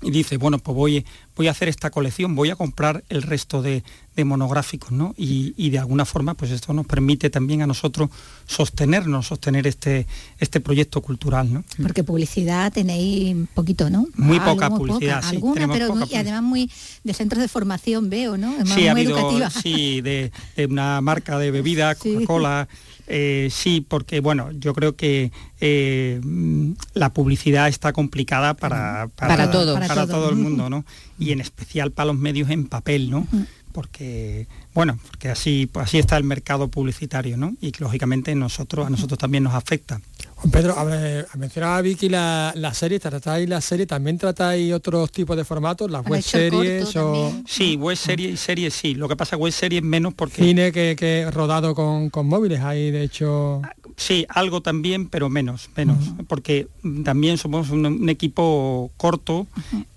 y 0.00 0.10
dice, 0.10 0.38
bueno, 0.38 0.58
pues 0.58 0.74
voy, 0.74 1.04
voy 1.36 1.48
a 1.48 1.50
hacer 1.50 1.68
esta 1.68 1.90
colección, 1.90 2.34
voy 2.34 2.48
a 2.48 2.56
comprar 2.56 3.04
el 3.10 3.22
resto 3.22 3.60
de, 3.60 3.84
de 4.20 4.24
monográficos, 4.24 4.92
¿no? 4.92 5.14
Y, 5.16 5.54
y 5.56 5.70
de 5.70 5.78
alguna 5.78 6.04
forma, 6.04 6.34
pues 6.34 6.50
esto 6.50 6.72
nos 6.72 6.86
permite 6.86 7.30
también 7.30 7.62
a 7.62 7.66
nosotros 7.66 8.10
sostenernos, 8.46 9.26
sostener 9.26 9.66
este, 9.66 10.06
este 10.38 10.60
proyecto 10.60 11.00
cultural, 11.00 11.52
¿no? 11.52 11.64
Porque 11.82 12.04
publicidad 12.04 12.72
tenéis 12.72 13.36
poquito, 13.54 13.88
¿no? 13.90 14.06
Muy 14.16 14.38
poca 14.40 14.68
publicidad, 14.70 15.22
sí, 15.22 15.36
Alguna, 15.36 15.68
pero 15.72 15.88
poca 15.88 16.00
muy- 16.00 16.08
y 16.10 16.16
además 16.16 16.42
muy 16.42 16.70
de 17.04 17.14
centros 17.14 17.40
de 17.42 17.48
formación 17.48 18.10
veo, 18.10 18.36
¿no? 18.36 18.52
Es 18.52 18.66
más, 18.68 18.74
Sí, 18.74 18.86
ha 18.88 18.92
muy 18.92 19.02
habido, 19.02 19.18
educativa. 19.18 19.50
sí, 19.50 20.00
de, 20.00 20.32
de 20.56 20.66
una 20.66 21.00
marca 21.00 21.38
de 21.38 21.50
bebida, 21.50 21.94
Coca-Cola, 21.96 22.68
eh, 23.12 23.48
sí, 23.50 23.84
porque 23.86 24.20
bueno, 24.20 24.50
yo 24.52 24.72
creo 24.72 24.94
que 24.94 25.32
eh, 25.60 26.20
mm, 26.22 26.72
la 26.94 27.12
publicidad 27.12 27.68
está 27.68 27.92
complicada 27.92 28.54
para, 28.54 29.08
Para 29.16 29.36
para, 29.36 29.50
Para 29.88 30.06
todo 30.06 30.28
el 30.30 30.36
mundo, 30.36 30.70
¿no? 30.70 30.84
Y 31.18 31.32
en 31.32 31.40
especial 31.40 31.90
para 31.90 32.06
los 32.12 32.16
medios 32.18 32.50
en 32.50 32.66
papel, 32.66 33.10
¿no? 33.10 33.26
Porque, 33.72 34.46
bueno, 34.74 34.98
porque 35.08 35.28
así, 35.28 35.68
pues 35.70 35.84
así 35.84 35.98
está 35.98 36.16
el 36.16 36.24
mercado 36.24 36.68
publicitario, 36.68 37.36
¿no? 37.36 37.54
Y 37.60 37.72
lógicamente 37.78 38.34
nosotros, 38.34 38.86
a 38.86 38.90
nosotros 38.90 39.18
también 39.18 39.44
nos 39.44 39.54
afecta. 39.54 40.00
Juan 40.36 40.50
Pedro, 40.50 40.78
a 40.78 40.84
ver, 40.84 41.28
mencionaba 41.36 41.80
Vicky 41.82 42.08
la, 42.08 42.52
la 42.56 42.72
serie, 42.72 42.98
tratáis 42.98 43.48
la 43.48 43.60
serie, 43.60 43.86
también 43.86 44.18
tratáis 44.18 44.72
otros 44.72 45.12
tipos 45.12 45.36
de 45.36 45.44
formatos, 45.44 45.90
las 45.90 46.04
web 46.04 46.22
series 46.22 46.96
o 46.96 47.32
Sí, 47.46 47.76
web 47.76 47.96
series 47.96 48.34
y 48.34 48.36
series 48.36 48.74
sí. 48.74 48.94
Lo 48.94 49.08
que 49.08 49.16
pasa 49.16 49.36
web 49.36 49.52
series 49.52 49.82
menos 49.82 50.14
porque 50.14 50.42
cine 50.42 50.72
que, 50.72 50.96
que 50.98 51.30
rodado 51.30 51.74
con, 51.74 52.10
con 52.10 52.26
móviles, 52.26 52.60
hay 52.60 52.90
de 52.90 53.02
hecho... 53.02 53.62
Sí, 54.00 54.24
algo 54.30 54.62
también, 54.62 55.08
pero 55.10 55.28
menos, 55.28 55.68
menos, 55.76 55.98
porque 56.26 56.68
también 57.04 57.36
somos 57.36 57.68
un, 57.68 57.84
un 57.84 58.08
equipo 58.08 58.90
corto 58.96 59.46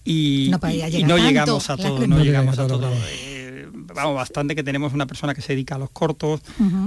y 0.04 0.50
No 0.52 0.60
y- 0.70 0.82
y 1.18 1.22
llegamos 1.22 1.70
a 1.70 1.76
claro. 1.78 1.96
todo, 1.96 2.08
no 2.08 2.18
No 2.18 2.24
llegamos 2.24 2.56
llega 2.58 2.66
a 2.66 2.68
todo. 2.68 2.92
Eh, 3.08 3.68
vamos, 3.96 4.16
bastante 4.16 4.56
que 4.56 4.64
tenemos 4.64 4.92
una 4.94 5.06
persona 5.06 5.34
que 5.34 5.42
se 5.42 5.54
dedica 5.54 5.76
a 5.76 5.78
los 5.78 5.90
cortos, 5.92 6.42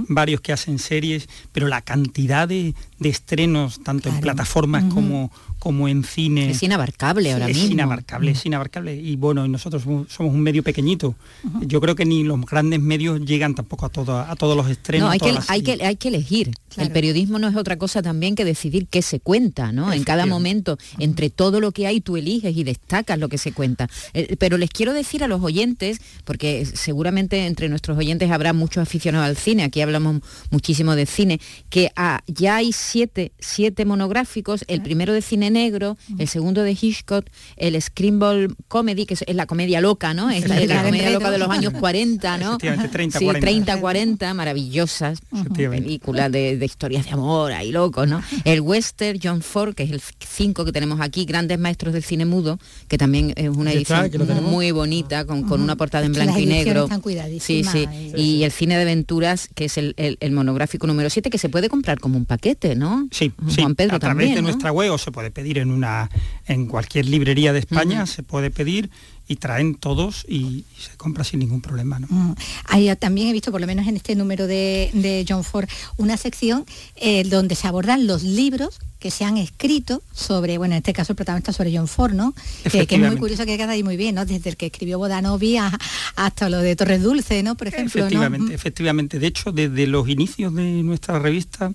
varios 0.09 0.41
que 0.41 0.53
hacen 0.53 0.77
series, 0.77 1.27
pero 1.51 1.67
la 1.67 1.81
cantidad 1.81 2.47
de, 2.47 2.75
de 2.99 3.09
estrenos, 3.09 3.79
tanto 3.83 4.09
en 4.09 4.19
plataformas 4.19 4.83
como, 4.93 5.31
como 5.67 5.89
en 5.89 6.05
cine. 6.05 6.49
Es 6.49 6.63
inabarcable 6.63 7.33
ahora 7.33 7.49
es 7.49 7.57
mismo. 7.57 7.73
inabarcable, 7.73 8.31
es 8.31 8.45
inabarcable. 8.45 8.95
Y 8.95 9.17
bueno, 9.17 9.45
nosotros 9.49 9.83
somos 9.83 10.33
un 10.33 10.39
medio 10.39 10.63
pequeñito. 10.63 11.13
Yo 11.59 11.81
creo 11.81 11.93
que 11.93 12.05
ni 12.05 12.23
los 12.23 12.39
grandes 12.45 12.79
medios 12.79 13.19
llegan 13.19 13.53
tampoco 13.53 13.85
a, 13.85 13.89
todo, 13.89 14.17
a 14.17 14.33
todos 14.37 14.55
los 14.55 14.69
estrenos. 14.69 15.07
No, 15.07 15.11
hay 15.11 15.19
que, 15.19 15.37
hay, 15.49 15.61
que, 15.63 15.85
hay 15.85 15.97
que 15.97 16.07
elegir. 16.07 16.51
El 16.77 16.91
periodismo 16.91 17.37
no 17.37 17.49
es 17.49 17.55
otra 17.57 17.77
cosa 17.77 18.01
también 18.01 18.35
que 18.35 18.45
decidir 18.45 18.87
qué 18.87 19.01
se 19.01 19.19
cuenta, 19.19 19.73
¿no? 19.73 19.91
En 19.91 20.05
cada 20.05 20.25
momento, 20.25 20.77
entre 20.99 21.29
todo 21.29 21.59
lo 21.59 21.73
que 21.73 21.85
hay, 21.85 21.99
tú 21.99 22.15
eliges 22.15 22.55
y 22.55 22.63
destacas 22.63 23.19
lo 23.19 23.27
que 23.27 23.37
se 23.37 23.51
cuenta. 23.51 23.89
Eh, 24.13 24.37
Pero 24.39 24.57
les 24.57 24.69
quiero 24.69 24.93
decir 24.93 25.21
a 25.21 25.27
los 25.27 25.43
oyentes, 25.43 25.99
porque 26.23 26.65
seguramente 26.65 27.45
entre 27.45 27.67
nuestros 27.67 27.97
oyentes 27.97 28.31
habrá 28.31 28.53
muchos 28.53 28.83
aficionados 28.83 29.27
al 29.27 29.35
cine, 29.35 29.63
aquí 29.63 29.81
hablamos 29.81 30.21
muchísimo 30.49 30.95
de 30.95 31.07
cine, 31.07 31.41
que 31.69 31.91
ah, 31.97 32.21
ya 32.27 32.57
hay 32.57 32.71
siete, 32.71 33.33
siete 33.39 33.83
monográficos, 33.83 34.63
el 34.69 34.81
primero 34.81 35.11
de 35.11 35.21
cine 35.21 35.49
negro, 35.57 35.97
el 36.19 36.27
segundo 36.27 36.61
de 36.63 36.71
Hitchcock, 36.79 37.25
el 37.57 37.81
Screenball 37.81 38.55
Comedy, 38.67 39.05
que 39.05 39.15
es, 39.15 39.23
es 39.27 39.35
la 39.35 39.45
comedia 39.45 39.81
loca, 39.81 40.13
¿no? 40.13 40.29
Es 40.29 40.41
la, 40.41 40.45
es 40.45 40.49
la 40.49 40.55
Efectivamente. 40.75 40.89
comedia 40.99 41.09
loca 41.11 41.31
de 41.31 41.37
los 41.37 41.49
años 41.49 41.73
40, 41.79 42.37
¿no? 42.37 42.47
Efectivamente, 42.51 42.89
30, 42.89 43.19
sí, 43.19 43.25
40. 43.25 43.45
30, 43.45 43.79
40, 43.81 44.33
maravillosas 44.33 45.19
películas 45.55 46.31
de, 46.31 46.57
de 46.57 46.65
historias 46.65 47.05
de 47.05 47.11
amor 47.11 47.51
ahí 47.51 47.71
locos, 47.71 48.07
¿no? 48.07 48.21
El 48.45 48.61
western, 48.61 49.19
John 49.21 49.41
Ford, 49.41 49.73
que 49.75 49.83
es 49.83 49.91
el 49.91 50.01
5 50.01 50.65
que 50.65 50.71
tenemos 50.71 50.99
aquí, 51.01 51.25
Grandes 51.25 51.59
Maestros 51.59 51.93
del 51.93 52.03
Cine 52.03 52.25
Mudo, 52.25 52.59
que 52.87 52.97
también 52.97 53.33
es 53.35 53.49
una 53.49 53.71
edición 53.73 54.09
muy 54.43 54.71
bonita, 54.71 55.25
con, 55.25 55.43
con 55.43 55.61
una 55.61 55.75
portada 55.75 56.05
en 56.05 56.13
las 56.13 56.23
blanco 56.25 56.39
y 56.39 56.45
negro. 56.45 56.83
están 56.83 57.01
Sí, 57.39 57.63
sí. 57.63 57.87
y- 58.15 58.37
Y 58.37 58.43
el 58.43 58.51
cine 58.51 58.75
de 58.75 58.83
aventuras, 58.83 59.49
que 59.55 59.65
es 59.65 59.77
el, 59.77 59.93
el- 59.97 60.17
el 60.19 60.31
monográfico 60.31 60.85
número 60.85 61.09
7, 61.09 61.29
que 61.29 61.37
se 61.37 61.49
puede 61.49 61.69
comprar 61.69 61.99
como 61.99 62.17
un 62.17 62.25
paquete, 62.25 62.75
¿no? 62.75 63.07
Sí, 63.11 63.31
Juan 63.37 63.51
sí, 63.51 63.75
Pedro 63.75 63.95
a 63.95 63.99
través 63.99 64.27
también, 64.27 64.35
de 64.35 64.41
¿no? 64.41 64.47
nuestra 64.49 64.71
web 64.71 64.91
o 64.93 64.97
se 64.97 65.11
puede 65.11 65.31
pedir 65.37 65.57
en 65.59 65.69
una 65.71 66.09
en 66.47 66.65
cualquier 66.65 67.05
librería 67.05 67.51
de 67.53 67.59
España, 67.59 68.05
se 68.05 68.23
puede 68.23 68.49
pedir 68.49 68.89
y 69.29 69.35
traen 69.35 69.75
todos 69.75 70.25
y, 70.27 70.35
y 70.37 70.65
se 70.79 70.95
compra 70.97 71.23
sin 71.25 71.39
ningún 71.39 71.61
problema. 71.61 71.99
¿no? 71.99 72.07
Mm. 72.09 72.35
Ahí 72.65 72.89
también 72.95 73.27
he 73.27 73.33
visto, 73.33 73.51
por 73.51 73.59
lo 73.61 73.67
menos 73.67 73.85
en 73.87 73.95
este 73.97 74.15
número 74.15 74.47
de, 74.47 74.89
de 74.93 75.25
John 75.27 75.43
Ford, 75.43 75.67
una 75.97 76.15
sección 76.17 76.65
eh, 76.95 77.23
donde 77.25 77.55
se 77.55 77.67
abordan 77.67 78.07
los 78.07 78.23
libros 78.23 78.79
que 78.99 79.11
se 79.11 79.25
han 79.25 79.37
escrito 79.37 80.01
sobre, 80.13 80.57
bueno, 80.57 80.73
en 80.75 80.77
este 80.79 80.93
caso 80.93 81.11
el 81.11 81.17
protagonista 81.17 81.51
sobre 81.53 81.75
John 81.75 81.87
Ford, 81.89 82.13
¿no? 82.13 82.33
Que, 82.71 82.87
que 82.87 82.95
es 82.95 83.01
muy 83.01 83.17
curioso 83.17 83.45
que 83.45 83.57
queda 83.57 83.71
ahí 83.73 83.83
muy 83.83 83.97
bien, 83.97 84.15
¿no? 84.15 84.25
Desde 84.25 84.49
el 84.49 84.55
que 84.57 84.67
escribió 84.67 84.97
Bodanovi 84.97 85.57
a- 85.57 85.77
hasta 86.15 86.49
lo 86.49 86.59
de 86.59 86.75
Torres 86.75 87.03
Dulce, 87.03 87.43
¿no? 87.43 87.55
Por 87.55 87.67
ejemplo, 87.67 87.99
¿no? 88.01 88.07
Efectivamente, 88.07 88.53
efectivamente. 88.55 89.19
De 89.19 89.27
hecho, 89.27 89.51
desde 89.51 89.85
los 89.87 90.07
inicios 90.09 90.55
de 90.55 90.63
nuestra 90.83 91.19
revista, 91.19 91.73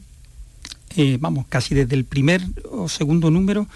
eh, 0.96 1.18
vamos, 1.20 1.46
casi 1.48 1.74
desde 1.74 1.94
el 1.96 2.04
primer 2.04 2.42
o 2.70 2.88
segundo 2.88 3.30
número, 3.30 3.66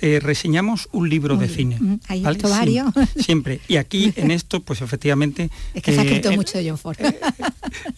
eh, 0.00 0.20
reseñamos 0.22 0.88
un 0.92 1.08
libro 1.10 1.36
de 1.36 1.48
cine. 1.48 1.76
Mm, 1.78 2.00
Hay 2.08 2.22
varios. 2.22 2.92
Siempre, 2.94 3.22
siempre. 3.22 3.60
Y 3.68 3.76
aquí 3.76 4.10
en 4.16 4.30
esto, 4.30 4.60
pues 4.60 4.80
efectivamente... 4.80 5.50
Es 5.74 5.82
que 5.82 5.92
se 5.92 6.00
ha 6.00 6.02
eh, 6.02 6.06
escrito 6.06 6.30
el- 6.30 6.36
mucho 6.36 6.56
de 6.56 6.68
John 6.70 6.78
Ford. 6.78 6.96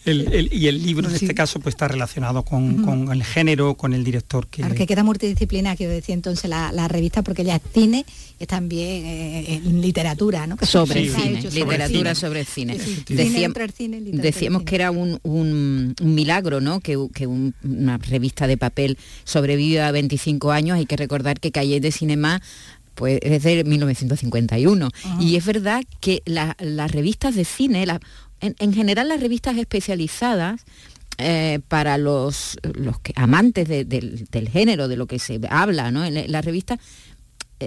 el- 0.05 0.33
el- 0.33 0.53
y 0.53 0.67
el 0.67 0.83
libro 0.83 1.07
en 1.07 1.15
este 1.15 1.33
caso 1.33 1.59
pues 1.61 1.75
está 1.75 1.87
relacionado 1.87 2.43
con, 2.43 2.83
con 2.83 3.11
el 3.13 3.23
género, 3.23 3.75
con 3.75 3.93
el 3.93 4.03
director 4.03 4.47
que... 4.47 4.61
Claro, 4.61 4.75
que 4.75 4.85
queda 4.87 5.03
multidisciplinar, 5.03 5.77
quiero 5.77 5.93
decir 5.93 6.13
entonces 6.13 6.49
la, 6.49 6.71
la 6.73 6.87
revista, 6.89 7.21
porque 7.21 7.43
ella 7.43 7.55
es 7.55 7.61
cine 7.73 8.05
también 8.47 9.05
eh, 9.05 9.55
en 9.65 9.81
literatura, 9.81 10.47
¿no? 10.47 10.55
Que 10.57 10.65
sobre 10.65 11.01
ha 11.09 11.19
cine, 11.19 11.41
sobre 11.41 11.55
literatura 11.61 11.87
cine. 11.87 12.15
sobre 12.15 12.45
cine. 12.45 12.79
Sí, 12.79 12.95
sí. 12.95 13.03
Cine 13.05 14.21
decíamos 14.21 14.59
del 14.61 14.65
que 14.69 14.75
era 14.75 14.91
un, 14.91 15.19
un- 15.23 15.95
un 16.01 16.15
milagro, 16.15 16.61
¿no? 16.61 16.79
Que, 16.79 16.97
que 17.13 17.27
un- 17.27 17.53
una 17.63 17.97
revista 17.97 18.47
de 18.47 18.57
papel 18.57 18.97
sobreviva 19.23 19.87
a 19.87 19.91
25 19.91 20.51
años. 20.51 20.77
Hay 20.77 20.85
que 20.85 20.97
recordar 20.97 21.39
que 21.39 21.51
Calle 21.51 21.79
de 21.79 21.91
Cinema 21.91 22.41
pues 22.95 23.19
es 23.21 23.43
de 23.43 23.63
1951. 23.63 24.89
Y 25.21 25.35
es 25.37 25.45
verdad 25.45 25.83
que 26.01 26.21
la- 26.25 26.55
las 26.59 26.91
revistas 26.91 27.35
de 27.35 27.45
cine, 27.45 27.85
la- 27.85 27.99
en, 28.41 28.55
en 28.59 28.73
general 28.73 29.07
las 29.09 29.19
revistas 29.21 29.57
especializadas, 29.57 30.61
eh, 31.21 31.59
para 31.67 31.97
los, 31.97 32.57
los 32.75 32.99
que, 33.01 33.11
amantes 33.17 33.67
de- 33.67 33.83
del, 33.83 34.25
del 34.31 34.47
género, 34.47 34.87
de 34.87 34.95
lo 34.95 35.05
que 35.05 35.19
se 35.19 35.37
habla, 35.49 35.91
¿no? 35.91 36.05
En 36.05 36.31
la 36.31 36.41
revista 36.41 36.75
eh, 36.75 36.79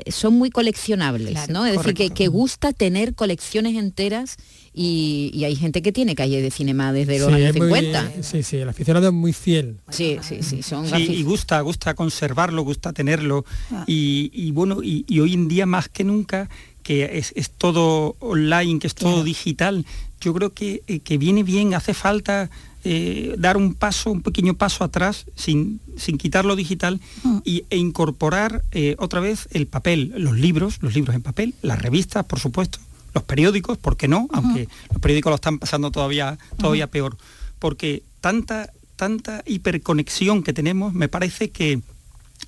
son 0.06 0.34
muy 0.34 0.50
coleccionables, 0.50 1.32
Claro, 1.32 1.52
¿no? 1.52 1.66
Es 1.66 1.76
decir, 1.76 1.94
que, 1.94 2.10
que 2.10 2.28
gusta 2.28 2.72
tener 2.72 3.14
colecciones 3.14 3.76
enteras 3.76 4.36
y, 4.72 5.30
y 5.34 5.44
hay 5.44 5.54
gente 5.56 5.82
que 5.82 5.92
tiene 5.92 6.14
calle 6.14 6.40
de 6.40 6.50
cinema 6.50 6.92
desde 6.92 7.18
los 7.18 7.28
Sí, 7.28 7.34
años 7.34 7.48
es 7.54 7.56
muy- 7.62 7.68
50. 7.80 8.12
sí, 8.22 8.42
sí, 8.42 8.56
el 8.56 8.68
aficionado 8.68 9.06
es 9.08 9.12
muy 9.12 9.32
fiel. 9.32 9.78
Sí, 9.90 10.18
sí, 10.22 10.42
sí, 10.42 10.62
son 10.62 10.86
Sí, 10.86 10.94
afic- 10.94 11.14
y 11.14 11.22
gusta, 11.22 11.60
gusta 11.60 11.94
conservarlo, 11.94 12.62
gusta 12.62 12.92
tenerlo. 12.92 13.44
Ah. 13.70 13.84
Y, 13.86 14.30
y 14.32 14.50
bueno, 14.52 14.82
y, 14.82 15.04
y 15.08 15.20
hoy 15.20 15.34
en 15.34 15.48
día 15.48 15.66
más 15.66 15.88
que 15.88 16.04
nunca, 16.04 16.48
que 16.82 17.18
es, 17.18 17.32
es 17.36 17.50
todo 17.50 18.16
online, 18.20 18.78
que 18.78 18.86
es 18.86 18.94
todo 18.94 19.24
digital, 19.24 19.86
yo 20.20 20.32
creo 20.34 20.52
que, 20.54 20.82
eh, 20.86 21.00
que 21.00 21.18
viene 21.18 21.42
bien, 21.42 21.74
hace 21.74 21.94
falta 21.94 22.50
eh, 22.84 23.34
dar 23.38 23.56
un 23.56 23.74
paso, 23.74 24.10
un 24.10 24.22
pequeño 24.22 24.54
paso 24.54 24.84
atrás, 24.84 25.26
sin, 25.36 25.80
sin 25.96 26.18
quitar 26.18 26.44
lo 26.44 26.56
digital, 26.56 27.00
y, 27.44 27.64
e 27.70 27.76
incorporar 27.76 28.62
eh, 28.72 28.96
otra 28.98 29.20
vez 29.20 29.48
el 29.52 29.66
papel, 29.66 30.12
los 30.16 30.36
libros, 30.36 30.78
los 30.80 30.94
libros 30.94 31.14
en 31.14 31.22
papel, 31.22 31.54
las 31.62 31.80
revistas, 31.80 32.24
por 32.24 32.40
supuesto, 32.40 32.78
los 33.14 33.24
periódicos, 33.24 33.78
¿por 33.78 33.96
qué 33.96 34.08
no? 34.08 34.26
Aunque 34.32 34.68
los 34.90 35.00
periódicos 35.00 35.30
lo 35.30 35.34
están 35.36 35.58
pasando 35.58 35.90
todavía, 35.90 36.38
todavía 36.56 36.86
peor. 36.86 37.16
Porque 37.58 38.02
tanta, 38.20 38.70
tanta 38.96 39.42
hiperconexión 39.46 40.42
que 40.42 40.52
tenemos, 40.52 40.94
me 40.94 41.08
parece 41.08 41.50
que, 41.50 41.82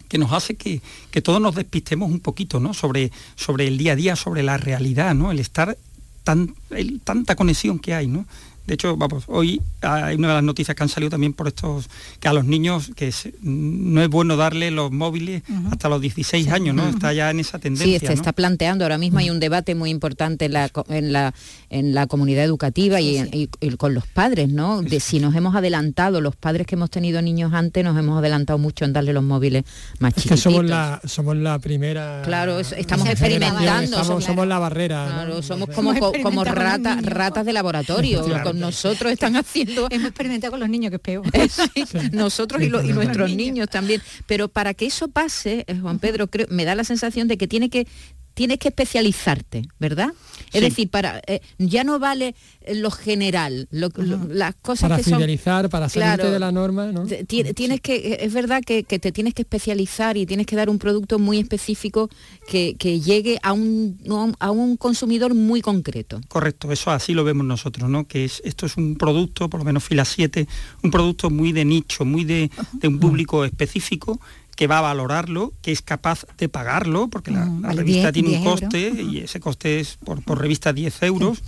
que 0.09 0.19
nos 0.19 0.33
hace 0.33 0.55
que, 0.57 0.81
que 1.11 1.23
todos 1.23 1.41
nos 1.41 1.55
despistemos 1.55 2.11
un 2.11 2.21
poquito, 2.21 2.61
¿no? 2.61 2.75
Sobre, 2.75 3.11
sobre 3.37 3.67
el 3.67 3.79
día 3.79 3.93
a 3.93 3.97
día, 3.97 4.17
sobre 4.17 4.43
la 4.43 4.57
realidad, 4.57 5.15
¿no? 5.15 5.31
El 5.31 5.41
estar 5.41 5.77
tan, 6.23 6.55
el- 6.71 7.01
tanta 7.01 7.37
conexión 7.37 7.79
que 7.79 7.95
hay, 7.95 8.07
¿no? 8.07 8.27
De 8.67 8.75
hecho, 8.75 8.97
vamos, 8.97 9.25
hoy 9.27 9.61
hay 9.83 10.17
una 10.17 10.29
de 10.29 10.35
las 10.35 10.43
noticias 10.43 10.75
que 10.75 10.83
han 10.83 10.89
salido 10.89 11.11
también 11.11 11.35
por 11.35 11.49
estos, 11.49 11.89
que 12.19 12.29
a 12.29 12.33
los 12.33 12.47
niños, 12.47 12.91
que 12.97 13.09
es- 13.09 13.29
no 13.43 14.01
es 14.03 14.09
bueno 14.09 14.37
darle 14.39 14.71
los 14.71 14.91
móviles 14.91 15.43
hasta 15.71 15.89
los 15.91 16.01
16 16.01 16.49
años, 16.49 16.75
¿no? 16.75 16.89
Está 16.89 17.13
ya 17.13 17.31
en 17.31 17.41
esa 17.41 17.59
tendencia. 17.59 17.99
Sí, 18.01 18.07
se 18.07 18.13
¿no? 18.13 18.19
está 18.21 18.33
planteando. 18.33 18.85
Ahora 18.85 18.97
mismo 18.97 19.19
hay 19.19 19.29
un 19.29 19.39
debate 19.39 19.75
muy 19.75 19.91
importante 19.91 20.47
en 20.47 20.55
la, 20.55 20.71
en 20.89 21.13
la, 21.13 21.35
en 21.69 21.95
la 21.95 22.07
comunidad 22.07 22.43
educativa 22.45 23.01
y, 23.03 23.19
en- 23.19 23.29
y- 23.35 23.49
y 23.61 23.71
con 23.77 23.93
los 23.93 24.07
padres, 24.07 24.49
¿no? 24.49 24.81
De 24.81 24.99
si 25.01 25.21
nos 25.21 25.35
hemos 25.35 25.55
adelantado, 25.55 26.21
los 26.23 26.35
padres 26.35 26.67
que 26.67 26.75
hemos 26.77 26.89
tenido 26.91 27.21
niños 27.21 27.53
antes, 27.53 27.85
nos 27.85 27.99
hemos 27.99 28.19
adelantado 28.19 28.59
mucho 28.59 28.87
en 28.87 28.95
darle 28.95 29.13
los 29.13 29.23
móviles 29.25 29.65
más 29.99 30.11
Es 30.11 30.15
que 30.15 30.21
chiquititos. 30.23 30.43
somos 30.43 30.65
la, 30.65 31.01
somos 31.05 31.37
la 31.37 31.59
primera. 31.59 32.23
Claro, 32.25 32.59
es- 32.59 32.73
estamos 32.73 33.09
experimentando, 33.09 33.83
Estamos, 33.85 34.07
somos- 34.07 34.25
somos 34.25 34.47
la 34.47 34.59
barrera. 34.59 35.27
somos 35.43 35.69
como, 35.69 35.93
co- 35.99 36.13
como 36.23 36.43
experimentado 36.43 36.45
con 36.45 36.45
los 36.45 36.55
rata- 36.55 36.97
niños. 36.97 37.13
ratas 37.13 37.45
de 37.47 37.53
laboratorio. 37.53 38.25
Claro. 38.35 38.54
Nosotros 38.55 39.13
están 39.13 39.37
haciendo 39.37 39.89
Hemos 39.91 40.09
experimentado 40.09 40.53
con 40.53 40.61
los 40.61 40.69
niños, 40.69 40.91
que 40.91 40.97
es 40.97 41.03
peor. 41.03 41.25
Sí, 41.51 41.85
nosotros 42.13 42.63
y, 42.63 42.69
lo- 42.69 42.83
y 42.85 42.93
nuestros 42.93 43.31
niños 43.31 43.69
también. 43.69 44.01
Pero 44.27 44.49
para 44.49 44.75
que 44.75 44.87
eso 44.87 45.09
pase, 45.09 45.65
eh, 45.67 45.79
Juan 45.81 45.99
Pedro, 45.99 46.29
creo, 46.29 46.47
me 46.51 46.65
da 46.65 46.75
la 46.75 46.85
sensación 46.85 47.29
de 47.29 47.37
que 47.39 47.47
tiene 47.49 47.71
que 47.71 47.87
tienes 48.35 48.59
que 48.59 48.67
especializarte, 48.69 49.63
¿verdad? 49.79 50.09
Es 50.55 50.61
Sí. 50.61 50.69
decir, 50.71 50.89
para 50.89 51.21
eh, 51.27 51.41
ya 51.59 51.85
no 51.85 51.99
vale 51.99 52.35
eh, 52.63 52.75
lo 52.77 52.91
general, 52.91 53.69
lo- 53.71 53.89
lo- 53.97 54.27
las 54.33 54.55
cosas 54.55 54.89
Para 54.89 54.97
que 54.97 55.11
son 55.11 55.19
fidelizar, 55.19 55.69
para 55.69 55.89
salirte 55.89 56.15
Claro. 56.17 56.31
de 56.33 56.39
la 56.39 56.53
norma, 56.53 56.87
¿no? 56.93 57.05
Tienes 57.05 57.81
que, 57.81 57.97
eh, 57.97 58.19
es 58.21 58.33
verdad 58.33 58.63
que, 58.65 58.85
que 58.85 58.99
te 58.99 59.13
tienes 59.13 59.35
que 59.35 59.43
especializar 59.43 60.17
y 60.17 60.27
tienes 60.27 60.47
que 60.47 60.57
dar 60.57 60.71
un 60.71 60.79
producto 60.79 61.19
muy 61.19 61.39
específico 61.41 62.09
que, 62.49 62.77
que 62.79 63.01
llegue 63.01 63.39
a 63.43 63.53
un, 63.53 63.99
a 64.39 64.51
un 64.51 64.77
consumidor 64.77 65.35
muy 65.35 65.61
concreto. 65.61 66.21
Correcto, 66.29 66.71
eso 66.73 66.91
así 66.91 67.13
lo 67.15 67.25
vemos 67.25 67.45
nosotros, 67.47 67.91
¿no? 67.91 68.07
Que 68.07 68.25
es, 68.25 68.41
esto 68.45 68.65
es 68.67 68.77
un 68.77 68.97
producto, 68.97 69.51
por 69.51 69.61
lo 69.61 69.65
menos 69.65 69.85
Fila 69.85 70.05
7, 70.05 70.47
un 70.83 70.91
producto 70.91 71.31
muy 71.31 71.53
de 71.53 71.65
nicho, 71.65 72.05
muy 72.05 72.25
de, 72.25 72.51
de 72.75 72.89
un 72.89 72.99
público 73.01 73.45
específico 73.45 74.21
que 74.55 74.67
va 74.67 74.79
a 74.79 74.83
valorarlo, 74.83 75.53
que 75.63 75.73
es 75.73 75.83
capaz 75.83 76.27
de 76.39 76.49
pagarlo, 76.49 77.09
porque 77.09 77.31
la, 77.31 77.45
Mm, 77.45 77.63
la 77.63 77.69
vale, 77.69 77.81
revista 77.81 78.13
10 78.13 78.13
tiene 78.13 78.29
un 78.29 78.35
10 78.35 78.45
euros. 78.45 78.61
coste 78.61 79.03
y 79.03 79.19
ese 79.19 79.41
coste 79.41 79.81
es 79.81 79.97
por, 80.05 80.23
por 80.23 80.41
revista 80.41 80.73
10 80.73 81.03
euros. 81.03 81.43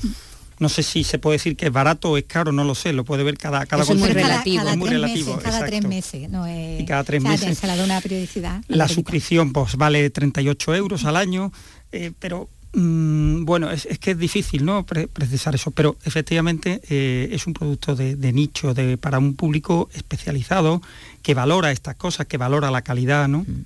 No 0.58 0.70
sé 0.70 0.82
si 0.82 1.04
se 1.04 1.18
puede 1.18 1.34
decir 1.36 1.54
que 1.54 1.66
es 1.66 1.72
barato 1.72 2.12
o 2.12 2.16
es 2.16 2.24
caro, 2.24 2.50
no 2.50 2.64
lo 2.64 2.74
sé, 2.74 2.94
lo 2.94 3.04
puede 3.04 3.22
ver 3.24 3.36
cada, 3.36 3.66
cada 3.66 3.82
Eso 3.82 3.92
es 3.92 3.98
muy 3.98 4.08
relativo. 4.08 4.56
Cada, 4.60 4.72
Es 4.72 4.78
muy 4.78 4.88
tres 4.88 5.00
relativo, 5.00 5.36
meses, 5.36 5.44
cada 5.52 5.66
tres 5.66 5.84
meses. 5.86 6.30
No 6.30 6.46
es, 6.46 6.80
Y 6.80 6.84
cada 6.86 7.04
tres 7.04 7.20
o 7.20 7.22
sea, 7.22 7.30
meses. 7.32 7.58
Se 7.58 7.66
la 7.66 7.76
da 7.76 7.84
una 7.84 8.00
periodicidad. 8.00 8.62
La 8.68 8.88
suscripción 8.88 9.52
pues 9.52 9.76
vale 9.76 10.08
38 10.08 10.74
euros 10.74 11.04
al 11.04 11.16
año, 11.16 11.52
eh, 11.92 12.12
pero 12.18 12.48
Mm, 12.78 13.46
bueno, 13.46 13.70
es, 13.70 13.86
que 13.98 14.10
es 14.10 14.18
difícil 14.18 14.66
¿no? 14.66 14.84
precisar 14.84 15.54
eso, 15.54 15.70
pero 15.70 15.96
efectivamente 16.04 16.82
eh, 16.90 17.30
es 17.32 17.46
un 17.46 17.54
producto 17.54 17.96
de, 17.96 18.32
nicho, 18.34 18.74
de, 18.74 18.98
para 18.98 19.18
un 19.18 19.34
público 19.34 19.88
especializado 19.94 20.82
que 21.22 21.32
valora 21.32 21.72
estas 21.72 21.96
cosas, 21.96 22.26
que 22.26 22.36
valora 22.36 22.70
la 22.70 22.82
calidad, 22.82 23.28
¿no? 23.28 23.38
Mm. 23.38 23.64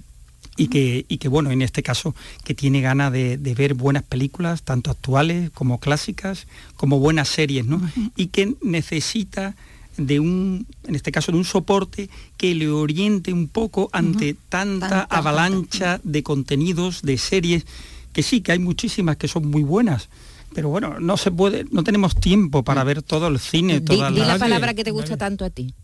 Y 0.57 0.69
que, 0.69 1.07
y 1.09 1.19
que, 1.19 1.27
bueno, 1.27 1.51
en 1.51 1.63
este 1.63 1.83
caso, 1.83 2.15
que 2.45 2.55
tiene 2.55 2.83
ganas 2.83 3.13
de, 3.13 3.37
ver 3.57 3.75
buenas 3.75 4.05
películas, 4.05 4.63
tanto 4.63 4.91
actuales 4.93 5.51
como 5.51 5.81
clásicas, 5.81 6.47
como 6.77 7.01
buenas 7.01 7.29
series, 7.29 7.67
¿no? 7.67 7.81
Y 8.15 8.27
que 8.27 8.55
necesita 8.61 9.57
de 9.97 10.21
un, 10.21 10.67
en 10.87 10.95
este 10.95 11.13
caso, 11.13 11.33
de 11.33 11.39
un 11.39 11.45
soporte 11.45 12.11
que 12.37 12.55
le 12.55 12.69
oriente 12.69 13.33
un 13.33 13.49
poco 13.49 13.89
ante 13.93 14.37
tanta 14.51 15.03
avalancha 15.03 16.01
de 16.05 16.23
contenidos, 16.23 17.03
de 17.03 17.17
series 17.17 17.65
que 18.13 18.23
sí, 18.23 18.41
que 18.41 18.53
hay 18.53 18.59
muchísimas 18.59 19.17
que 19.17 19.29
son 19.29 19.49
muy 19.49 19.63
buenas, 19.63 20.09
pero 20.55 20.69
bueno, 20.69 20.99
no 20.99 21.17
se 21.17 21.31
puede, 21.31 21.65
no 21.71 21.85
tenemos 21.85 22.17
tiempo 22.17 22.65
para 22.65 22.83
ver 22.85 23.03
todo 23.03 23.29
el 23.29 23.39
cine, 23.39 23.81
toda 23.81 24.11
la... 24.11 24.39
palabra 24.39 24.75
que 24.75 24.85
te 24.85 24.91
gusta 24.91 25.17
tanto 25.17 25.45
a 25.45 25.51
ti. 25.51 25.75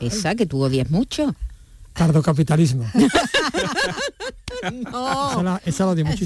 Esa 0.00 0.34
que 0.34 0.46
tú 0.46 0.62
odias 0.62 0.90
mucho. 0.90 1.34
Tardocapitalismo. 1.94 2.84
No. 4.92 5.60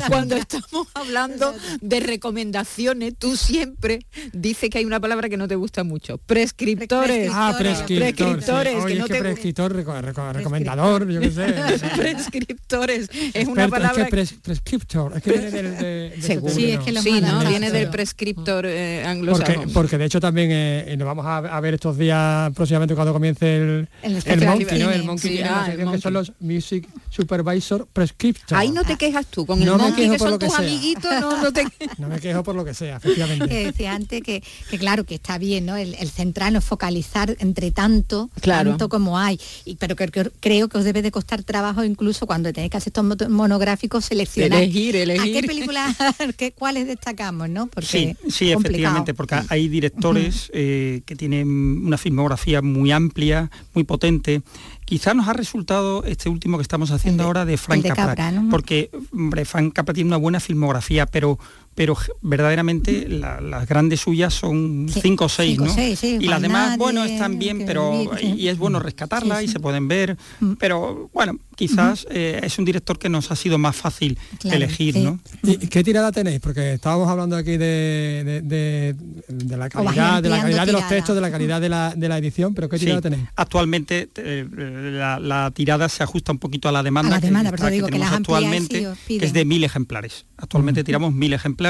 Cuando 0.09 0.37
estamos 0.37 0.89
hablando 0.95 1.55
de 1.81 2.01
recomendaciones, 2.01 3.15
tú 3.17 3.37
siempre 3.37 4.01
dices 4.33 4.71
que 4.71 4.79
hay 4.79 4.85
una 4.85 5.01
palabra 5.01 5.29
que 5.29 5.37
no 5.37 5.49
te 5.49 5.55
gusta 5.55 5.85
mucho. 5.85 6.19
Prescriptores. 6.19 7.31
Ah, 7.33 7.55
prescriptores. 7.59 8.85
que 8.85 8.95
no 8.97 9.07
te... 9.07 9.19
prescriptor, 9.19 9.75
recomendador, 9.75 11.09
yo 11.09 11.21
qué 11.21 11.31
sé. 11.31 11.47
prescriptores. 11.97 13.09
Es 13.33 13.49
una 13.49 13.69
palabra... 13.69 14.03
Es 14.03 14.33
que 14.33 14.39
prescriptor, 14.39 15.17
es 15.17 15.23
que 15.23 15.33
viene 15.33 15.51
del... 15.51 15.79
De, 15.79 16.15
sí, 16.51 16.71
es 16.71 16.81
que 16.81 17.01
sí, 17.01 17.21
¿no? 17.21 17.41
Viene 17.47 17.71
del 17.71 17.89
prescriptor 17.89 18.67
eh, 18.67 19.05
anglosajón. 19.05 19.55
Porque, 19.55 19.73
porque, 19.73 19.99
de 19.99 20.05
hecho 20.05 20.21
también 20.21 20.51
eh, 20.53 20.95
nos 20.99 21.07
vamos 21.07 21.25
a, 21.27 21.61
ver 21.61 21.75
estos 21.75 21.97
días 21.97 22.53
próximamente 22.55 22.95
cuando 22.95 23.13
comience 23.13 23.57
el, 23.57 23.89
el, 24.03 24.45
Monkey, 24.45 24.79
¿no? 24.79 24.91
El 24.91 25.05
Monkey, 25.05 25.41
ah, 25.43 25.69
que 25.75 25.99
son 25.99 26.13
los 26.13 26.33
Music 26.41 26.87
Supervisor 27.11 27.87
Prescriptor 27.93 28.26
Ahí 28.51 28.71
no 28.71 28.85
te 28.85 28.97
quejas 28.97 29.27
tú, 29.27 29.47
con 29.47 29.61
el 29.61 29.67
no 29.67 29.95
que 29.95 30.19
son 30.19 30.39
tus 30.39 30.55
amiguitos, 30.55 31.11
no, 31.99 32.09
me 32.09 32.21
quejo 32.21 32.43
por 32.43 32.55
lo 32.55 32.65
que 32.65 32.75
sea, 32.75 32.97
efectivamente. 32.97 33.49
Que 33.49 33.67
decía 33.67 33.95
antes 33.95 34.23
que, 34.23 34.43
claro, 34.79 35.05
que 35.05 35.17
está 35.17 35.39
bien, 35.39 35.67
¿no? 35.67 35.77
El, 35.77 35.95
central 36.11 36.55
no 36.55 36.61
focalizar 36.61 37.37
entre 37.41 37.71
tanto, 37.73 38.31
tanto 38.41 38.89
como 38.89 39.19
hay. 39.19 39.39
Y, 39.65 39.77
pero 39.77 39.97
que, 39.97 40.09
creo 40.41 40.69
que 40.69 40.79
os 40.79 40.85
debe 40.85 41.03
de 41.03 41.11
costar 41.11 41.43
trabajo 41.43 41.85
incluso 41.85 42.27
cuando 42.27 42.53
tenéis 42.53 42.71
que 42.71 42.77
hacer 42.77 42.93
estos 42.97 43.29
monográficos 43.29 44.05
seleccionar. 44.05 44.63
Elegir, 44.63 44.97
elegir. 44.97 45.37
¿A 45.37 45.41
qué 45.41 45.47
películas, 45.47 45.97
cuáles 46.55 46.87
destacamos, 46.87 47.49
no? 47.49 47.67
Porque 47.67 47.87
sí, 47.87 48.31
sí 48.31 48.53
efectivamente, 48.53 49.15
porque 49.15 49.37
hay 49.49 49.69
directores 49.69 50.51
eh, 50.53 51.03
que 51.05 51.17
tienen 51.17 51.49
una 51.49 51.99
filmografía 51.99 52.63
muy 52.63 52.93
amplia, 52.93 53.51
muy 53.75 53.85
potente 53.85 54.43
Quizá 54.87 55.15
nos 55.15 55.27
ha 55.27 55.33
resultado 55.33 56.05
este 56.05 56.29
último 56.29 56.59
que 56.59 56.63
estamos 56.63 56.93
haciendo 56.93 57.25
ahora 57.25 57.45
de 57.45 57.57
Frank 57.57 57.85
Capra, 57.85 58.33
porque 58.51 58.91
hombre, 59.13 59.45
Frank 59.45 59.73
Capra 59.75 59.93
tiene 59.93 60.07
una 60.07 60.17
buena 60.17 60.39
filmografía, 60.39 61.07
pero 61.07 61.41
pero 61.77 61.95
verdaderamente 62.23 63.07
las 63.07 63.69
grandes 63.69 64.01
suyas 64.01 64.33
son 64.33 64.89
cinco 64.89 65.27
o 65.27 65.29
seis, 65.29 65.59
¿no? 65.59 65.73
y 65.77 66.27
las 66.27 66.41
demás, 66.41 66.79
bueno, 66.79 67.05
están 67.05 67.39
bien, 67.39 67.65
pero 67.67 68.09
y 68.21 68.49
es 68.49 68.59
bueno 68.59 68.81
rescatarlas 68.81 69.45
y 69.45 69.49
se 69.49 69.61
pueden 69.61 69.87
ver, 69.87 70.17
mm. 70.41 70.55
pero 70.55 71.11
bueno, 71.13 71.39
quizás 71.55 72.07
eh, 72.11 72.41
es 72.43 72.59
un 72.59 72.65
director 72.65 72.99
que 72.99 73.11
nos 73.11 73.31
ha 73.31 73.37
sido 73.37 73.59
más 73.59 73.77
fácil 73.77 74.19
elegir, 74.45 74.97
¿no? 74.97 75.21
¿Y 75.43 75.67
qué 75.69 75.85
tirada 75.85 76.11
tenéis? 76.13 76.41
Porque 76.41 76.73
estábamos 76.73 77.11
hablando 77.11 77.37
aquí 77.37 77.59
de, 77.59 78.41
de, 78.43 79.57
la 79.57 79.69
calidad, 79.69 80.23
de 80.23 80.31
la 80.31 80.41
calidad 80.41 80.67
de 80.67 80.73
los 80.73 80.89
textos, 80.89 81.15
de 81.15 81.21
la 81.21 81.31
calidad 81.31 81.61
de 81.61 81.69
la, 81.69 81.95
de 81.95 82.09
la 82.09 82.17
edición, 82.17 82.55
pero 82.55 82.71
¿qué 82.71 82.79
tirada 82.79 83.03
tenéis? 83.03 83.25
Actualmente 83.37 84.09
eh, 84.17 84.47
la, 84.51 85.51
tirada 85.55 85.91
se 85.91 86.03
ajusta 86.03 86.33
un 86.33 86.39
poquito 86.39 86.71
a 86.71 86.73
la 86.73 86.83
demanda, 86.83 87.21
que, 87.21 87.27
tenemos 87.27 88.13
actualmente, 88.13 88.89
que 89.07 89.17
es 89.17 89.35
de 89.35 89.45
mil 89.45 89.63
ejemplares. 89.63 90.25
Actualmente 90.39 90.83
tiramos 90.83 91.13
mil 91.13 91.35
ejemplares 91.35 91.66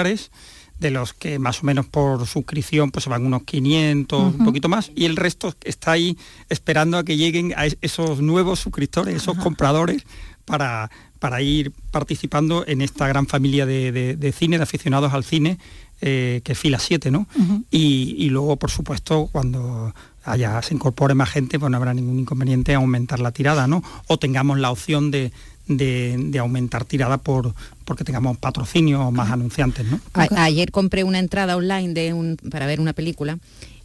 de 0.79 0.91
los 0.91 1.15
que 1.15 1.39
más 1.39 1.63
o 1.63 1.67
menos 1.67 1.87
por 1.87 2.27
suscripción 2.27 2.91
pues 2.91 3.05
se 3.05 3.11
van 3.11 3.25
unos 3.25 3.45
500, 3.45 4.35
un 4.35 4.45
poquito 4.45 4.69
más, 4.69 4.91
y 4.95 5.07
el 5.07 5.17
resto 5.17 5.55
está 5.65 5.93
ahí 5.93 6.19
esperando 6.49 6.99
a 6.99 7.05
que 7.05 7.17
lleguen 7.17 7.55
a 7.57 7.67
esos 7.81 8.21
nuevos 8.21 8.61
suscriptores, 8.61 9.15
esos 9.15 9.39
compradores, 9.39 10.05
para, 10.45 10.91
para 11.19 11.43
ir 11.43 11.73
participando 11.91 12.65
en 12.67 12.81
esta 12.83 13.09
gran 13.09 13.27
familia 13.27 13.67
de, 13.67 14.35
cine, 14.37 14.59
de 14.59 14.63
aficionados 14.63 15.13
al 15.13 15.25
cine, 15.25 15.59
eh, 16.01 16.41
que 16.45 16.53
es 16.53 16.59
fila 16.59 16.79
7, 16.79 17.11
¿no? 17.11 17.27
y, 17.71 18.29
luego, 18.29 18.57
por 18.57 18.71
supuesto, 18.71 19.29
cuando 19.33 19.95
haya, 20.25 20.61
se 20.63 20.75
incorpore 20.75 21.15
más 21.15 21.31
gente, 21.31 21.59
pues 21.59 21.71
no 21.71 21.77
habrá 21.77 21.95
ningún 21.95 22.19
inconveniente 22.19 22.73
en 22.73 22.79
aumentar 22.79 23.21
la 23.21 23.31
tirada, 23.31 23.67
¿no? 23.67 23.83
O 24.09 24.19
tengamos 24.19 24.59
la 24.59 24.71
opción 24.71 25.11
de, 25.11 25.33
de, 25.69 26.39
aumentar 26.39 26.85
tirada 26.85 27.19
por 27.19 27.55
porque 27.85 28.05
tengamos 28.05 28.37
patrocinio 28.39 29.01
o 29.07 29.11
más 29.13 29.31
anunciantes. 29.31 29.87
¿no? 29.87 30.01
ayer 30.37 30.73
compré 30.73 31.05
una 31.05 31.19
entrada 31.19 31.57
online 31.57 31.95
de 31.95 32.13
un, 32.13 32.37
para 32.51 32.67
ver 32.67 32.81
una 32.81 32.93
película 32.93 33.39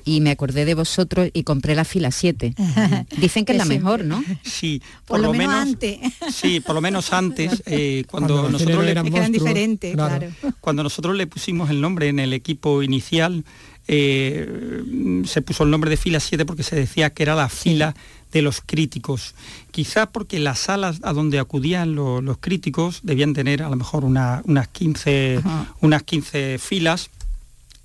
y 0.04 0.22
me 0.22 0.32
acordé 0.32 0.66
de 0.66 0.74
vosotros 0.74 1.30
y 1.34 1.44
compré 1.44 1.76
la 1.76 1.86
fila 1.86 2.12
7. 2.12 2.56
Dicen 3.18 3.46
que 3.46 3.52
es 3.52 3.58
la 3.58 3.66
mejor, 3.66 4.04
¿no? 4.04 4.24
Sí, 4.44 4.82
por, 5.06 5.20
lo, 5.20 5.34
menos, 5.34 5.54
antes. 5.54 6.00
Sí, 6.34 6.60
por 6.60 6.76
lo 6.76 6.82
menos 6.82 7.14
antes, 7.14 7.62
eh, 7.66 8.04
cuando, 8.10 8.50
nosotros 8.50 8.84
le, 8.84 8.96
cuando 10.60 10.84
nosotros 10.84 11.16
le 11.16 11.28
pusimos 11.28 11.70
el 11.70 11.82
nombre 11.82 12.10
en 12.10 12.20
el 12.20 12.34
equipo 12.34 12.82
inicial, 12.84 13.44
eh, 13.88 14.84
se 15.26 15.42
puso 15.42 15.64
el 15.64 15.72
nombre 15.72 15.90
de 15.90 15.98
fila 15.98 16.20
7 16.20 16.46
porque 16.46 16.64
se 16.64 16.76
decía 16.76 17.12
que 17.12 17.24
era 17.24 17.36
la 17.36 17.50
fila 17.50 17.96
de 18.32 18.42
los 18.42 18.62
críticos. 18.62 19.36
Quizá 19.72 20.12
porque 20.12 20.40
las 20.40 20.60
salas 20.60 21.00
a 21.04 21.14
donde 21.14 21.40
acudían 21.40 21.96
los 21.96 22.38
críticos 22.40 23.02
debían 23.04 23.34
tener 23.34 23.64
a 23.64 23.70
lo 23.70 23.76
mejor 23.76 24.06
unas, 24.06 24.42
15, 24.70 25.42
unas 25.82 26.04
15 26.04 26.58
filas 26.60 27.10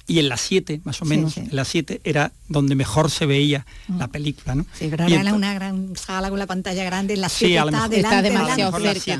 y 0.08 0.20
en 0.20 0.28
las 0.28 0.40
7, 0.42 0.80
más 0.84 1.02
o 1.02 1.04
menos, 1.04 1.36
en 1.36 1.48
las 1.50 1.66
7 1.68 2.00
era 2.04 2.32
donde 2.48 2.76
mejor 2.76 3.10
se 3.10 3.26
veía 3.26 3.66
mm. 3.88 3.98
la 3.98 4.08
película, 4.08 4.54
¿no? 4.54 4.64
Sí, 4.72 4.86
pero 4.88 5.06
era 5.06 5.34
una 5.34 5.52
gran 5.54 5.96
sala 5.96 6.30
con 6.30 6.38
la 6.38 6.46
pantalla 6.46 6.84
grande, 6.84 7.14
en 7.14 7.22
las 7.22 7.32
7 7.32 7.60
está, 7.92 8.22
demasiado 8.22 8.78
cerca. 8.78 9.18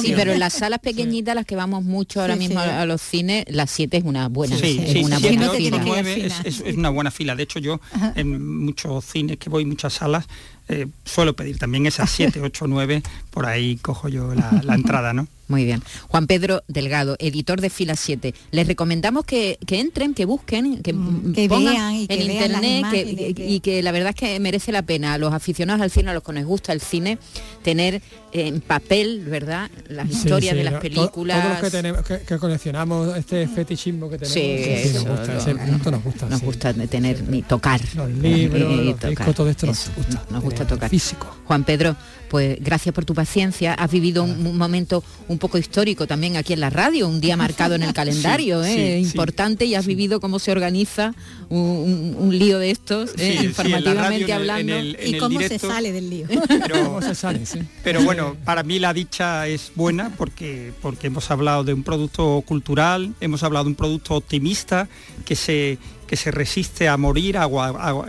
sí, 0.00 0.12
pero 0.14 0.32
en 0.32 0.40
las 0.40 0.52
salas 0.52 0.80
pequeñitas, 0.80 1.34
las 1.34 1.46
que 1.46 1.56
vamos 1.56 1.82
mucho 1.82 2.20
ahora 2.20 2.36
mismo 2.36 2.60
a, 2.60 2.84
los 2.84 3.00
cines, 3.00 3.44
las 3.48 3.70
7 3.70 3.96
es 3.96 4.04
una 4.04 4.28
buena, 4.28 4.56
es 4.56 4.96
una 5.04 5.18
buena 5.18 5.50
fila. 5.50 6.40
Es, 6.44 6.60
es, 6.60 6.76
una 6.76 6.90
buena 6.90 7.10
fila. 7.10 7.34
De 7.34 7.44
hecho, 7.44 7.58
yo 7.58 7.80
en 8.14 8.64
muchos 8.64 9.04
cines 9.04 9.38
que 9.38 9.48
voy, 9.48 9.64
muchas 9.64 9.94
salas, 9.94 10.26
eh, 10.68 10.86
suelo 11.04 11.34
pedir 11.34 11.58
también 11.58 11.86
esas 11.86 12.10
7, 12.10 12.40
8, 12.40 12.66
9, 12.68 13.02
por 13.30 13.46
ahí 13.46 13.76
cojo 13.76 14.08
yo 14.08 14.34
la, 14.34 14.74
entrada, 14.74 15.12
¿no? 15.12 15.26
Muy 15.48 15.66
bien. 15.66 15.82
Juan 16.08 16.26
Pedro 16.26 16.62
Delgado, 16.66 17.16
editor 17.18 17.60
de 17.60 17.68
Fila 17.68 17.94
7. 17.94 18.32
Les 18.52 18.66
recomendamos 18.66 19.26
que, 19.26 19.58
entren, 19.68 20.14
que 20.14 20.24
busquen, 20.24 20.82
que, 20.82 20.94
mm, 20.94 21.34
pongan 21.46 21.94
y 21.94 22.06
en 22.08 22.30
internet 22.30 23.34
y 23.36 23.60
que 23.60 23.82
la 23.82 23.92
verdad 23.92 24.10
es 24.10 24.16
que 24.16 24.40
merece 24.40 24.72
la 24.72 24.80
pena 24.82 25.12
a 25.12 25.18
los 25.18 25.34
aficionados 25.34 25.82
al 25.82 25.90
cine, 25.90 26.10
a 26.10 26.14
los 26.14 26.22
que 26.22 26.32
nos 26.32 26.44
gusta 26.46 26.72
el 26.72 26.80
cine, 26.80 27.18
tener 27.62 28.00
en 28.32 28.62
papel, 28.62 29.26
¿verdad? 29.26 29.70
Las 29.88 30.08
historias 30.08 30.56
de 30.56 30.64
las 30.64 30.80
películas. 30.80 31.42
Todos 31.42 31.60
los 31.60 31.70
que, 31.70 31.76
tenemos, 31.76 32.02
que, 32.02 32.38
coleccionamos 32.38 33.16
este 33.16 33.46
fetichismo 33.46 34.08
que 34.08 34.18
tenemos. 34.18 34.32
Sí, 34.32 34.94
nos 34.94 35.06
gusta, 35.06 35.36
ese 35.36 35.54
nos 35.54 36.02
gusta. 36.02 36.26
Nos 36.28 36.40
gusta 36.40 36.72
tener 36.72 37.22
ni 37.28 37.42
tocar. 37.42 37.80
Los 37.94 38.10
libros, 38.10 38.96
todo 39.34 39.50
esto 39.50 39.66
nos 39.66 39.90
gusta. 39.94 40.26
Nos 40.30 40.42
gusta 40.42 40.51
tocar. 40.54 40.90
Físico. 40.90 41.26
Juan 41.46 41.64
Pedro, 41.64 41.96
pues 42.32 42.56
gracias 42.60 42.94
por 42.94 43.04
tu 43.04 43.14
paciencia. 43.14 43.74
Has 43.74 43.90
vivido 43.90 44.24
un, 44.24 44.56
momento 44.56 45.04
un 45.28 45.36
poco 45.36 45.58
histórico 45.58 46.06
también 46.06 46.38
aquí 46.38 46.54
en 46.54 46.60
la 46.60 46.70
radio, 46.70 47.06
un 47.06 47.20
día 47.20 47.36
marcado 47.36 47.74
en 47.74 47.82
el 47.82 47.92
calendario, 48.00 48.64
¿eh? 48.64 48.98
importante, 49.00 49.66
y 49.66 49.74
has 49.74 49.86
vivido 49.86 50.18
cómo 50.18 50.38
se 50.38 50.50
organiza 50.50 51.12
un, 51.50 52.30
lío 52.32 52.58
de 52.58 52.70
estos, 52.70 53.10
¿eh? 53.18 53.38
informativamente 53.44 54.32
hablando. 54.32 54.78
y 54.78 55.18
cómo 55.18 55.40
se 55.42 55.58
sale 55.58 55.92
del 55.92 56.08
lío. 56.08 56.26
Pero, 56.48 57.02
se 57.02 57.14
sale, 57.14 57.42
pero 57.84 58.02
bueno, 58.02 58.34
para 58.46 58.62
mí 58.62 58.78
la 58.78 58.94
dicha 58.94 59.46
es 59.46 59.70
buena 59.74 60.10
porque, 60.16 60.72
porque 60.80 61.08
hemos 61.08 61.30
hablado 61.30 61.64
de 61.64 61.74
un 61.74 61.82
producto 61.82 62.42
cultural, 62.46 63.12
hemos 63.20 63.42
hablado 63.42 63.64
de 63.66 63.70
un 63.72 63.76
producto 63.76 64.14
optimista 64.14 64.88
que 65.26 65.36
se, 65.36 65.76
que 66.06 66.16
se 66.16 66.30
resiste 66.30 66.88
a 66.88 66.96
morir, 66.96 67.36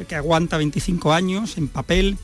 que 0.07 0.15
aguanta 0.15 0.55
25 0.55 1.11
años 1.11 1.57
en 1.57 1.67
papel 1.67 2.17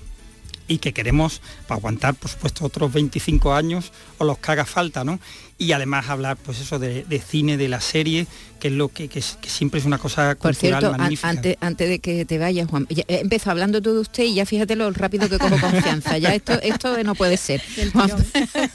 y 0.69 0.77
que 0.77 0.93
queremos 0.93 1.41
para 1.67 1.79
aguantar, 1.79 2.15
por 2.15 2.29
supuesto, 2.29 2.63
otros 2.63 2.93
25 2.93 3.53
años 3.53 3.91
o 4.19 4.23
los 4.23 4.37
que 4.37 4.51
haga 4.51 4.65
falta, 4.65 5.03
¿no? 5.03 5.19
Y 5.57 5.73
además 5.73 6.07
hablar, 6.07 6.37
pues 6.37 6.61
eso, 6.61 6.79
de, 6.79 7.03
cine, 7.27 7.57
de 7.57 7.67
la 7.67 7.81
serie, 7.81 8.27
que 8.61 8.69
es 8.69 8.73
lo 8.73 8.87
que, 8.87 9.09
siempre 9.45 9.81
es 9.81 9.85
una 9.85 9.97
cosa 9.97 10.35
por 10.35 10.53
cultural 10.53 10.79
cierto, 10.79 10.97
magnífica. 10.97 11.27
Antes, 11.27 11.57
antes 11.59 11.89
de 11.89 11.99
que 11.99 12.23
te 12.23 12.37
vayas, 12.37 12.69
Juan, 12.69 12.87
empezó 13.07 13.51
hablando 13.51 13.81
tú 13.81 13.93
de 13.93 13.99
usted 13.99 14.23
y 14.23 14.35
ya 14.35 14.45
fíjate 14.45 14.77
lo 14.77 14.89
rápido 14.91 15.27
que 15.27 15.37
cojo 15.37 15.59
confianza. 15.59 16.17
Ya 16.17 16.33
esto, 16.33 16.53
esto 16.61 17.03
no 17.03 17.13
puede 17.13 17.35
ser. 17.35 17.61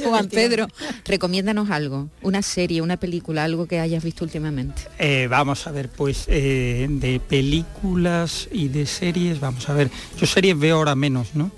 Juan, 0.05 0.28
Pedro, 0.30 0.66
recomiéndanos 1.07 1.70
algo, 1.70 2.11
una 2.20 2.42
serie, 2.42 2.82
una 2.82 2.99
película, 2.99 3.45
algo 3.45 3.66
que 3.66 3.80
hayas 3.80 4.05
visto 4.05 4.24
últimamente. 4.24 4.82
Eh, 4.99 5.26
vamos 5.30 5.66
a 5.66 5.70
ver, 5.70 5.88
pues 5.88 6.24
eh, 6.26 6.86
de 6.90 7.18
películas 7.18 8.49
y 8.53 8.68
de 8.68 8.84
series, 8.84 9.40
vamos 9.40 9.70
a 9.70 9.72
ver. 9.72 9.90
Yo 10.18 10.26
series 10.26 10.59
veo 10.59 10.76
ahora 10.76 10.95
menos, 10.95 11.34
¿no? 11.34 11.51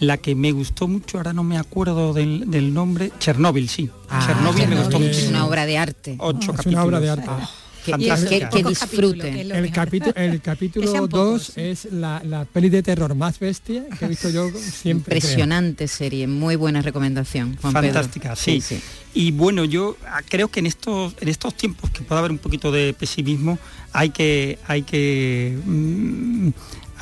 La 0.00 0.16
que 0.16 0.34
me 0.34 0.50
gustó 0.52 0.88
mucho, 0.88 1.18
ahora 1.18 1.32
no 1.32 1.44
me 1.44 1.58
acuerdo 1.58 2.12
del, 2.12 2.74
nombre, 2.74 3.12
Chernóbil, 3.18 3.68
sí. 3.68 3.88
Ah, 4.08 4.24
Chernóbil 4.26 4.68
me 4.68 4.76
gustó 4.76 4.98
mucho. 4.98 5.10
Es 5.10 5.28
una 5.28 5.46
obra 5.46 5.64
de 5.66 5.78
arte. 5.78 6.16
Ocho 6.18 6.54
es 6.58 6.66
una 6.66 6.84
obra 6.84 6.98
de 6.98 7.10
arte. 7.10 7.26
Ah, 7.28 7.48
que, 7.84 8.64
disfrute. 8.64 9.40
El 9.40 9.70
capítulo, 9.72 10.12
el 10.14 10.40
capítulo 10.40 11.06
2 11.08 11.52
es 11.56 11.88
la, 11.92 12.22
la, 12.24 12.44
peli 12.44 12.68
de 12.68 12.82
terror 12.82 13.14
más 13.14 13.38
bestia 13.38 13.84
que 13.98 14.04
he 14.04 14.08
visto 14.08 14.28
yo 14.30 14.50
siempre. 14.50 15.16
Impresionante 15.16 15.88
serie, 15.88 16.26
muy 16.26 16.56
buena 16.56 16.82
recomendación. 16.82 17.56
Fantástica, 17.58 18.36
Sí. 18.36 18.60
sí. 18.60 18.80
Y 19.14 19.32
bueno, 19.32 19.64
yo 19.64 19.96
ah, 20.06 20.20
creo 20.26 20.48
que 20.48 20.60
en 20.60 20.66
estos, 20.66 21.14
en 21.20 21.28
estos 21.28 21.54
tiempos 21.54 21.90
que 21.90 22.02
puede 22.02 22.18
haber 22.18 22.30
un 22.30 22.38
poquito 22.38 22.70
de 22.70 22.94
pesimismo, 22.94 23.58
hay 23.92 24.10
que, 24.10 24.58
hay 24.66 24.82
que 24.82 25.58
mm, 25.64 26.48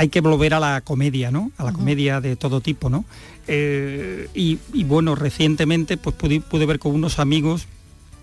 hay 0.01 0.09
que 0.09 0.23
volver 0.23 0.55
a 0.55 0.61
la 0.61 0.81
comedia, 0.81 1.31
¿no? 1.31 1.53
A 1.59 1.65
la 1.65 1.75
comedia 1.75 2.23
de 2.23 2.35
todo 2.35 2.63
tipo, 2.63 2.89
¿no? 2.89 3.05
Eh, 3.47 4.31
y, 4.33 4.85
bueno, 4.85 5.15
recientemente 5.15 5.99
pues 5.99 6.17
pude, 6.17 6.41
pude, 6.41 6.65
ver 6.65 6.79
con 6.79 6.95
unos 6.95 7.19
amigos 7.19 7.67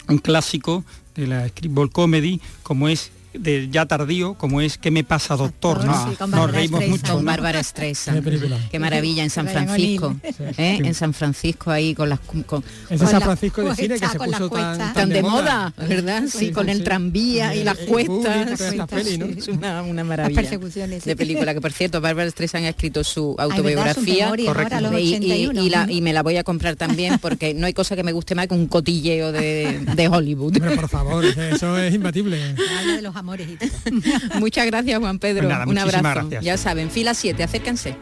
un 0.10 0.18
clásico 0.18 0.84
de 1.14 1.28
la 1.28 1.48
Scribble 1.48 1.90
Comedy, 1.92 2.42
como 2.64 2.90
es 2.90 3.12
de 3.40 3.70
ya 3.70 3.86
tardío, 3.86 4.36
como 4.36 4.62
es 4.62 4.78
¿Qué 4.78 4.92
me 4.92 5.04
pasa, 5.04 5.36
doctor? 5.36 5.84
Nos 5.86 6.52
reímos 6.52 6.88
mucho. 6.88 7.16
Con 7.16 7.26
Bárbara 7.26 7.64
Streisand. 7.64 8.24
Qué 8.70 8.80
maravilla 8.80 9.24
en 9.24 9.30
San 9.30 9.48
Francisco. 9.48 10.16
¿eh? 10.24 10.80
En 10.84 10.94
San 10.94 11.14
Francisco 11.14 11.72
ahí 11.72 11.96
con 11.96 12.10
las... 12.10 12.20
Con, 12.20 12.64
San 12.98 13.22
Francisco 13.22 13.64
de 13.64 13.76
cine 13.76 14.00
que 14.00 14.08
se 14.08 14.20
puso 14.20 14.50
tan, 14.50 15.10
de, 15.10 15.22
moda, 15.22 15.74
¿verdad? 15.78 16.24
Sí, 16.30 16.52
con 16.52 16.70
el 16.70 16.84
tranvía 16.84 17.56
y 17.56 17.64
las 17.64 17.78
cuestas. 17.78 18.62
Es 18.62 19.48
una, 19.48 19.82
una 19.84 20.04
maravilla 20.04 20.58
de 21.04 21.16
película 21.16 21.54
que 21.54 21.62
por 21.62 21.72
cierto 21.72 22.02
Bárbara 22.02 22.30
Streisand 22.30 22.66
ha 22.66 22.70
escrito 22.70 23.04
su 23.04 23.36
autobiografía 23.38 24.32
y, 24.38 26.02
me 26.02 26.14
la 26.14 26.24
voy 26.24 26.38
a 26.38 26.44
comprar 26.44 26.76
también 26.76 27.20
porque 27.20 27.54
no 27.54 27.66
hay 27.66 27.74
cosa 27.74 27.96
que 27.96 28.04
me 28.04 28.12
guste 28.12 28.36
más 28.36 28.48
que 28.48 28.54
un 28.54 28.68
cotilleo 28.68 29.32
de, 29.32 29.80
de 29.96 30.08
Hollywood. 30.08 30.54
Pero 30.60 30.76
por 30.76 30.90
favor, 30.90 31.26
eso 31.26 31.78
es 31.78 31.94
imbatible. 31.94 32.40
Muchas 34.40 34.66
gracias, 34.66 35.00
Juan 35.00 35.20
Pedro. 35.20 35.48
Pues 35.48 35.68
Un 35.68 35.78
abrazo. 35.78 36.30
Ya 36.42 36.58
saben, 36.58 36.90
fila 36.90 37.14
7, 37.14 37.44
acérquense. 37.44 37.96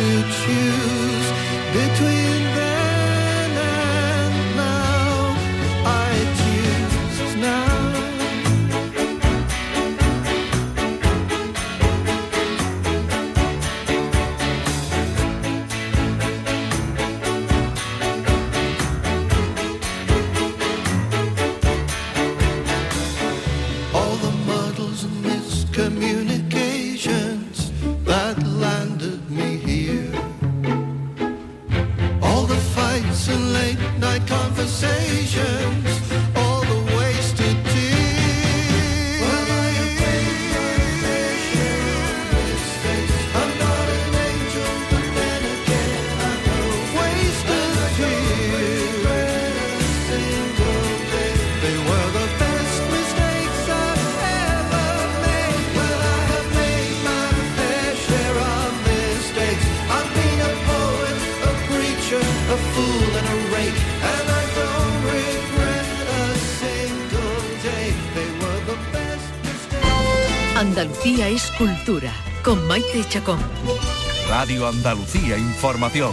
to 0.00 0.22
choose 0.40 1.28
between 1.74 2.29
Andalucía 70.70 71.26
es 71.26 71.50
cultura, 71.58 72.12
con 72.44 72.64
Maite 72.68 73.04
Chacón. 73.08 73.40
Radio 74.28 74.68
Andalucía 74.68 75.36
Información. 75.36 76.12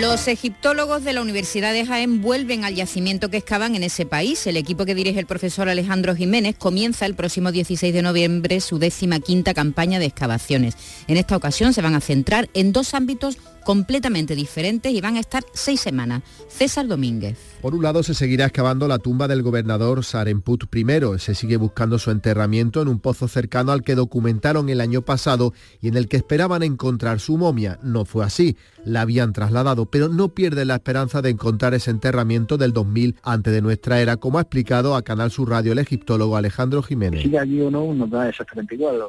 Los 0.00 0.28
egiptólogos 0.28 1.04
de 1.04 1.14
la 1.14 1.22
Universidad 1.22 1.72
de 1.72 1.86
Jaén 1.86 2.20
vuelven 2.20 2.66
al 2.66 2.74
yacimiento 2.74 3.30
que 3.30 3.38
excavan 3.38 3.76
en 3.76 3.82
ese 3.82 4.04
país. 4.04 4.46
El 4.46 4.58
equipo 4.58 4.84
que 4.84 4.94
dirige 4.94 5.20
el 5.20 5.26
profesor 5.26 5.70
Alejandro 5.70 6.14
Jiménez 6.14 6.56
comienza 6.58 7.06
el 7.06 7.14
próximo 7.14 7.50
16 7.50 7.94
de 7.94 8.02
noviembre 8.02 8.60
su 8.60 8.78
décima 8.78 9.20
quinta 9.20 9.54
campaña 9.54 9.98
de 9.98 10.04
excavaciones. 10.04 10.74
En 11.06 11.16
esta 11.16 11.34
ocasión 11.34 11.72
se 11.72 11.80
van 11.80 11.94
a 11.94 12.02
centrar 12.02 12.50
en 12.52 12.72
dos 12.72 12.92
ámbitos 12.92 13.38
completamente 13.64 14.34
diferentes 14.34 14.92
y 14.92 15.00
van 15.00 15.16
a 15.16 15.20
estar 15.20 15.44
seis 15.54 15.80
semanas. 15.80 16.22
César 16.48 16.86
Domínguez. 16.86 17.38
Por 17.60 17.74
un 17.74 17.82
lado 17.82 18.04
se 18.04 18.14
seguirá 18.14 18.46
excavando 18.46 18.86
la 18.86 19.00
tumba 19.00 19.26
del 19.26 19.42
gobernador 19.42 20.04
Saremput 20.04 20.72
I. 20.72 21.18
Se 21.18 21.34
sigue 21.34 21.56
buscando 21.56 21.98
su 21.98 22.12
enterramiento 22.12 22.80
en 22.80 22.86
un 22.86 23.00
pozo 23.00 23.26
cercano 23.26 23.72
al 23.72 23.82
que 23.82 23.96
documentaron 23.96 24.68
el 24.68 24.80
año 24.80 25.02
pasado 25.02 25.52
y 25.80 25.88
en 25.88 25.96
el 25.96 26.06
que 26.06 26.18
esperaban 26.18 26.62
encontrar 26.62 27.18
su 27.18 27.36
momia. 27.36 27.80
No 27.82 28.04
fue 28.04 28.24
así. 28.24 28.56
La 28.84 29.00
habían 29.00 29.32
trasladado, 29.32 29.86
pero 29.86 30.08
no 30.08 30.28
pierde 30.28 30.64
la 30.64 30.76
esperanza 30.76 31.20
de 31.20 31.30
encontrar 31.30 31.74
ese 31.74 31.90
enterramiento 31.90 32.58
del 32.58 32.72
2000 32.72 33.16
antes 33.24 33.52
de 33.52 33.60
nuestra 33.60 34.00
era, 34.00 34.18
como 34.18 34.38
ha 34.38 34.42
explicado 34.42 34.94
a 34.94 35.02
Canal 35.02 35.32
Sur 35.32 35.50
Radio 35.50 35.72
el 35.72 35.80
egiptólogo 35.80 36.36
Alejandro 36.36 36.80
Jiménez. 36.80 37.22
Si 37.22 37.36
allí 37.36 37.60
o 37.60 37.72
no 37.72 37.92
nos 37.92 38.08
da 38.08 38.28
exactamente 38.28 38.76
igual, 38.76 39.00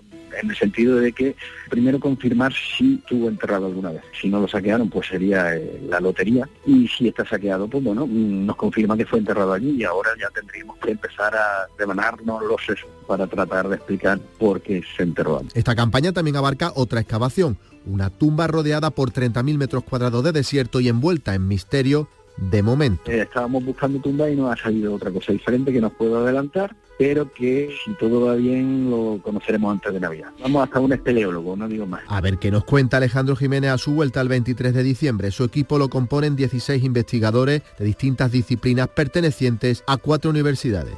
en 0.42 0.50
el 0.50 0.56
sentido 0.56 0.98
de 0.98 1.12
que 1.12 1.36
primero 1.70 2.00
confirmar 2.00 2.52
si 2.52 2.98
tuvo 3.08 3.30
enterrado 3.30 3.68
alguna 3.68 3.92
vez. 3.92 4.02
Si 4.20 4.28
no 4.28 4.40
lo 4.42 4.48
saquearon, 4.48 4.90
pues 4.90 5.08
sería 5.08 5.56
eh, 5.56 5.82
la 5.88 6.00
lotería. 6.00 6.50
Y 6.66 6.88
si 6.88 7.08
está 7.08 7.26
saqueado, 7.26 7.68
pues 7.68 7.84
bueno, 7.84 8.08
mm, 8.08 8.39
nos 8.46 8.56
confirma 8.56 8.98
que 8.98 9.06
fue 9.06 9.20
enterrado 9.20 9.54
allí 9.54 9.72
y 9.72 9.84
ahora 9.84 10.12
ya 10.20 10.30
tendríamos 10.30 10.78
que 10.78 10.92
empezar 10.92 11.36
a 11.36 11.68
devanarnos 11.78 12.44
los 12.44 12.64
sesos 12.66 12.90
para 13.08 13.28
tratar 13.28 13.70
de 13.70 13.76
explicar 13.76 14.20
por 14.38 14.62
qué 14.62 14.84
se 14.96 15.04
enterró 15.04 15.40
allí. 15.40 15.50
Esta 15.54 15.76
campaña 15.76 16.12
también 16.12 16.36
abarca 16.36 16.72
otra 16.76 17.02
excavación, 17.02 17.58
una 17.86 18.10
tumba 18.10 18.48
rodeada 18.48 18.92
por 18.92 19.12
30.000 19.12 19.58
metros 19.58 19.84
cuadrados 19.84 20.24
de 20.24 20.32
desierto 20.32 20.80
y 20.80 20.90
envuelta 20.90 21.36
en 21.36 21.48
misterio 21.48 22.08
de 22.38 22.64
momento. 22.64 23.10
Eh, 23.12 23.22
estábamos 23.22 23.64
buscando 23.66 24.00
tumba 24.00 24.30
y 24.30 24.36
nos 24.36 24.52
ha 24.52 24.64
salido 24.64 24.94
otra 24.94 25.12
cosa 25.12 25.34
diferente 25.34 25.72
que 25.72 25.82
nos 25.82 25.94
puedo 25.94 26.20
adelantar, 26.20 26.76
pero 27.00 27.32
que 27.32 27.74
si 27.82 27.94
todo 27.94 28.26
va 28.26 28.36
bien 28.36 28.92
lo 28.92 29.22
conoceremos 29.24 29.72
antes 29.72 29.94
de 29.94 30.02
Navidad. 30.02 30.32
Vamos 30.42 30.66
hasta 30.66 30.82
un 30.82 30.92
espeleólogo, 30.92 31.56
no 31.56 31.66
digo 31.70 31.86
más. 31.86 32.02
A 32.08 32.20
ver 32.20 32.38
qué 32.38 32.52
nos 32.52 32.66
cuenta 32.66 32.98
Alejandro 32.98 33.38
Jiménez 33.38 33.72
a 33.72 33.78
su 33.78 33.94
vuelta 33.94 34.20
el 34.20 34.28
23 34.28 34.74
de 34.74 34.84
diciembre. 34.84 35.32
Su 35.32 35.46
equipo 35.46 35.80
lo 35.80 35.90
componen 35.90 36.36
16 36.36 36.84
investigadores 36.84 37.62
de 37.80 37.86
distintas 37.86 38.34
disciplinas 38.34 38.90
pertenecientes 38.90 39.82
a 39.88 39.96
cuatro 39.96 40.30
universidades. 40.30 40.94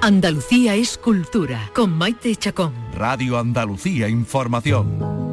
Andalucía 0.00 0.74
es 0.76 0.96
cultura, 0.96 1.70
con 1.74 1.92
Maite 1.92 2.34
Chacón. 2.34 2.72
Radio 2.94 3.38
Andalucía 3.38 4.08
Información. 4.08 5.29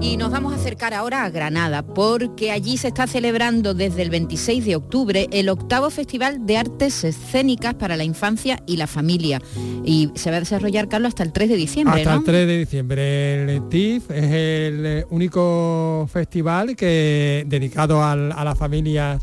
Y 0.00 0.16
nos 0.16 0.30
vamos 0.30 0.52
a 0.52 0.56
acercar 0.56 0.94
ahora 0.94 1.24
a 1.24 1.30
Granada, 1.30 1.82
porque 1.82 2.52
allí 2.52 2.76
se 2.76 2.88
está 2.88 3.08
celebrando 3.08 3.74
desde 3.74 4.02
el 4.02 4.10
26 4.10 4.64
de 4.64 4.76
octubre 4.76 5.26
el 5.32 5.48
octavo 5.48 5.90
Festival 5.90 6.46
de 6.46 6.56
Artes 6.56 7.02
Escénicas 7.02 7.74
para 7.74 7.96
la 7.96 8.04
Infancia 8.04 8.60
y 8.64 8.76
la 8.76 8.86
Familia. 8.86 9.42
Y 9.84 10.10
se 10.14 10.30
va 10.30 10.36
a 10.36 10.40
desarrollar, 10.40 10.88
Carlos, 10.88 11.08
hasta 11.08 11.24
el 11.24 11.32
3 11.32 11.48
de 11.48 11.56
diciembre. 11.56 12.00
Hasta 12.02 12.12
¿no? 12.12 12.18
el 12.20 12.24
3 12.24 12.46
de 12.46 12.58
diciembre. 12.58 13.54
El 13.56 13.68
TIF 13.68 14.10
es 14.12 14.30
el 14.32 15.04
único 15.10 16.08
festival 16.12 16.76
que 16.76 17.44
dedicado 17.48 18.02
al- 18.04 18.30
a, 18.32 18.44
la 18.44 18.54
familia 18.54 19.18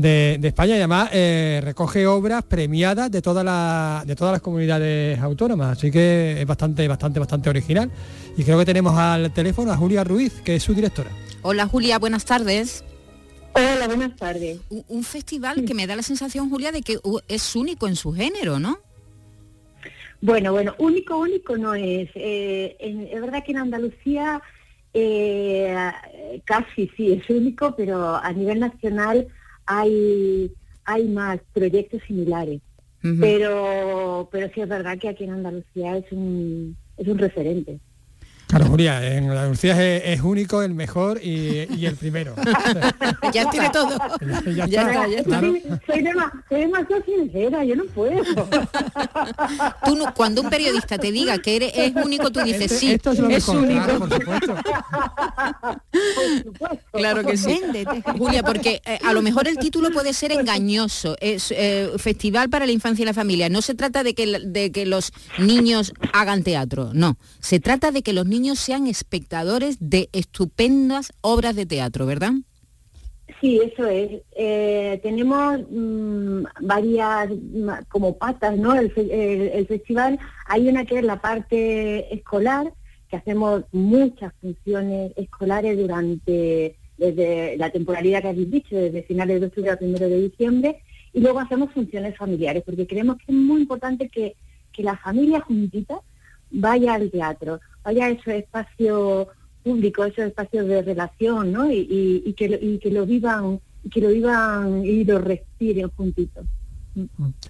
de, 0.00 0.38
de 0.40 0.48
España 0.48 0.74
y 0.74 0.78
además 0.78 1.10
eh, 1.12 1.60
recoge 1.62 2.06
obras 2.06 2.42
premiadas 2.44 3.10
de, 3.10 3.20
toda 3.22 3.42
la- 3.44 4.02
de 4.06 4.14
todas 4.16 4.32
las 4.32 4.42
comunidades 4.42 5.18
autónomas. 5.20 5.76
Así 5.78 5.90
que 5.90 6.40
es 6.40 6.46
bastante, 6.46 6.86
bastante, 6.88 7.18
bastante 7.20 7.50
original. 7.50 7.90
Y 8.36 8.44
creo 8.44 8.58
que 8.58 8.64
tenemos 8.64 8.96
al 8.96 9.32
teléfono 9.32 9.72
a 9.72 9.76
Julia 9.76 10.04
Ruiz, 10.04 10.40
que 10.44 10.56
es 10.56 10.62
su 10.62 10.74
directora. 10.74 11.10
Hola 11.42 11.66
Julia, 11.66 11.98
buenas 11.98 12.24
tardes. 12.24 12.84
Hola, 13.54 13.86
buenas 13.86 14.14
tardes. 14.16 14.60
Un, 14.68 14.84
un 14.88 15.02
festival 15.04 15.64
que 15.64 15.74
me 15.74 15.86
da 15.86 15.96
la 15.96 16.02
sensación, 16.02 16.48
Julia, 16.50 16.70
de 16.70 16.82
que 16.82 16.98
es 17.28 17.56
único 17.56 17.88
en 17.88 17.96
su 17.96 18.12
género, 18.12 18.58
¿no? 18.60 18.78
Bueno, 20.20 20.52
bueno, 20.52 20.74
único, 20.78 21.16
único 21.18 21.56
no 21.56 21.74
es. 21.74 22.08
Eh, 22.14 22.76
en- 22.80 23.06
es 23.10 23.20
verdad 23.20 23.42
que 23.44 23.52
en 23.52 23.58
Andalucía 23.58 24.42
eh, 24.94 25.76
casi 26.44 26.90
sí 26.96 27.12
es 27.12 27.28
único, 27.30 27.74
pero 27.76 28.16
a 28.16 28.32
nivel 28.32 28.60
nacional 28.60 29.26
hay, 29.68 30.50
hay 30.84 31.08
más 31.08 31.38
proyectos 31.52 32.02
similares. 32.06 32.60
Pero, 33.20 34.28
pero 34.32 34.50
sí 34.52 34.60
es 34.60 34.68
verdad 34.68 34.98
que 34.98 35.08
aquí 35.08 35.22
en 35.24 35.30
Andalucía 35.30 35.96
es 35.96 36.10
un, 36.10 36.76
es 36.96 37.06
un 37.06 37.18
referente. 37.18 37.78
Claro, 38.48 38.64
Julia, 38.66 39.06
en 39.16 39.28
Andalucía 39.30 39.72
es, 39.96 40.02
es 40.18 40.20
único, 40.22 40.62
el 40.62 40.72
mejor 40.74 41.20
y, 41.22 41.66
y 41.76 41.84
el 41.86 41.96
primero. 41.96 42.34
ya 43.32 43.48
tiene 43.50 43.68
todo. 43.70 43.96
Ya, 44.48 44.66
Ya 44.66 44.82
está, 44.90 45.06
está, 45.06 45.22
claro. 45.24 45.48
soy, 45.52 45.62
soy 45.86 46.02
dema- 46.02 46.32
soy 46.48 46.60
demasiado 46.62 47.02
sincera, 47.04 47.64
yo 47.64 47.76
no 47.76 47.84
puedo. 47.86 48.22
Tú 49.84 49.96
no- 49.96 50.14
cuando 50.14 50.40
un 50.42 50.48
periodista 50.50 50.96
te 50.98 51.12
diga 51.12 51.36
que 51.38 51.56
eres, 51.56 51.72
es 51.74 51.92
único, 51.94 52.30
tú 52.30 52.40
dices 52.40 52.62
Este- 52.62 52.78
sí, 52.78 52.92
esto 52.92 53.12
es 53.12 53.18
lo 53.18 53.28
mejor, 53.28 53.56
único. 53.58 53.84
claro, 53.84 53.98
por 53.98 54.14
supuesto. 54.14 54.56
Claro 56.92 57.24
que 57.24 57.36
sí. 57.36 57.60
Julia, 58.16 58.42
porque 58.42 58.80
eh, 58.86 58.98
a 59.04 59.12
lo 59.12 59.22
mejor 59.22 59.46
el 59.48 59.58
título 59.58 59.90
puede 59.90 60.12
ser 60.12 60.32
engañoso. 60.32 61.16
Es 61.20 61.52
eh, 61.56 61.90
Festival 61.98 62.48
para 62.48 62.64
la 62.66 62.72
Infancia 62.72 63.02
y 63.02 63.06
la 63.06 63.14
Familia. 63.14 63.48
No 63.48 63.60
se 63.62 63.74
trata 63.74 64.02
de 64.02 64.14
que, 64.14 64.38
de 64.40 64.72
que 64.72 64.86
los 64.86 65.12
niños 65.38 65.92
hagan 66.12 66.42
teatro, 66.42 66.90
no. 66.94 67.18
Se 67.40 67.60
trata 67.60 67.90
de 67.90 68.02
que 68.02 68.12
los 68.12 68.26
niños 68.26 68.37
sean 68.54 68.86
espectadores 68.86 69.76
de 69.80 70.08
estupendas 70.12 71.12
obras 71.20 71.54
de 71.56 71.66
teatro, 71.66 72.06
¿verdad? 72.06 72.32
Sí, 73.40 73.60
eso 73.62 73.86
es. 73.86 74.22
Eh, 74.36 74.98
tenemos 75.02 75.60
mm, 75.70 76.42
varias 76.62 77.30
mm, 77.30 77.68
como 77.88 78.16
patas, 78.16 78.56
¿no? 78.56 78.74
El, 78.74 78.92
el- 78.96 79.48
el 79.52 79.66
festival, 79.66 80.18
hay 80.46 80.68
una 80.68 80.84
que 80.84 80.98
es 80.98 81.04
la 81.04 81.20
parte 81.20 82.12
escolar, 82.14 82.72
que 83.10 83.16
hacemos 83.16 83.64
muchas 83.72 84.32
funciones 84.40 85.12
escolares 85.16 85.78
durante 85.78 86.76
desde 86.96 87.56
la 87.58 87.70
temporalidad 87.70 88.22
que 88.22 88.28
habéis 88.28 88.50
dicho, 88.50 88.74
desde 88.74 89.04
finales 89.04 89.40
de 89.40 89.46
octubre 89.46 89.70
a 89.70 89.76
primero 89.78 90.08
de 90.08 90.20
diciembre, 90.20 90.82
y 91.12 91.20
luego 91.20 91.38
hacemos 91.38 91.72
funciones 91.72 92.16
familiares, 92.16 92.64
porque 92.66 92.88
creemos 92.88 93.18
que 93.18 93.26
es 93.28 93.34
muy 93.38 93.60
importante 93.62 94.08
que, 94.08 94.34
que 94.72 94.82
la 94.82 94.96
familia 94.96 95.40
juntita 95.40 96.00
vaya 96.50 96.94
al 96.94 97.08
teatro, 97.10 97.60
vaya 97.88 98.06
a 98.06 98.10
esos 98.10 98.26
espacios 98.28 99.28
públicos, 99.64 100.08
esos 100.08 100.26
espacios 100.26 100.66
de 100.66 100.82
relación, 100.82 101.52
¿no? 101.52 101.70
Y, 101.70 101.78
y- 101.78 102.22
y 102.26 102.32
que, 102.34 102.48
lo- 102.50 102.58
y 102.60 102.78
que 102.78 102.90
lo 102.90 103.06
vivan, 103.06 103.60
que 103.92 104.00
lo 104.00 104.08
vivan 104.08 104.84
y 104.84 105.04
lo 105.04 105.18
respiren 105.18 105.88
juntitos. 105.96 106.44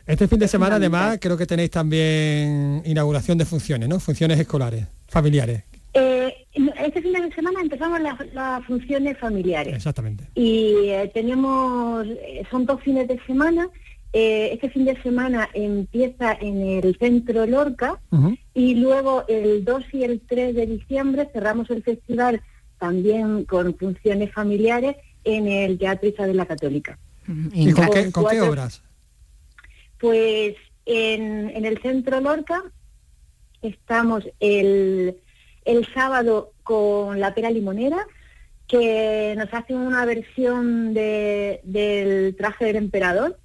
Este 0.07 0.29
fin 0.29 0.39
de 0.39 0.47
semana, 0.49 0.77
además, 0.77 1.19
creo 1.21 1.37
que 1.37 1.47
tenéis 1.47 1.71
también 1.71 2.83
inauguración 2.85 3.39
de 3.39 3.45
funciones, 3.47 3.89
¿no? 3.89 3.99
Funciones 3.99 4.39
escolares, 4.39 4.87
familiares. 5.09 5.63
Eh, 5.95 6.33
este 6.87 7.01
fin 7.03 7.13
de 7.15 7.33
semana 7.35 7.61
empezamos 7.63 7.99
las, 8.01 8.15
las 8.35 8.65
funciones 8.67 9.17
familiares. 9.19 9.75
Exactamente. 9.75 10.25
y 10.35 10.91
eh, 10.91 11.11
tenemos, 11.15 12.07
eh, 12.07 12.43
son 12.51 12.67
dos 12.67 12.81
fines 12.83 13.09
de 13.09 13.19
semana. 13.27 13.69
Eh, 14.13 14.51
este 14.55 14.71
fin 14.71 14.87
de 14.87 15.01
semana 15.03 15.49
empieza 15.53 16.33
en 16.41 16.63
el 16.63 16.97
centro 16.99 17.45
Lorca 17.47 18.01
y 18.55 18.75
luego 18.77 19.25
el 19.29 19.65
2 19.65 19.85
y 19.93 20.03
el 20.05 20.21
3 20.21 20.55
de 20.55 20.67
diciembre 20.67 21.29
cerramos 21.33 21.69
el 21.71 21.83
festival 21.83 22.41
también 22.79 23.45
con 23.45 23.75
funciones 23.77 24.33
familiares 24.33 24.97
en 25.25 25.47
el 25.49 25.79
Teatro 25.79 26.09
Isabel 26.09 26.37
la 26.39 26.47
Católica. 26.47 26.99
¿Y 27.53 27.73
con 27.73 27.85
qué, 27.91 28.11
con 28.11 28.25
qué 28.25 28.39
cuatro- 28.39 28.49
obras? 28.51 28.83
Pues 30.01 30.55
en, 30.87 31.51
en 31.51 31.65
el 31.67 31.79
centro 31.83 32.21
Lorca 32.21 32.63
estamos 33.61 34.25
el, 34.41 35.17
el 35.65 35.87
sábado 35.93 36.53
con 36.63 37.21
la 37.21 37.35
pera 37.35 37.51
limonera, 37.51 38.07
que 38.67 39.35
nos 39.37 39.53
hace 39.53 39.75
una 39.75 40.05
versión 40.07 40.95
de- 40.95 41.61
del 41.65 42.35
traje 42.37 42.65
del 42.67 42.77
emperador. 42.77 43.39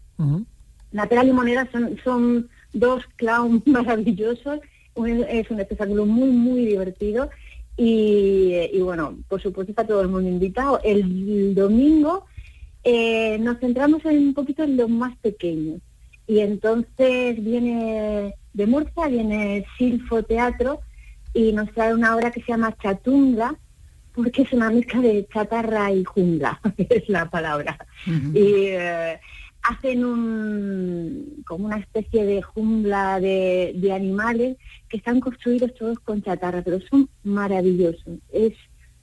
La 0.93 1.07
pera 1.07 1.23
limonera 1.23 1.67
son, 1.71 1.97
son 2.03 2.49
dos 2.71 3.03
clowns 3.17 3.65
maravillosos, 3.67 4.59
un- 4.95 5.25
es 5.27 5.49
un 5.51 5.59
espectáculo 5.59 6.05
muy, 6.05 6.29
muy 6.29 6.65
divertido. 6.65 7.29
Y, 7.75 8.53
y 8.71 8.79
bueno, 8.81 9.17
por 9.27 9.41
supuesto 9.41 9.71
está 9.71 9.85
todo 9.85 10.01
el 10.01 10.07
mundo 10.07 10.29
invitado. 10.29 10.79
El 10.83 11.53
domingo 11.55 12.25
eh, 12.83 13.37
nos 13.39 13.59
centramos 13.59 14.05
en 14.05 14.19
un 14.27 14.33
poquito 14.33 14.63
en 14.63 14.77
los 14.77 14.89
más 14.89 15.17
pequeños. 15.17 15.81
Y 16.27 16.39
entonces 16.39 17.43
viene 17.43 18.33
de 18.53 18.67
Murcia, 18.67 19.07
viene 19.07 19.65
Silfo 19.77 20.23
Teatro 20.23 20.81
y 21.33 21.51
nos 21.51 21.71
trae 21.73 21.93
una 21.93 22.15
obra 22.15 22.31
que 22.31 22.41
se 22.41 22.51
llama 22.51 22.75
Chatunga, 22.81 23.55
porque 24.13 24.43
es 24.43 24.53
una 24.53 24.69
mezcla 24.69 25.01
de 25.01 25.27
chatarra 25.33 25.91
y 25.91 26.03
jungla, 26.03 26.61
es 26.77 27.09
la 27.09 27.29
palabra. 27.29 27.75
Y 28.35 28.67
eh, 28.67 29.19
hacen 29.63 30.03
un, 30.05 31.43
como 31.45 31.65
una 31.65 31.77
especie 31.77 32.25
de 32.25 32.41
jungla 32.41 33.19
de, 33.19 33.73
de 33.75 33.91
animales 33.91 34.57
que 34.89 34.97
están 34.97 35.19
construidos 35.19 35.73
todos 35.73 35.99
con 35.99 36.21
chatarra, 36.21 36.61
pero 36.61 36.79
son 36.89 37.09
maravillosos, 37.23 38.19
es, 38.31 38.53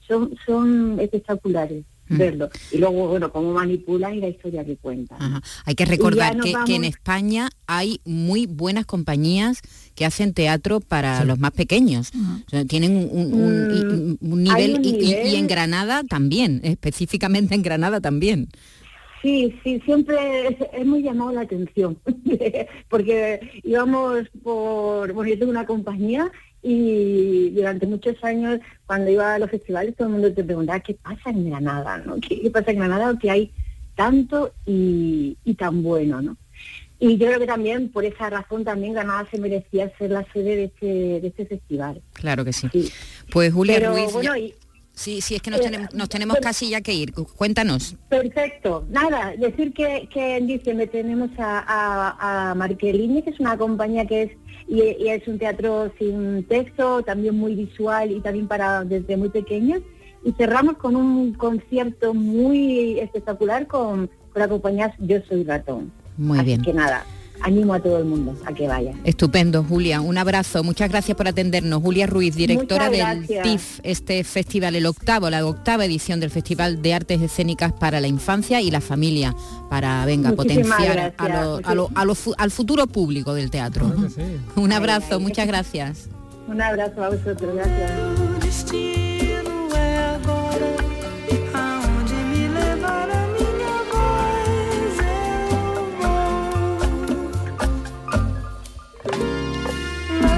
son, 0.07 0.35
son 0.47 1.01
espectaculares 1.01 1.85
verlo. 2.11 2.51
Y 2.73 2.79
luego, 2.79 3.09
bueno, 3.09 3.31
cómo 3.33 3.53
manipulan 3.53 4.15
y 4.15 4.21
la 4.21 4.29
historia 4.29 4.65
que 4.65 4.77
cuentan. 4.77 5.41
Hay 5.65 5.75
que 5.75 5.85
recordar 5.85 6.39
que, 6.41 6.55
que, 6.67 6.75
en 6.75 6.85
España 6.85 7.49
hay 7.67 8.01
muy 8.05 8.47
buenas 8.47 8.85
compañías 8.85 9.61
que 9.95 10.05
hacen 10.05 10.35
teatro 10.35 10.81
para 10.81 11.25
los 11.25 11.39
más 11.39 11.53
pequeños. 11.53 12.11
o 12.47 12.51
sea, 12.51 12.65
tienen 12.65 12.97
un, 12.97 13.33
un, 13.33 14.19
un, 14.21 14.43
nivel, 14.43 14.77
un 14.79 14.85
y- 14.85 14.89
y- 14.89 14.93
nivel. 14.93 15.27
Y, 15.29 15.37
en 15.37 15.47
Granada 15.47 16.03
también, 16.03 16.61
específicamente 16.65 17.55
en 17.55 17.63
Granada 17.63 18.01
también. 18.01 18.49
Sí, 19.23 19.55
sí, 19.63 19.81
siempre 19.85 20.57
muy 20.85 21.03
llamado 21.03 21.33
la 21.33 21.43
atención, 21.43 21.99
porque 22.89 23.41
íbamos 23.65 24.29
por, 24.43 25.13
bueno, 25.13 25.31
yo 25.31 25.39
tengo 25.39 25.51
una 25.51 25.67
compañía 25.67 26.31
y 26.63 27.51
durante 27.51 27.87
muchos 27.87 28.23
años 28.25 28.61
cuando 28.87 29.11
iba 29.11 29.35
a 29.35 29.39
los 29.39 29.51
festivales 29.51 29.95
todo 29.97 30.09
el 30.09 30.13
mundo 30.15 30.33
te 30.33 30.43
preguntaba 30.45 30.81
qué 30.81 30.95
pasa 30.95 31.31
en 31.31 31.51
Granada, 31.51 31.99
¿no? 31.99 32.17
¿Qué, 32.17 32.41
qué 32.41 32.51
pasa 32.51 32.71
en 32.71 32.79
Granada? 32.79 33.19
Que 33.19 33.31
hay 33.31 33.51
tanto 33.95 34.53
y, 34.67 35.37
y 35.45 35.55
tan 35.55 35.83
bueno, 35.83 36.23
¿no? 36.23 36.37
Y 36.99 37.17
yo 37.17 37.27
creo 37.29 37.39
que 37.41 37.47
también 37.47 37.89
por 37.91 38.05
esa 38.05 38.29
razón 38.31 38.65
también 38.65 38.93
Granada 38.95 39.27
se 39.31 39.39
merecía 39.39 39.91
ser 39.99 40.11
la 40.11 40.25
sede 40.33 40.57
de 40.57 40.65
este, 40.65 40.87
de 41.21 41.27
este 41.29 41.47
festival. 41.47 42.01
Claro 42.15 42.45
que 42.45 42.53
sí. 42.53 42.69
Pues 43.33 43.53
Julia 43.53 43.77
Pero, 43.79 43.93
Ruiz, 43.93 44.13
bueno, 44.13 44.35
ya- 44.35 44.39
y- 44.39 44.55
sí, 44.93 45.21
sí, 45.21 45.35
es 45.37 45.43
que 45.43 45.51
nos 45.51 45.61
eh, 45.61 45.65
tenemos, 45.65 45.95
nos 45.95 46.09
tenemos 46.09 46.37
pero- 46.37 46.45
casi 46.49 46.71
ya 46.71 46.81
que 46.81 46.93
ir. 46.95 47.13
Cuéntanos. 47.13 47.97
Perfecto. 48.09 48.85
Nada, 48.91 49.35
decir 49.39 49.73
que, 49.73 50.09
que 50.13 50.37
en 50.37 50.47
diciembre 50.47 50.87
tenemos 50.87 51.31
a, 51.39 51.65
a, 51.67 52.51
a 52.51 52.55
Marquelini, 52.55 53.23
que 53.23 53.31
es 53.31 53.41
una 53.41 53.57
compañía 53.57 54.07
que 54.07 54.23
es 54.23 54.31
y, 54.69 54.83
y 55.03 55.09
es 55.09 55.27
un 55.27 55.39
teatro 55.39 55.91
sin 55.99 56.45
texto, 56.45 57.03
también 57.03 57.37
muy 57.37 57.55
visual 57.57 58.11
y 58.13 58.21
también 58.21 58.47
para 58.47 58.85
desde 58.85 59.17
muy 59.17 59.29
pequeños. 59.31 59.81
Y 60.25 60.33
cerramos 60.33 60.77
con 60.77 60.97
un 60.97 61.33
concierto 61.33 62.13
muy 62.15 62.99
espectacular 63.01 63.67
con, 63.67 64.07
con 64.33 64.41
la 64.41 64.49
compañía 64.49 64.95
Yo 64.99 65.17
Soy 65.29 65.45
Ratón. 65.45 65.91
Muy 66.19 66.39
Así 66.39 66.47
bien. 66.47 66.63
que 66.63 66.73
nada, 66.75 67.05
animo 67.43 67.75
a 67.75 67.81
todo 67.81 67.99
el 67.99 68.05
mundo 68.05 68.35
a 68.47 68.53
que 68.53 68.67
vaya. 68.69 68.93
Estupendo, 69.05 69.65
Julia. 69.65 70.01
Un 70.01 70.19
abrazo. 70.19 70.63
Muchas 70.65 70.89
gracias 70.91 71.17
por 71.17 71.29
atendernos. 71.29 71.83
Julia 71.83 72.07
Ruiz, 72.07 72.35
directora 72.37 72.87
Muchas 72.91 72.91
del 73.09 73.27
gracias. 73.27 73.43
TIF, 73.43 73.81
este 73.83 74.25
festival, 74.25 74.75
el 74.77 74.87
octavo, 74.87 75.31
la 75.31 75.45
octava 75.47 75.85
edición 75.85 76.21
del 76.21 76.31
Festival 76.31 76.83
de 76.83 76.95
Artes 76.95 77.21
Escénicas 77.23 77.73
para 77.73 78.01
la 78.01 78.07
Infancia 78.09 78.61
y 78.61 78.71
la 78.71 78.81
Familia, 78.81 79.35
para, 79.69 80.05
venga, 80.05 80.31
Muchísimas 80.33 80.67
potenciar 80.79 80.99
a 81.17 81.27
gracias. 81.27 81.45
lo- 81.45 81.61
a 81.69 81.75
lo- 81.75 81.91
a 81.95 82.05
lo 82.05 82.15
fu- 82.15 82.35
al 82.37 82.51
futuro 82.51 82.87
público 82.87 83.35
del 83.35 83.51
teatro. 83.51 83.91
Un 84.57 84.73
abrazo, 84.73 85.21
muchas 85.21 85.47
gracias. 85.47 86.09
Un 86.49 86.61
abrazo 86.61 87.03
a 87.05 87.11
vosotros, 87.11 87.55
gracias. 87.55 88.90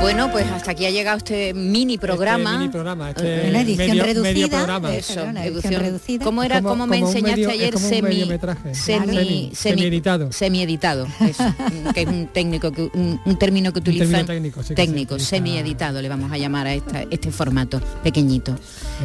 Bueno, 0.03 0.31
pues 0.33 0.45
hasta 0.51 0.73
aquí 0.73 0.85
ha 0.85 0.91
llegado 0.91 1.17
este 1.19 1.55
mini 1.55 1.97
programa. 1.97 2.51
Este 2.51 2.59
mini 2.59 2.73
programa, 2.73 3.11
este 3.11 3.49
Una 3.49 3.61
edición 3.61 3.89
medio- 3.89 4.03
reducida. 4.05 4.33
medio 4.33 4.49
programa. 4.49 4.95
Eso, 4.95 5.13
Claro, 5.15 5.31
una 5.31 5.45
edición 5.45 5.63
edición 5.65 5.83
reducida. 5.83 6.25
¿Cómo 6.25 6.43
era? 6.43 6.57
Como- 6.57 6.69
¿Cómo 6.71 6.87
me 6.89 6.97
como 6.99 7.11
un 7.11 7.17
enseñaste 7.17 7.41
medio- 7.41 7.49
es 7.51 7.55
ayer? 7.55 7.75
como 7.75 7.87
un 7.87 7.91
semi, 7.93 8.15
semi, 8.17 8.29
Semi- 8.75 8.75
semi- 8.75 9.55
semieditado. 9.55 10.33
Semieditado, 10.33 11.07
eso, 11.21 11.45
mm, 11.49 11.91
que 11.95 12.03
es 12.03 12.09
un 12.09 12.27
técnico 12.27 12.73
que, 12.73 12.83
un, 12.95 13.21
un 13.25 13.39
término 13.39 13.73
que 13.73 13.81
término 13.81 14.03
utilizan 14.03 14.27
técnico, 14.27 14.63
sí, 14.63 14.69
que 14.71 14.75
técnico, 14.75 15.19
semieditado 15.21 16.03
le 16.03 16.09
vamos 16.09 16.33
a 16.33 16.37
llamar 16.37 16.67
a 16.67 16.75
esta- 16.75 17.03
este 17.09 17.31
formato 17.31 17.81
pequeñito. 18.03 18.59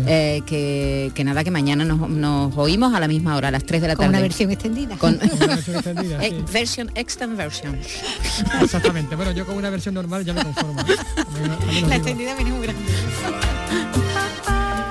Eh, 0.07 0.41
que, 0.47 1.11
que 1.13 1.23
nada, 1.23 1.43
que 1.43 1.51
mañana 1.51 1.85
nos, 1.85 2.09
nos 2.09 2.55
oímos 2.57 2.93
a 2.95 2.99
la 2.99 3.07
misma 3.07 3.35
hora, 3.35 3.47
a 3.47 3.51
las 3.51 3.63
3 3.63 3.81
de 3.81 3.87
la 3.89 3.95
Con 3.95 4.05
tarde. 4.05 4.17
una 4.17 4.21
versión 4.23 4.51
extendida. 4.51 4.95
Con 4.99 5.13
extendida, 5.21 6.23
Eh, 6.23 6.31
sí. 6.31 6.51
version, 6.53 6.91
extend 6.95 7.37
version. 7.37 7.77
Exactamente. 8.61 9.15
Bueno, 9.15 9.31
yo 9.31 9.45
con 9.45 9.55
una 9.57 9.69
versión 9.69 9.93
normal 9.95 10.25
ya 10.25 10.33
me 10.33 10.43
conformo. 10.43 10.86
La 11.87 11.95
extendida 11.95 12.35
viene 12.35 12.51
muy 12.51 12.63
grande. 12.63 12.81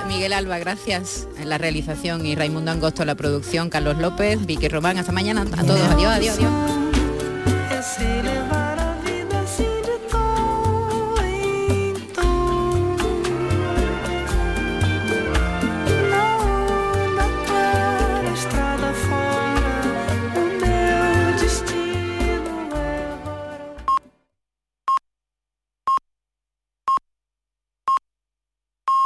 Miguel 0.07 0.33
Alba, 0.33 0.57
gracias 0.59 1.27
la 1.43 1.57
realización 1.57 2.25
y 2.25 2.35
Raimundo 2.35 2.71
Angosto 2.71 3.05
la 3.05 3.15
producción, 3.15 3.69
Carlos 3.69 3.97
López, 3.97 4.45
Vicky 4.45 4.67
Román, 4.67 4.97
hasta 4.97 5.11
mañana 5.11 5.41
a 5.41 5.63
todos, 5.63 5.79
adiós, 5.81 6.13
adiós, 6.13 6.37
adiós. 6.37 6.51